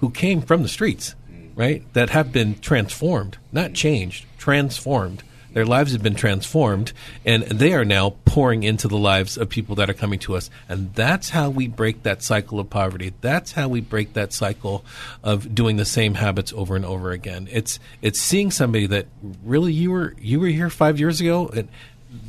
who 0.00 0.10
came 0.10 0.42
from 0.42 0.62
the 0.62 0.68
streets, 0.68 1.14
mm. 1.32 1.50
right, 1.54 1.84
that 1.94 2.10
have 2.10 2.32
been 2.32 2.58
transformed, 2.58 3.38
not 3.52 3.72
changed, 3.72 4.26
transformed 4.36 5.22
their 5.58 5.66
lives 5.66 5.90
have 5.90 6.04
been 6.04 6.14
transformed, 6.14 6.92
and 7.24 7.42
they 7.42 7.74
are 7.74 7.84
now 7.84 8.10
pouring 8.24 8.62
into 8.62 8.86
the 8.86 8.96
lives 8.96 9.36
of 9.36 9.48
people 9.48 9.74
that 9.74 9.90
are 9.90 9.94
coming 9.94 10.20
to 10.20 10.36
us. 10.36 10.50
And 10.68 10.94
that's 10.94 11.30
how 11.30 11.50
we 11.50 11.66
break 11.66 12.04
that 12.04 12.22
cycle 12.22 12.60
of 12.60 12.70
poverty. 12.70 13.12
That's 13.22 13.50
how 13.50 13.66
we 13.66 13.80
break 13.80 14.12
that 14.12 14.32
cycle 14.32 14.84
of 15.24 15.56
doing 15.56 15.76
the 15.76 15.84
same 15.84 16.14
habits 16.14 16.52
over 16.52 16.76
and 16.76 16.84
over 16.84 17.10
again. 17.10 17.48
It's 17.50 17.80
it's 18.02 18.20
seeing 18.20 18.52
somebody 18.52 18.86
that 18.86 19.06
really 19.42 19.72
you 19.72 19.90
were 19.90 20.14
you 20.20 20.38
were 20.38 20.46
here 20.46 20.70
five 20.70 21.00
years 21.00 21.20
ago 21.20 21.48
and 21.48 21.68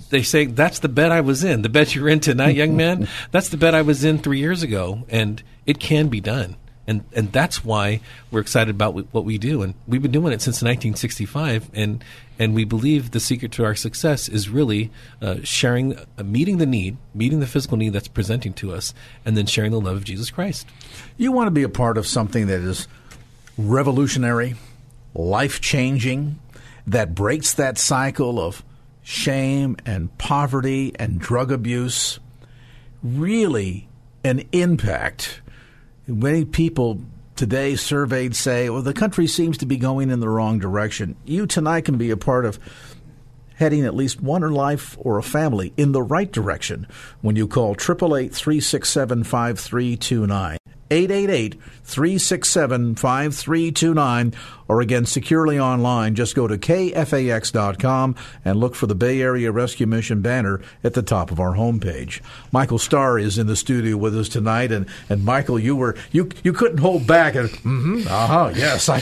they 0.10 0.24
say 0.24 0.46
that's 0.46 0.80
the 0.80 0.90
bed 0.90 1.12
I 1.12 1.22
was 1.22 1.44
in. 1.44 1.62
The 1.62 1.70
bed 1.70 1.94
you're 1.94 2.10
in 2.10 2.22
tonight, 2.22 2.56
young 2.56 2.76
man, 2.76 3.08
that's 3.32 3.50
the 3.50 3.58
bed 3.58 3.76
I 3.76 3.84
was 3.84 4.04
in 4.04 4.18
three 4.18 4.40
years 4.40 4.64
ago, 4.64 5.06
and 5.08 5.44
it 5.68 5.80
can 5.80 6.08
be 6.08 6.20
done. 6.20 6.56
And 6.90 7.04
and 7.14 7.32
that's 7.32 7.64
why 7.64 8.02
we're 8.32 8.40
excited 8.40 8.74
about 8.74 8.96
what 9.14 9.24
we 9.24 9.38
do. 9.38 9.62
And 9.62 9.76
we've 9.88 10.02
been 10.02 10.12
doing 10.12 10.34
it 10.34 10.42
since 10.42 10.56
1965, 10.56 11.70
and 11.76 12.04
and 12.40 12.56
we 12.56 12.66
believe 12.66 13.12
the 13.12 13.20
secret 13.20 13.52
to 13.54 13.64
our 13.64 13.76
success 13.76 14.28
is 14.28 14.50
really 14.50 14.90
uh, 15.22 15.36
sharing, 15.44 15.96
uh, 16.18 16.24
meeting 16.24 16.58
the 16.58 16.66
need, 16.66 16.98
meeting 17.14 17.42
the 17.42 17.46
physical 17.46 17.78
need 17.78 17.94
that's 17.94 18.08
presenting 18.08 18.54
to 18.54 18.74
us, 18.74 18.96
and 19.24 19.38
then 19.38 19.46
sharing 19.46 19.72
the 19.72 19.80
love 19.80 19.98
of 19.98 20.04
Jesus 20.04 20.32
Christ. 20.32 20.66
You 21.16 21.32
want 21.32 21.46
to 21.46 21.52
be 21.52 21.62
a 21.62 21.70
part 21.70 21.96
of 22.00 22.08
something 22.08 22.48
that 22.48 22.62
is 22.62 22.88
revolutionary, 23.56 24.56
life 25.14 25.62
changing, 25.62 26.40
that 26.88 27.14
breaks 27.14 27.54
that 27.54 27.78
cycle 27.78 28.40
of 28.40 28.64
shame 29.04 29.78
and 29.86 30.18
poverty 30.18 30.92
and 30.98 31.20
drug 31.20 31.52
abuse. 31.52 32.20
Really, 33.04 33.88
an 34.24 34.44
impact. 34.52 35.42
Many 36.10 36.44
people 36.44 37.02
today 37.36 37.76
surveyed 37.76 38.36
say, 38.36 38.70
well, 38.70 38.82
the 38.82 38.94
country 38.94 39.28
seems 39.28 39.60
to 39.60 39.68
be 39.68 39.78
going 39.78 40.10
in 40.10 40.20
the 40.20 40.28
wrong 40.28 40.58
direction. 40.58 41.16
You 41.24 41.46
tonight 41.46 41.86
can 41.86 41.98
be 41.98 42.10
a 42.10 42.18
part 42.18 42.46
of 42.46 42.60
heading 43.56 43.86
at 43.86 43.94
least 43.94 44.20
one 44.20 44.44
or 44.44 44.50
life 44.50 44.98
or 45.00 45.20
a 45.20 45.24
family 45.24 45.72
in 45.78 45.92
the 45.92 46.02
right 46.02 46.32
direction 46.32 46.88
when 47.22 47.36
you 47.36 47.48
call 47.48 47.74
888 47.74 48.34
367 48.34 49.24
5329. 49.24 50.58
888 50.92 51.54
367 51.84 52.96
5329, 52.96 54.34
or 54.70 54.80
again, 54.80 55.06
securely 55.06 55.60
online. 55.60 56.16
Just 56.16 56.36
go 56.36 56.48
to 56.48 56.58
kfax.com 56.58 58.16
and 58.46 58.60
look 58.60 58.76
for 58.76 58.88
the 58.88 58.96
Bay 58.96 59.20
Area 59.20 59.52
Rescue 59.52 59.88
Mission 59.88 60.22
banner 60.22 60.62
at 60.84 60.94
the 60.94 61.02
top 61.02 61.32
of 61.32 61.40
our 61.40 61.56
homepage. 61.56 62.22
Michael 62.52 62.78
Starr 62.78 63.18
is 63.20 63.38
in 63.38 63.48
the 63.48 63.56
studio 63.56 63.98
with 63.98 64.16
us 64.18 64.30
tonight, 64.30 64.72
and, 64.72 64.86
and 65.10 65.26
Michael, 65.26 65.60
you 65.60 65.76
were 65.76 65.98
you 66.12 66.30
you 66.44 66.54
couldn't 66.54 66.78
hold 66.78 67.08
back. 67.08 67.36
And, 67.36 67.50
mm-hmm, 67.50 68.08
uh 68.08 68.28
huh, 68.28 68.52
yes. 68.56 68.88
I, 68.88 69.02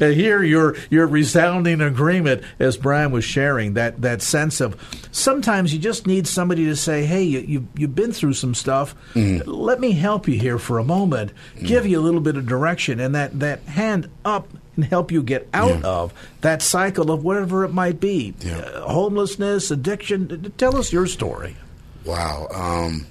and 0.04 0.14
here 0.14 0.42
your 0.42 0.76
your 0.90 1.06
resounding 1.06 1.80
agreement, 1.80 2.42
as 2.58 2.76
Brian 2.76 3.12
was 3.12 3.24
sharing, 3.24 3.74
that, 3.74 4.02
that 4.02 4.20
sense 4.20 4.60
of 4.60 4.76
sometimes 5.12 5.72
you 5.72 5.78
just 5.78 6.06
need 6.06 6.26
somebody 6.26 6.64
to 6.66 6.76
say, 6.76 7.04
hey, 7.04 7.22
you, 7.22 7.40
you, 7.40 7.68
you've 7.76 7.94
been 7.94 8.12
through 8.12 8.34
some 8.34 8.54
stuff. 8.54 8.94
Let 9.14 9.80
me 9.80 9.92
help 9.92 10.26
you 10.26 10.38
here 10.38 10.58
for 10.58 10.78
a 10.78 10.84
moment, 10.84 11.32
give 11.62 11.86
you 11.86 11.98
a 11.98 12.02
little 12.02 12.20
bit 12.20 12.36
of 12.36 12.46
direction, 12.46 13.00
and 13.00 13.14
that, 13.14 13.38
that 13.38 13.62
hand 13.62 14.07
up 14.24 14.48
and 14.76 14.84
help 14.84 15.10
you 15.10 15.22
get 15.22 15.48
out 15.52 15.84
of 15.84 16.14
that 16.40 16.62
cycle 16.62 17.10
of 17.10 17.24
whatever 17.24 17.64
it 17.64 17.72
might 17.72 18.00
be 18.00 18.34
uh, 18.46 18.80
homelessness, 18.82 19.70
addiction. 19.70 20.52
Tell 20.56 20.76
us 20.76 20.92
your 20.92 21.06
story. 21.06 21.56
Wow. 22.04 22.48
Um, 22.54 23.06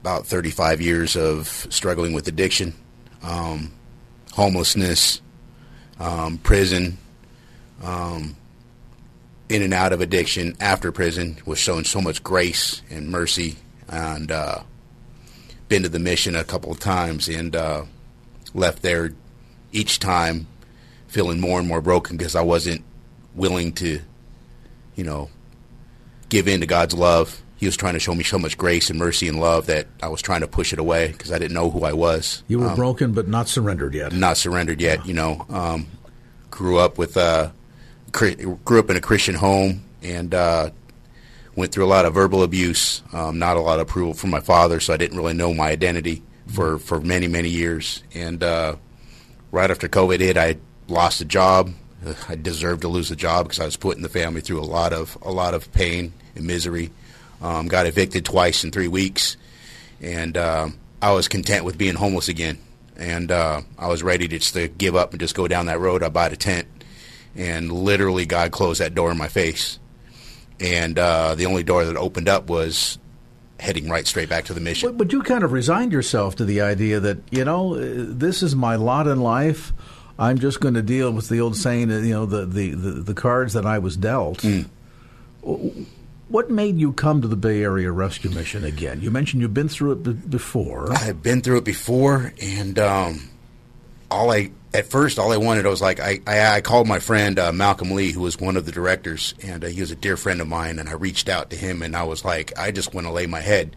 about 0.00 0.26
35 0.26 0.80
years 0.80 1.16
of 1.16 1.48
struggling 1.70 2.12
with 2.12 2.28
addiction, 2.28 2.74
um, 3.22 3.72
homelessness, 4.32 5.20
um, 5.98 6.38
prison, 6.38 6.98
um, 7.82 8.36
in 9.48 9.62
and 9.62 9.72
out 9.72 9.92
of 9.92 10.00
addiction 10.00 10.56
after 10.60 10.92
prison, 10.92 11.38
was 11.46 11.58
shown 11.58 11.84
so 11.84 12.00
much 12.00 12.22
grace 12.22 12.82
and 12.90 13.08
mercy, 13.08 13.56
and 13.88 14.30
uh, 14.30 14.62
been 15.68 15.82
to 15.82 15.88
the 15.88 15.98
mission 15.98 16.36
a 16.36 16.44
couple 16.44 16.70
of 16.70 16.78
times 16.78 17.28
and 17.28 17.56
uh, 17.56 17.84
left 18.54 18.82
there 18.82 19.12
each 19.72 19.98
time 19.98 20.46
feeling 21.06 21.40
more 21.40 21.58
and 21.58 21.68
more 21.68 21.80
broken 21.80 22.16
because 22.16 22.34
I 22.34 22.42
wasn't 22.42 22.84
willing 23.34 23.72
to, 23.74 24.00
you 24.96 25.04
know, 25.04 25.30
give 26.28 26.48
in 26.48 26.60
to 26.60 26.66
God's 26.66 26.94
love. 26.94 27.40
He 27.56 27.66
was 27.66 27.76
trying 27.76 27.94
to 27.94 27.98
show 28.00 28.14
me 28.14 28.22
so 28.24 28.38
much 28.38 28.56
grace 28.56 28.88
and 28.90 28.98
mercy 28.98 29.26
and 29.28 29.40
love 29.40 29.66
that 29.66 29.86
I 30.02 30.08
was 30.08 30.22
trying 30.22 30.42
to 30.42 30.46
push 30.48 30.72
it 30.72 30.78
away 30.78 31.08
because 31.08 31.32
I 31.32 31.38
didn't 31.38 31.54
know 31.54 31.70
who 31.70 31.84
I 31.84 31.92
was. 31.92 32.42
You 32.46 32.60
were 32.60 32.68
Um, 32.68 32.76
broken, 32.76 33.12
but 33.12 33.26
not 33.28 33.48
surrendered 33.48 33.94
yet. 33.94 34.12
not 34.12 34.36
surrendered 34.36 34.80
yet. 34.80 35.04
You 35.06 35.14
know, 35.14 35.44
um, 35.48 35.86
grew 36.50 36.78
up 36.78 36.98
with 36.98 37.16
uh, 37.16 37.50
grew 38.12 38.78
up 38.78 38.90
in 38.90 38.96
a 38.96 39.00
Christian 39.00 39.34
home 39.34 39.82
and 40.02 40.32
uh, 40.34 40.70
went 41.56 41.72
through 41.72 41.84
a 41.84 41.90
lot 41.90 42.04
of 42.04 42.14
verbal 42.14 42.42
abuse, 42.44 43.02
um, 43.12 43.38
not 43.38 43.56
a 43.56 43.60
lot 43.60 43.80
of 43.80 43.88
approval 43.88 44.14
from 44.14 44.30
my 44.30 44.40
father, 44.40 44.78
so 44.78 44.94
I 44.94 44.96
didn't 44.96 45.16
really 45.16 45.34
know 45.34 45.52
my 45.52 45.68
identity 45.70 46.22
for 46.46 46.78
for 46.78 47.00
many 47.00 47.26
many 47.26 47.48
years. 47.48 48.04
And 48.14 48.42
uh, 48.42 48.76
right 49.50 49.70
after 49.70 49.88
COVID 49.88 50.20
hit, 50.20 50.36
I 50.36 50.56
lost 50.88 51.20
a 51.20 51.24
job. 51.24 51.72
Uh, 52.04 52.14
I 52.28 52.36
deserved 52.36 52.82
to 52.82 52.88
lose 52.88 53.10
a 53.10 53.16
job 53.16 53.46
because 53.46 53.60
I 53.60 53.64
was 53.64 53.76
putting 53.76 54.02
the 54.02 54.08
family 54.08 54.40
through 54.40 54.60
a 54.60 54.64
lot 54.64 54.92
of 54.92 55.18
a 55.22 55.30
lot 55.30 55.54
of 55.54 55.70
pain 55.72 56.12
and 56.34 56.46
misery. 56.46 56.90
Um, 57.40 57.68
got 57.68 57.86
evicted 57.86 58.24
twice 58.24 58.64
in 58.64 58.70
three 58.70 58.88
weeks, 58.88 59.36
and 60.00 60.36
um, 60.36 60.78
I 61.00 61.12
was 61.12 61.28
content 61.28 61.64
with 61.64 61.78
being 61.78 61.94
homeless 61.94 62.28
again. 62.28 62.58
And 62.96 63.30
uh, 63.30 63.62
I 63.78 63.86
was 63.86 64.02
ready 64.02 64.26
to 64.26 64.38
just 64.38 64.54
to 64.54 64.66
give 64.66 64.96
up 64.96 65.12
and 65.12 65.20
just 65.20 65.36
go 65.36 65.46
down 65.46 65.66
that 65.66 65.78
road. 65.78 66.02
I 66.02 66.08
bought 66.08 66.32
a 66.32 66.36
tent, 66.36 66.66
and 67.36 67.70
literally 67.70 68.26
God 68.26 68.50
closed 68.50 68.80
that 68.80 68.94
door 68.94 69.12
in 69.12 69.18
my 69.18 69.28
face. 69.28 69.78
And 70.60 70.98
uh, 70.98 71.36
the 71.36 71.46
only 71.46 71.62
door 71.62 71.84
that 71.84 71.96
opened 71.96 72.28
up 72.28 72.48
was 72.48 72.98
heading 73.58 73.88
right 73.88 74.06
straight 74.06 74.28
back 74.28 74.44
to 74.46 74.54
the 74.54 74.60
mission. 74.60 74.88
But, 74.90 74.98
but 74.98 75.12
you 75.12 75.22
kind 75.22 75.42
of 75.44 75.52
resigned 75.52 75.92
yourself 75.92 76.36
to 76.36 76.44
the 76.44 76.60
idea 76.60 77.00
that 77.00 77.18
you 77.30 77.44
know 77.44 77.74
uh, 77.74 77.78
this 78.08 78.42
is 78.42 78.54
my 78.56 78.76
lot 78.76 79.06
in 79.06 79.20
life. 79.20 79.72
I'm 80.18 80.38
just 80.38 80.60
going 80.60 80.74
to 80.74 80.82
deal 80.82 81.12
with 81.12 81.28
the 81.28 81.40
old 81.40 81.56
saying, 81.56 81.92
uh, 81.92 81.98
you 81.98 82.10
know, 82.12 82.26
the 82.26 82.44
the, 82.46 82.70
the, 82.74 82.90
the 83.02 83.14
cards 83.14 83.52
that 83.52 83.64
I 83.66 83.78
was 83.78 83.96
dealt. 83.96 84.42
W- 85.42 85.86
What 86.28 86.50
made 86.50 86.76
you 86.78 86.92
come 86.92 87.22
to 87.22 87.28
the 87.28 87.36
Bay 87.36 87.62
Area 87.62 87.90
Rescue 87.92 88.28
Mission 88.30 88.64
again? 88.64 89.00
You 89.00 89.10
mentioned 89.10 89.40
you've 89.42 89.54
been 89.54 89.68
through 89.68 89.92
it 89.92 90.02
b- 90.02 90.12
before. 90.12 90.92
I 90.92 90.98
have 91.04 91.22
been 91.22 91.40
through 91.40 91.58
it 91.58 91.64
before, 91.64 92.32
and 92.42 92.78
um, 92.78 93.30
all 94.10 94.30
I 94.30 94.50
at 94.74 94.86
first 94.86 95.18
all 95.18 95.32
I 95.32 95.36
wanted 95.36 95.66
I 95.66 95.70
was 95.70 95.82
like 95.82 96.00
I 96.00 96.20
I, 96.26 96.56
I 96.56 96.60
called 96.60 96.88
my 96.88 96.98
friend 96.98 97.38
uh, 97.38 97.52
Malcolm 97.52 97.90
Lee, 97.90 98.12
who 98.12 98.20
was 98.20 98.38
one 98.38 98.56
of 98.56 98.66
the 98.66 98.72
directors, 98.72 99.34
and 99.42 99.64
uh, 99.64 99.68
he 99.68 99.80
was 99.80 99.90
a 99.90 99.96
dear 99.96 100.16
friend 100.16 100.40
of 100.40 100.48
mine, 100.48 100.78
and 100.78 100.88
I 100.88 100.92
reached 100.92 101.28
out 101.28 101.50
to 101.50 101.56
him, 101.56 101.82
and 101.82 101.96
I 101.96 102.04
was 102.04 102.24
like 102.24 102.58
I 102.58 102.70
just 102.70 102.94
want 102.94 103.06
to 103.06 103.12
lay 103.12 103.26
my 103.26 103.40
head, 103.40 103.76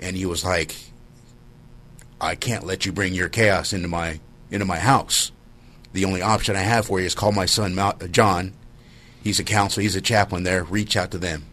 and 0.00 0.16
he 0.16 0.26
was 0.26 0.44
like, 0.44 0.74
I 2.20 2.34
can't 2.34 2.66
let 2.66 2.86
you 2.86 2.92
bring 2.92 3.14
your 3.14 3.28
chaos 3.28 3.72
into 3.72 3.88
my 3.88 4.20
into 4.50 4.64
my 4.64 4.78
house. 4.78 5.32
The 5.92 6.04
only 6.04 6.22
option 6.22 6.56
I 6.56 6.60
have 6.60 6.86
for 6.86 7.00
you 7.00 7.06
is 7.06 7.14
call 7.14 7.32
my 7.32 7.46
son 7.46 7.74
Mal- 7.74 7.96
uh, 8.00 8.06
John. 8.06 8.52
He's 9.22 9.40
a 9.40 9.44
counselor. 9.44 9.82
He's 9.82 9.96
a 9.96 10.00
chaplain 10.00 10.44
there. 10.44 10.62
Reach 10.62 10.96
out 10.96 11.10
to 11.12 11.18
them. 11.18 11.46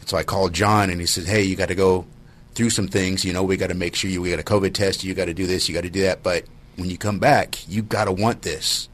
And 0.00 0.08
so 0.08 0.16
I 0.16 0.22
called 0.22 0.54
John, 0.54 0.88
and 0.88 1.00
he 1.00 1.06
said, 1.06 1.24
"Hey, 1.24 1.42
you 1.42 1.56
got 1.56 1.68
to 1.68 1.74
go 1.74 2.06
through 2.54 2.70
some 2.70 2.88
things. 2.88 3.24
You 3.24 3.32
know, 3.32 3.42
we 3.42 3.56
got 3.56 3.68
to 3.68 3.74
make 3.74 3.94
sure 3.94 4.10
you 4.10 4.22
we 4.22 4.30
got 4.30 4.40
a 4.40 4.44
COVID 4.44 4.74
test. 4.74 5.04
You 5.04 5.14
got 5.14 5.26
to 5.26 5.34
do 5.34 5.46
this. 5.46 5.68
You 5.68 5.74
got 5.74 5.84
to 5.84 5.90
do 5.90 6.02
that. 6.02 6.22
But 6.22 6.44
when 6.76 6.90
you 6.90 6.98
come 6.98 7.18
back, 7.18 7.68
you 7.68 7.82
got 7.82 8.04
to 8.04 8.12
want 8.12 8.42
this. 8.42 8.88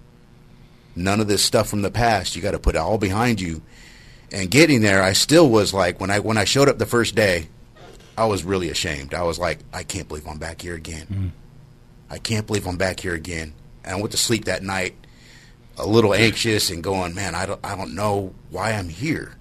None 0.94 1.20
of 1.20 1.28
this 1.28 1.44
stuff 1.44 1.68
from 1.68 1.82
the 1.82 1.90
past. 1.90 2.34
You 2.34 2.42
got 2.42 2.52
to 2.52 2.58
put 2.58 2.74
it 2.74 2.78
all 2.78 2.98
behind 2.98 3.40
you. 3.40 3.62
And 4.32 4.50
getting 4.50 4.80
there, 4.80 5.02
I 5.02 5.12
still 5.12 5.48
was 5.48 5.72
like 5.72 6.00
when 6.00 6.10
I 6.10 6.18
when 6.18 6.36
I 6.38 6.44
showed 6.44 6.68
up 6.68 6.78
the 6.78 6.86
first 6.86 7.14
day, 7.14 7.48
I 8.18 8.24
was 8.26 8.44
really 8.44 8.70
ashamed. 8.70 9.14
I 9.14 9.22
was 9.22 9.38
like, 9.38 9.58
I 9.72 9.82
can't 9.82 10.08
believe 10.08 10.26
I'm 10.26 10.38
back 10.38 10.62
here 10.62 10.74
again. 10.74 11.32
I 12.10 12.18
can't 12.18 12.46
believe 12.46 12.66
I'm 12.66 12.76
back 12.76 13.00
here 13.00 13.14
again. 13.14 13.52
And 13.84 13.94
I 13.94 13.96
went 13.98 14.12
to 14.12 14.16
sleep 14.16 14.46
that 14.46 14.62
night 14.62 14.94
a 15.78 15.86
little 15.86 16.14
anxious 16.14 16.70
and 16.70 16.82
going, 16.82 17.14
man, 17.14 17.34
I 17.34 17.46
don't, 17.46 17.60
I 17.62 17.76
don't 17.76 17.94
know 17.94 18.34
why 18.50 18.72
I'm 18.72 18.88
here. 18.88 19.34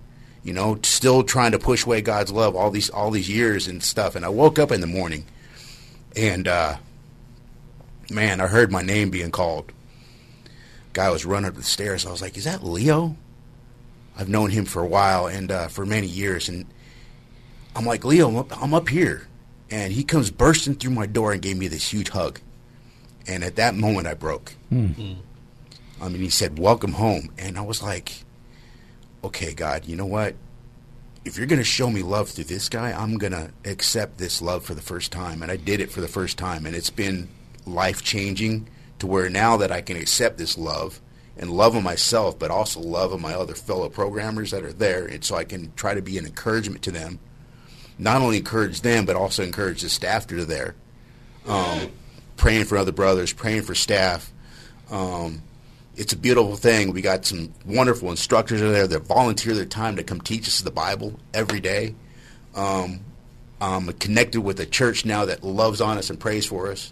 You 0.44 0.54
know, 0.54 0.78
still 0.84 1.24
trying 1.24 1.54
to 1.54 1.60
push 1.60 1.86
away 1.86 2.02
God's 2.02 2.32
love 2.32 2.56
all 2.56 2.70
these 2.70 2.90
all 2.90 3.10
these 3.10 3.30
years 3.30 3.68
and 3.68 3.82
stuff. 3.82 4.16
And 4.16 4.24
I 4.24 4.30
woke 4.30 4.60
up 4.60 4.72
in 4.72 4.82
the 4.82 4.88
morning, 4.88 5.26
and 6.16 6.48
uh, 6.48 6.76
man, 8.10 8.42
I 8.42 8.48
heard 8.48 8.72
my 8.72 8.82
name 8.82 9.10
being 9.10 9.32
called. 9.32 9.72
Guy 10.94 11.10
was 11.10 11.26
running 11.26 11.50
up 11.50 11.56
the 11.56 11.64
stairs. 11.64 12.06
I 12.06 12.12
was 12.12 12.22
like, 12.22 12.38
"Is 12.38 12.46
that 12.46 12.64
Leo?" 12.64 13.18
I've 14.18 14.30
known 14.30 14.52
him 14.52 14.64
for 14.66 14.82
a 14.82 14.88
while 14.88 15.28
and 15.28 15.52
uh, 15.52 15.68
for 15.68 15.86
many 15.86 16.08
years, 16.08 16.48
and 16.48 16.66
I'm 17.76 17.86
like, 17.86 18.06
"Leo, 18.06 18.30
I'm 18.30 18.38
up, 18.38 18.62
I'm 18.62 18.74
up 18.74 18.88
here," 18.88 19.28
and 19.70 19.92
he 19.92 20.04
comes 20.04 20.32
bursting 20.32 20.76
through 20.76 20.92
my 20.92 21.06
door 21.06 21.34
and 21.34 21.42
gave 21.42 21.58
me 21.58 21.68
this 21.68 21.92
huge 21.92 22.10
hug. 22.10 22.40
And 23.28 23.44
at 23.44 23.56
that 23.58 23.76
moment, 23.76 24.08
I 24.08 24.14
broke. 24.14 24.54
I 24.72 26.10
mean, 26.10 26.22
he 26.22 26.30
said, 26.30 26.60
"Welcome 26.60 26.94
home," 26.94 27.32
and 27.38 27.58
I 27.58 27.62
was 27.62 27.84
like, 27.84 28.24
"Okay, 29.24 29.54
God, 29.54 29.86
you 29.86 29.96
know 29.96 30.06
what? 30.06 30.36
If 31.26 31.38
you're 31.38 31.48
going 31.48 31.60
to 31.60 31.66
show 31.66 31.90
me 31.90 32.04
love 32.04 32.30
through 32.30 32.44
this 32.46 32.70
guy, 32.70 32.92
I'm 32.92 33.18
going 33.18 33.34
to 33.34 33.52
accept 33.66 34.20
this 34.20 34.42
love 34.42 34.64
for 34.64 34.76
the 34.76 34.82
first 34.82 35.12
time." 35.12 35.42
And 35.42 35.52
I 35.52 35.58
did 35.58 35.82
it 35.82 35.92
for 35.92 36.00
the 36.00 36.08
first 36.08 36.38
time, 36.38 36.66
and 36.66 36.76
it's 36.76 36.90
been 36.92 37.28
life 37.66 38.04
changing 38.04 38.68
to 39.00 39.08
where 39.08 39.30
now 39.30 39.58
that 39.58 39.72
I 39.72 39.82
can 39.82 39.98
accept 39.98 40.38
this 40.38 40.58
love 40.58 41.02
and 41.38 41.50
love 41.50 41.76
of 41.76 41.84
myself, 41.84 42.40
but 42.40 42.52
also 42.52 42.80
love 42.80 43.12
of 43.12 43.20
my 43.20 43.34
other 43.34 43.56
fellow 43.56 43.90
programmers 43.90 44.52
that 44.52 44.64
are 44.64 44.74
there, 44.74 45.06
and 45.06 45.24
so 45.24 45.36
I 45.36 45.44
can 45.44 45.74
try 45.76 45.94
to 45.94 46.02
be 46.02 46.18
an 46.18 46.26
encouragement 46.26 46.82
to 46.84 46.92
them. 46.92 47.20
Not 47.98 48.22
only 48.22 48.38
encourage 48.38 48.82
them, 48.82 49.06
but 49.06 49.16
also 49.16 49.44
encourage 49.44 49.82
the 49.82 49.90
staff 49.90 50.28
that 50.28 50.40
are 50.40 50.46
there. 50.46 50.76
Um, 51.48 51.92
praying 52.38 52.66
for 52.66 52.78
other 52.78 52.92
brothers, 52.92 53.34
praying 53.34 53.64
for 53.64 53.76
staff. 53.76 54.32
Um, 54.90 55.42
it's 55.96 56.14
a 56.14 56.18
beautiful 56.18 56.56
thing. 56.56 56.92
We 56.92 57.02
got 57.02 57.26
some 57.26 57.54
wonderful 57.66 58.10
instructors 58.10 58.60
there 58.60 58.88
that 58.88 59.00
volunteer 59.00 59.54
their 59.54 59.66
time 59.66 59.96
to 59.96 60.04
come 60.04 60.20
teach 60.20 60.48
us 60.48 60.60
the 60.60 60.72
Bible 60.72 61.18
every 61.34 61.60
day. 61.60 61.96
Um, 62.54 63.02
I'm 63.62 63.92
connected 63.94 64.42
with 64.42 64.60
a 64.60 64.66
church 64.66 65.06
now 65.06 65.26
that 65.26 65.44
loves 65.44 65.80
on 65.80 65.98
us 65.98 66.10
and 66.10 66.20
prays 66.20 66.46
for 66.46 66.70
us. 66.72 66.92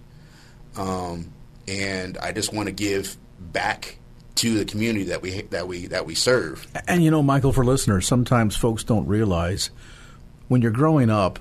Um, 0.76 1.32
and 1.68 2.18
I 2.18 2.32
just 2.32 2.54
want 2.54 2.68
to 2.68 2.74
give 2.74 3.18
back 3.40 3.98
to 4.36 4.58
the 4.58 4.66
community 4.66 5.06
that 5.06 5.22
we 5.22 5.42
that 5.44 5.68
we 5.68 5.88
that 5.88 6.06
we 6.06 6.16
serve. 6.16 6.68
And 6.88 7.04
you 7.04 7.12
know, 7.12 7.22
Michael, 7.24 7.54
for 7.54 7.64
listeners, 7.64 8.08
sometimes 8.08 8.56
folks 8.56 8.84
don't 8.84 9.08
realize 9.08 9.70
when 10.48 10.62
you're 10.62 10.72
growing 10.72 11.10
up, 11.10 11.40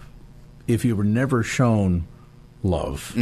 if 0.66 0.84
you 0.84 0.94
were 0.94 1.04
never 1.04 1.42
shown 1.42 2.06
love, 2.62 3.12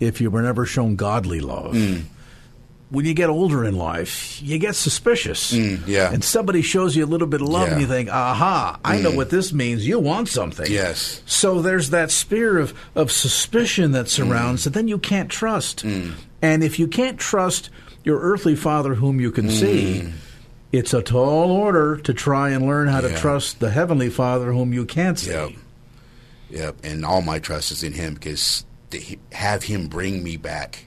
if 0.00 0.20
you 0.20 0.30
were 0.30 0.42
never 0.42 0.66
shown 0.66 0.96
godly 0.96 1.40
love, 1.40 1.74
when 2.92 3.06
you 3.06 3.14
get 3.14 3.30
older 3.30 3.64
in 3.64 3.74
life, 3.74 4.40
you 4.42 4.58
get 4.58 4.74
suspicious. 4.76 5.52
Mm, 5.52 5.86
yeah. 5.86 6.12
And 6.12 6.22
somebody 6.22 6.60
shows 6.60 6.94
you 6.94 7.04
a 7.04 7.10
little 7.10 7.26
bit 7.26 7.40
of 7.40 7.48
love, 7.48 7.68
Yeah. 7.68 7.72
and 7.72 7.80
you 7.80 7.86
think, 7.88 8.10
aha, 8.10 8.78
I 8.84 8.98
know 9.00 9.12
Mm. 9.12 9.16
what 9.16 9.30
this 9.30 9.52
means. 9.52 9.86
You 9.88 9.98
want 9.98 10.28
something. 10.28 10.70
Yes. 10.70 11.22
So 11.24 11.62
there's 11.62 11.88
that 11.90 12.10
spear 12.10 12.58
of, 12.58 12.74
of 12.94 13.10
suspicion 13.10 13.92
that 13.92 14.06
mm. 14.06 14.10
surrounds 14.10 14.66
it. 14.66 14.74
Then 14.74 14.88
you 14.88 14.98
can't 14.98 15.30
trust. 15.30 15.84
Mm. 15.84 16.12
And 16.42 16.62
if 16.62 16.78
you 16.78 16.86
can't 16.86 17.18
trust 17.18 17.70
your 18.04 18.20
earthly 18.20 18.54
father 18.56 18.94
whom 18.96 19.20
you 19.20 19.30
can 19.32 19.48
see, 19.50 20.12
It's 20.70 20.94
a 20.94 21.02
tall 21.02 21.50
order 21.50 21.96
to 21.98 22.14
try 22.14 22.48
and 22.50 22.66
learn 22.66 22.88
how 22.88 23.00
to 23.02 23.14
trust 23.14 23.60
the 23.60 23.68
Heavenly 23.70 24.08
Father 24.08 24.52
whom 24.52 24.72
you 24.72 24.86
can't 24.86 25.18
see. 25.18 25.30
Yep. 25.30 25.50
Yep. 26.50 26.76
And 26.82 27.04
all 27.04 27.20
my 27.22 27.38
trust 27.38 27.72
is 27.72 27.82
in 27.82 27.92
him 27.92 28.14
because 28.14 28.64
to 28.90 28.98
have 29.32 29.64
him 29.64 29.86
bring 29.88 30.22
me 30.22 30.36
back 30.38 30.86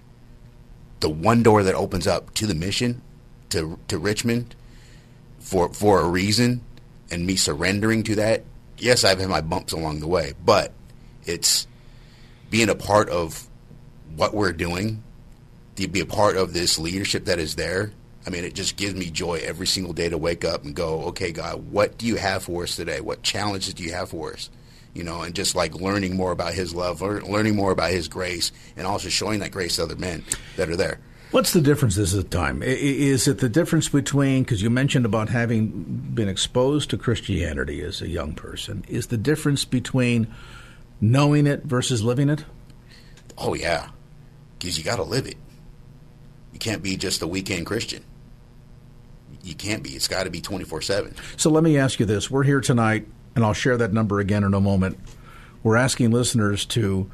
the 1.00 1.10
one 1.10 1.43
door 1.43 1.64
that 1.64 1.76
opens 1.76 2.08
up 2.08 2.34
to 2.36 2.48
the 2.48 2.56
mission 2.56 3.02
to 3.50 3.80
to 3.88 3.98
Richmond 3.98 4.56
for 5.39 5.72
for 5.74 6.02
a 6.02 6.10
reason 6.10 6.62
and 7.12 7.26
me 7.26 7.36
surrendering 7.36 8.04
to 8.04 8.16
that. 8.16 8.43
Yes, 8.78 9.04
I've 9.04 9.20
had 9.20 9.30
my 9.30 9.41
bumps 9.41 9.74
along 9.74 10.00
the 10.00 10.08
way, 10.08 10.34
but 10.43 10.72
it's 11.26 11.68
being 12.50 12.70
a 12.70 12.76
part 12.76 13.10
of 13.10 13.48
what 14.16 14.34
we're 14.34 14.54
doing, 14.54 15.04
to 15.76 15.88
be 15.88 16.00
a 16.00 16.06
part 16.06 16.38
of 16.38 16.54
this 16.54 16.80
leadership 16.80 17.26
that 17.26 17.39
is 17.39 17.56
there. 17.56 17.91
I 18.26 18.30
mean, 18.30 18.43
it 18.43 18.56
just 18.56 18.76
gives 18.76 18.96
me 18.96 19.12
joy 19.12 19.41
every 19.43 19.68
single 19.68 19.93
day 19.93 20.10
to 20.10 20.18
wake 20.18 20.43
up 20.43 20.64
and 20.64 20.76
go, 20.76 21.04
okay, 21.06 21.32
God, 21.32 21.72
what 21.72 21.98
do 21.98 22.08
you 22.08 22.16
have 22.16 22.43
for 22.43 22.64
us 22.64 22.76
today? 22.76 23.02
What 23.02 23.22
challenges 23.22 23.74
do 23.74 23.84
you 23.84 23.93
have 23.93 24.10
for 24.10 24.34
us? 24.34 24.50
You 24.96 25.04
know, 25.04 25.22
and 25.22 25.36
just 25.36 25.56
like 25.56 25.76
learning 25.76 26.16
more 26.16 26.32
about 26.32 26.54
His 26.54 26.74
love, 26.74 27.02
lear- 27.02 27.22
learning 27.22 27.56
more 27.56 27.72
about 27.72 27.91
His 27.91 28.08
grace, 28.08 28.52
and 28.76 28.88
also 28.88 29.10
showing 29.10 29.41
that 29.41 29.52
grace 29.52 29.76
to 29.76 29.84
other 29.84 29.98
men 29.98 30.24
that 30.56 30.70
are 30.70 30.78
there. 30.78 31.00
What's 31.32 31.52
the 31.52 31.60
difference 31.60 31.98
this 31.98 32.14
is 32.14 32.24
time? 32.24 32.64
Is 32.64 33.28
it 33.28 33.39
the 33.39 33.50
difference 33.50 33.89
between, 33.89 34.43
because 34.43 34.62
you 34.62 34.70
mentioned 34.70 35.06
about 35.06 35.28
having 35.28 35.68
been 36.14 36.30
exposed 36.30 36.89
to 36.91 36.98
Christianity 36.98 37.82
as 37.82 38.02
a 38.02 38.08
young 38.08 38.36
person, 38.36 38.86
is 38.88 39.08
the 39.08 39.18
difference 39.18 39.66
between 39.66 40.34
knowing 41.02 41.46
it 41.46 41.64
versus 41.64 42.02
living 42.02 42.30
it? 42.30 42.46
Oh 43.38 43.54
yeah, 43.54 43.89
because 44.58 44.78
you 44.78 44.86
got 44.86 44.96
to 44.96 45.04
live 45.04 45.28
it. 45.28 45.36
You 46.54 46.60
can't 46.60 46.82
be 46.82 46.96
just 46.96 47.22
a 47.22 47.28
weekend 47.28 47.66
Christian. 47.66 48.02
You 49.43 49.56
can't 49.56 49.84
be. 49.84 49.89
It's 49.89 50.08
got 50.08 50.24
to 50.24 50.30
be 50.30 50.39
twenty 50.39 50.64
four 50.64 50.82
seven. 50.82 51.16
So 51.36 51.50
let 51.50 51.66
me 51.66 51.78
ask 51.78 52.00
you 52.00 52.06
this. 52.06 52.32
We're 52.32 52.43
here 52.43 52.62
tonight, 52.62 53.08
and 53.36 53.43
I'll 53.43 53.53
share 53.53 53.77
that 53.77 53.93
number 53.93 54.19
again 54.19 54.43
in 54.43 54.53
a 54.53 54.61
moment. 54.61 54.97
We're 55.63 55.75
asking 55.75 56.11
listeners 56.11 56.65
to 56.67 57.09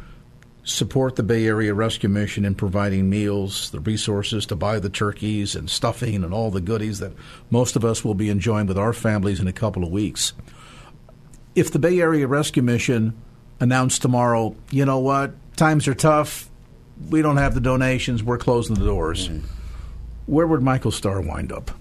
support 0.64 1.16
the 1.16 1.24
Bay 1.24 1.48
Area 1.48 1.74
Rescue 1.74 2.10
Mission 2.10 2.46
in 2.46 2.54
providing 2.54 3.10
meals, 3.10 3.72
the 3.72 3.80
resources 3.80 4.46
to 4.48 4.56
buy 4.56 4.80
the 4.80 4.90
turkeys 4.90 5.56
and 5.56 5.70
stuffing 5.70 6.24
and 6.24 6.34
all 6.34 6.52
the 6.52 6.62
goodies 6.62 7.00
that 7.00 7.14
most 7.50 7.76
of 7.76 7.84
us 7.84 8.06
will 8.06 8.14
be 8.14 8.30
enjoying 8.30 8.68
with 8.68 8.78
our 8.78 8.94
families 8.94 9.40
in 9.40 9.48
a 9.48 9.54
couple 9.54 9.84
of 9.84 9.90
weeks. 9.90 10.34
If 11.56 11.72
the 11.72 11.80
Bay 11.80 12.00
Area 12.00 12.28
Rescue 12.28 12.62
Mission 12.62 13.20
announced 13.60 14.02
tomorrow, 14.02 14.56
you 14.70 14.86
know 14.86 15.00
what, 15.00 15.34
times 15.58 15.88
are 15.88 15.96
tough, 15.96 16.50
we 17.10 17.22
don't 17.22 17.38
have 17.38 17.56
the 17.56 17.62
donations, 17.62 18.24
we're 18.24 18.38
closing 18.38 18.76
the 18.76 18.86
doors, 18.86 19.28
mm-hmm. 19.28 19.46
where 20.28 20.46
would 20.46 20.62
Michael 20.62 20.92
Starr 20.92 21.22
wind 21.22 21.52
up? 21.52 21.72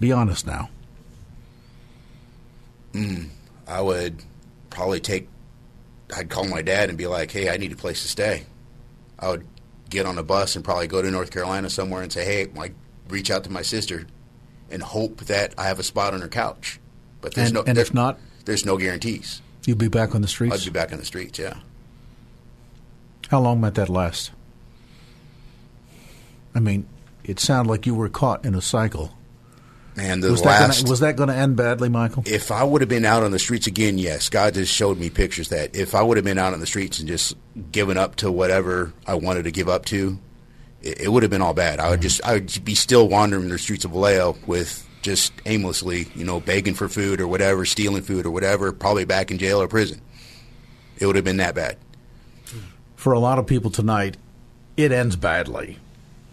Be 0.00 0.12
honest 0.12 0.46
now. 0.46 0.68
Mm, 2.96 3.28
I 3.68 3.80
would 3.80 4.22
probably 4.70 5.00
take. 5.00 5.28
I'd 6.16 6.30
call 6.30 6.46
my 6.46 6.62
dad 6.62 6.88
and 6.88 6.96
be 6.96 7.06
like, 7.06 7.30
"Hey, 7.30 7.50
I 7.50 7.56
need 7.56 7.72
a 7.72 7.76
place 7.76 8.02
to 8.02 8.08
stay." 8.08 8.44
I 9.18 9.28
would 9.28 9.46
get 9.90 10.06
on 10.06 10.18
a 10.18 10.22
bus 10.22 10.56
and 10.56 10.64
probably 10.64 10.86
go 10.86 11.02
to 11.02 11.10
North 11.10 11.30
Carolina 11.30 11.68
somewhere 11.70 12.02
and 12.02 12.12
say, 12.12 12.24
"Hey, 12.24 12.46
like, 12.54 12.74
reach 13.08 13.30
out 13.30 13.44
to 13.44 13.50
my 13.50 13.62
sister, 13.62 14.06
and 14.70 14.82
hope 14.82 15.22
that 15.26 15.52
I 15.58 15.64
have 15.64 15.78
a 15.78 15.82
spot 15.82 16.14
on 16.14 16.20
her 16.22 16.28
couch." 16.28 16.80
But 17.20 17.34
there's 17.34 17.48
And- 17.48 17.54
no. 17.54 17.62
and 17.66 17.78
if 17.78 17.92
not? 17.92 18.18
there's 18.44 18.64
no 18.64 18.76
guarantees. 18.78 19.42
You'll 19.66 19.76
be 19.76 19.88
back 19.88 20.14
on 20.14 20.22
the 20.22 20.28
streets? 20.28 20.54
I'd 20.54 20.64
be 20.64 20.70
back 20.70 20.92
on 20.92 20.98
the 20.98 21.04
streets. 21.04 21.38
Yeah. 21.38 21.54
How 23.28 23.40
long 23.40 23.60
might 23.60 23.74
that 23.74 23.88
last? 23.88 24.30
I 26.54 26.60
mean, 26.60 26.86
it 27.24 27.40
sounded 27.40 27.68
like 27.70 27.84
you 27.86 27.94
were 27.94 28.08
caught 28.08 28.44
in 28.44 28.54
a 28.54 28.60
cycle. 28.62 29.12
The 29.96 30.30
was 30.30 30.44
last 30.44 30.76
that 30.76 30.82
gonna, 30.82 30.90
was 30.90 31.00
that 31.00 31.16
going 31.16 31.28
to 31.28 31.34
end 31.34 31.56
badly, 31.56 31.88
Michael? 31.88 32.22
If 32.26 32.50
I 32.50 32.62
would 32.62 32.82
have 32.82 32.88
been 32.88 33.04
out 33.04 33.22
on 33.22 33.30
the 33.30 33.38
streets 33.38 33.66
again, 33.66 33.98
yes. 33.98 34.28
God 34.28 34.54
just 34.54 34.72
showed 34.72 34.98
me 34.98 35.08
pictures 35.08 35.48
that 35.48 35.74
if 35.74 35.94
I 35.94 36.02
would 36.02 36.18
have 36.18 36.24
been 36.24 36.38
out 36.38 36.52
on 36.52 36.60
the 36.60 36.66
streets 36.66 36.98
and 36.98 37.08
just 37.08 37.34
given 37.72 37.96
up 37.96 38.16
to 38.16 38.30
whatever 38.30 38.92
I 39.06 39.14
wanted 39.14 39.44
to 39.44 39.50
give 39.50 39.68
up 39.68 39.86
to, 39.86 40.18
it, 40.82 41.02
it 41.02 41.08
would 41.08 41.22
have 41.22 41.30
been 41.30 41.42
all 41.42 41.54
bad. 41.54 41.80
I 41.80 41.90
would 41.90 42.02
just 42.02 42.22
I 42.24 42.34
would 42.34 42.64
be 42.64 42.74
still 42.74 43.08
wandering 43.08 43.48
the 43.48 43.58
streets 43.58 43.84
of 43.84 43.92
Vallejo 43.92 44.36
with 44.46 44.86
just 45.00 45.32
aimlessly, 45.46 46.08
you 46.14 46.24
know, 46.24 46.40
begging 46.40 46.74
for 46.74 46.88
food 46.88 47.20
or 47.20 47.28
whatever, 47.28 47.64
stealing 47.64 48.02
food 48.02 48.26
or 48.26 48.30
whatever, 48.30 48.72
probably 48.72 49.04
back 49.04 49.30
in 49.30 49.38
jail 49.38 49.62
or 49.62 49.68
prison. 49.68 50.00
It 50.98 51.06
would 51.06 51.16
have 51.16 51.24
been 51.24 51.36
that 51.38 51.54
bad. 51.54 51.78
For 52.96 53.12
a 53.12 53.18
lot 53.18 53.38
of 53.38 53.46
people 53.46 53.70
tonight, 53.70 54.16
it 54.76 54.92
ends 54.92 55.16
badly 55.16 55.78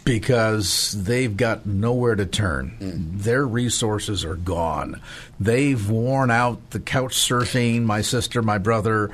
because 0.04 0.92
they've 1.04 1.36
got 1.36 1.66
nowhere 1.66 2.16
to 2.16 2.26
turn. 2.26 2.70
Hmm. 2.70 3.18
Their 3.18 3.46
resources 3.46 4.26
are 4.26 4.36
gone. 4.36 5.02
They've 5.40 5.90
worn 5.90 6.32
out 6.32 6.72
the 6.72 6.80
couch 6.80 7.16
surfing, 7.16 7.84
my 7.84 8.02
sister, 8.02 8.42
my 8.42 8.58
brother, 8.58 9.12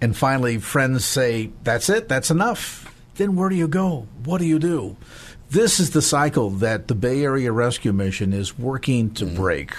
and 0.00 0.16
finally 0.16 0.58
friends 0.58 1.04
say, 1.04 1.50
That's 1.62 1.88
it, 1.88 2.08
that's 2.08 2.30
enough. 2.30 2.92
Then 3.16 3.36
where 3.36 3.48
do 3.48 3.56
you 3.56 3.68
go? 3.68 4.06
What 4.24 4.38
do 4.38 4.46
you 4.46 4.58
do? 4.58 4.96
This 5.50 5.80
is 5.80 5.90
the 5.90 6.02
cycle 6.02 6.50
that 6.50 6.88
the 6.88 6.94
Bay 6.94 7.24
Area 7.24 7.52
Rescue 7.52 7.92
Mission 7.92 8.32
is 8.32 8.58
working 8.58 9.12
to 9.14 9.26
hmm. 9.26 9.36
break 9.36 9.74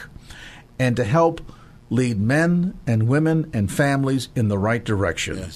and 0.80 0.96
to 0.96 1.04
help 1.04 1.42
lead 1.90 2.20
men 2.20 2.78
and 2.88 3.08
women 3.08 3.50
and 3.54 3.72
families 3.72 4.30
in 4.36 4.48
the 4.48 4.58
right 4.58 4.84
direction. 4.84 5.52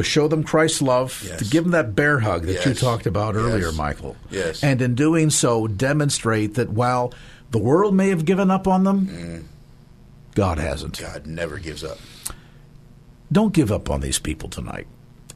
To 0.00 0.04
show 0.04 0.28
them 0.28 0.42
Christ's 0.44 0.80
love, 0.80 1.22
to 1.36 1.44
give 1.44 1.64
them 1.64 1.72
that 1.72 1.94
bear 1.94 2.20
hug 2.20 2.44
that 2.46 2.64
you 2.64 2.72
talked 2.72 3.04
about 3.04 3.34
Yes. 3.34 3.44
earlier, 3.44 3.70
Michael. 3.72 4.16
Yes. 4.30 4.62
And 4.64 4.80
in 4.80 4.94
doing 4.94 5.28
so, 5.28 5.66
demonstrate 5.66 6.54
that 6.54 6.70
while 6.70 7.12
the 7.50 7.58
world 7.58 7.94
may 7.94 8.08
have 8.08 8.24
given 8.24 8.50
up 8.50 8.66
on 8.66 8.84
them, 8.84 9.06
Mm. 9.08 9.42
God 10.34 10.56
hasn't. 10.58 10.98
God 10.98 11.26
never 11.26 11.58
gives 11.58 11.84
up. 11.84 11.98
Don't 13.30 13.52
give 13.52 13.70
up 13.70 13.90
on 13.90 14.00
these 14.00 14.18
people 14.18 14.48
tonight. 14.48 14.86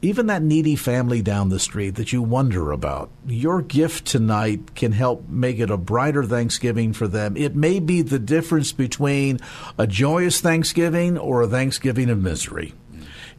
Even 0.01 0.25
that 0.27 0.41
needy 0.41 0.75
family 0.75 1.21
down 1.21 1.49
the 1.49 1.59
street 1.59 1.91
that 1.95 2.11
you 2.11 2.23
wonder 2.23 2.71
about, 2.71 3.11
your 3.27 3.61
gift 3.61 4.05
tonight 4.07 4.73
can 4.73 4.93
help 4.93 5.29
make 5.29 5.59
it 5.59 5.69
a 5.69 5.77
brighter 5.77 6.23
Thanksgiving 6.23 6.91
for 6.91 7.07
them. 7.07 7.37
It 7.37 7.55
may 7.55 7.79
be 7.79 8.01
the 8.01 8.17
difference 8.19 8.71
between 8.71 9.39
a 9.77 9.85
joyous 9.85 10.41
Thanksgiving 10.41 11.19
or 11.19 11.43
a 11.43 11.47
Thanksgiving 11.47 12.09
of 12.09 12.19
misery. 12.19 12.73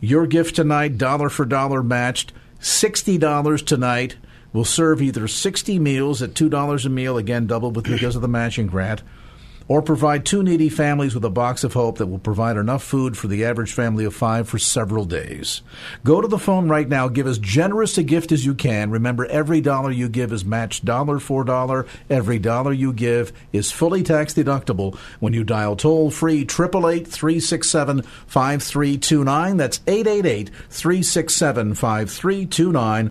Your 0.01 0.27
gift 0.27 0.57
tonight, 0.57 0.99
dollar 0.99 1.31
for 1.31 1.45
dollar 1.45 1.83
matched, 1.83 2.33
$60 2.61 3.65
tonight, 3.65 4.17
will 4.53 4.65
serve 4.65 5.01
either 5.01 5.27
60 5.27 5.79
meals 5.79 6.23
at 6.23 6.35
$2 6.35 6.85
a 6.85 6.89
meal, 6.89 7.17
again 7.17 7.47
doubled 7.47 7.77
with 7.77 7.87
because 7.87 8.17
of 8.17 8.23
the 8.23 8.29
matching 8.29 8.67
grant, 8.67 9.03
or 9.69 9.83
provide 9.83 10.25
two 10.25 10.43
needy 10.43 10.69
families 10.69 11.15
with 11.15 11.25
a 11.25 11.31
box 11.31 11.65
of 11.65 11.73
hope 11.73 11.99
that 11.99 12.07
will 12.07 12.19
provide 12.19 12.57
enough 12.57 12.83
food 12.83 13.17
for 13.17 13.27
the 13.27 13.45
average 13.45 13.73
family 13.73 14.05
of 14.05 14.15
five 14.15 14.49
for 14.49 14.59
several 14.59 15.05
days. 15.05 15.63
Go 16.05 16.21
to 16.21 16.29
the 16.29 16.39
phone 16.39 16.69
right 16.69 16.89
now. 16.89 17.09
Give 17.09 17.27
as 17.27 17.39
generous 17.39 17.99
a 17.99 18.03
gift 18.03 18.33
as 18.33 18.47
you 18.47 18.55
can. 18.55 18.91
Remember, 18.91 19.27
every 19.27 19.61
dollar 19.61 19.91
you 19.91 20.09
give 20.09 20.33
is 20.33 20.45
matched 20.45 20.85
dollar 20.85 21.19
for 21.19 21.45
dollar. 21.45 21.87
Every 22.09 22.39
dollar 22.39 22.73
you 22.73 22.93
give 22.93 23.33
is 23.53 23.73
fully 23.73 24.03
tax 24.03 24.35
deductible 24.35 24.97
when 25.21 25.33
you 25.33 25.45
dial 25.45 25.77
toll 25.77 26.11
free 26.11 26.43
888 26.43 27.07
367 27.07 28.03
5329. 28.03 29.57
That's 29.57 29.81
888 29.87 30.51
367 30.71 31.75
5329. 31.75 33.11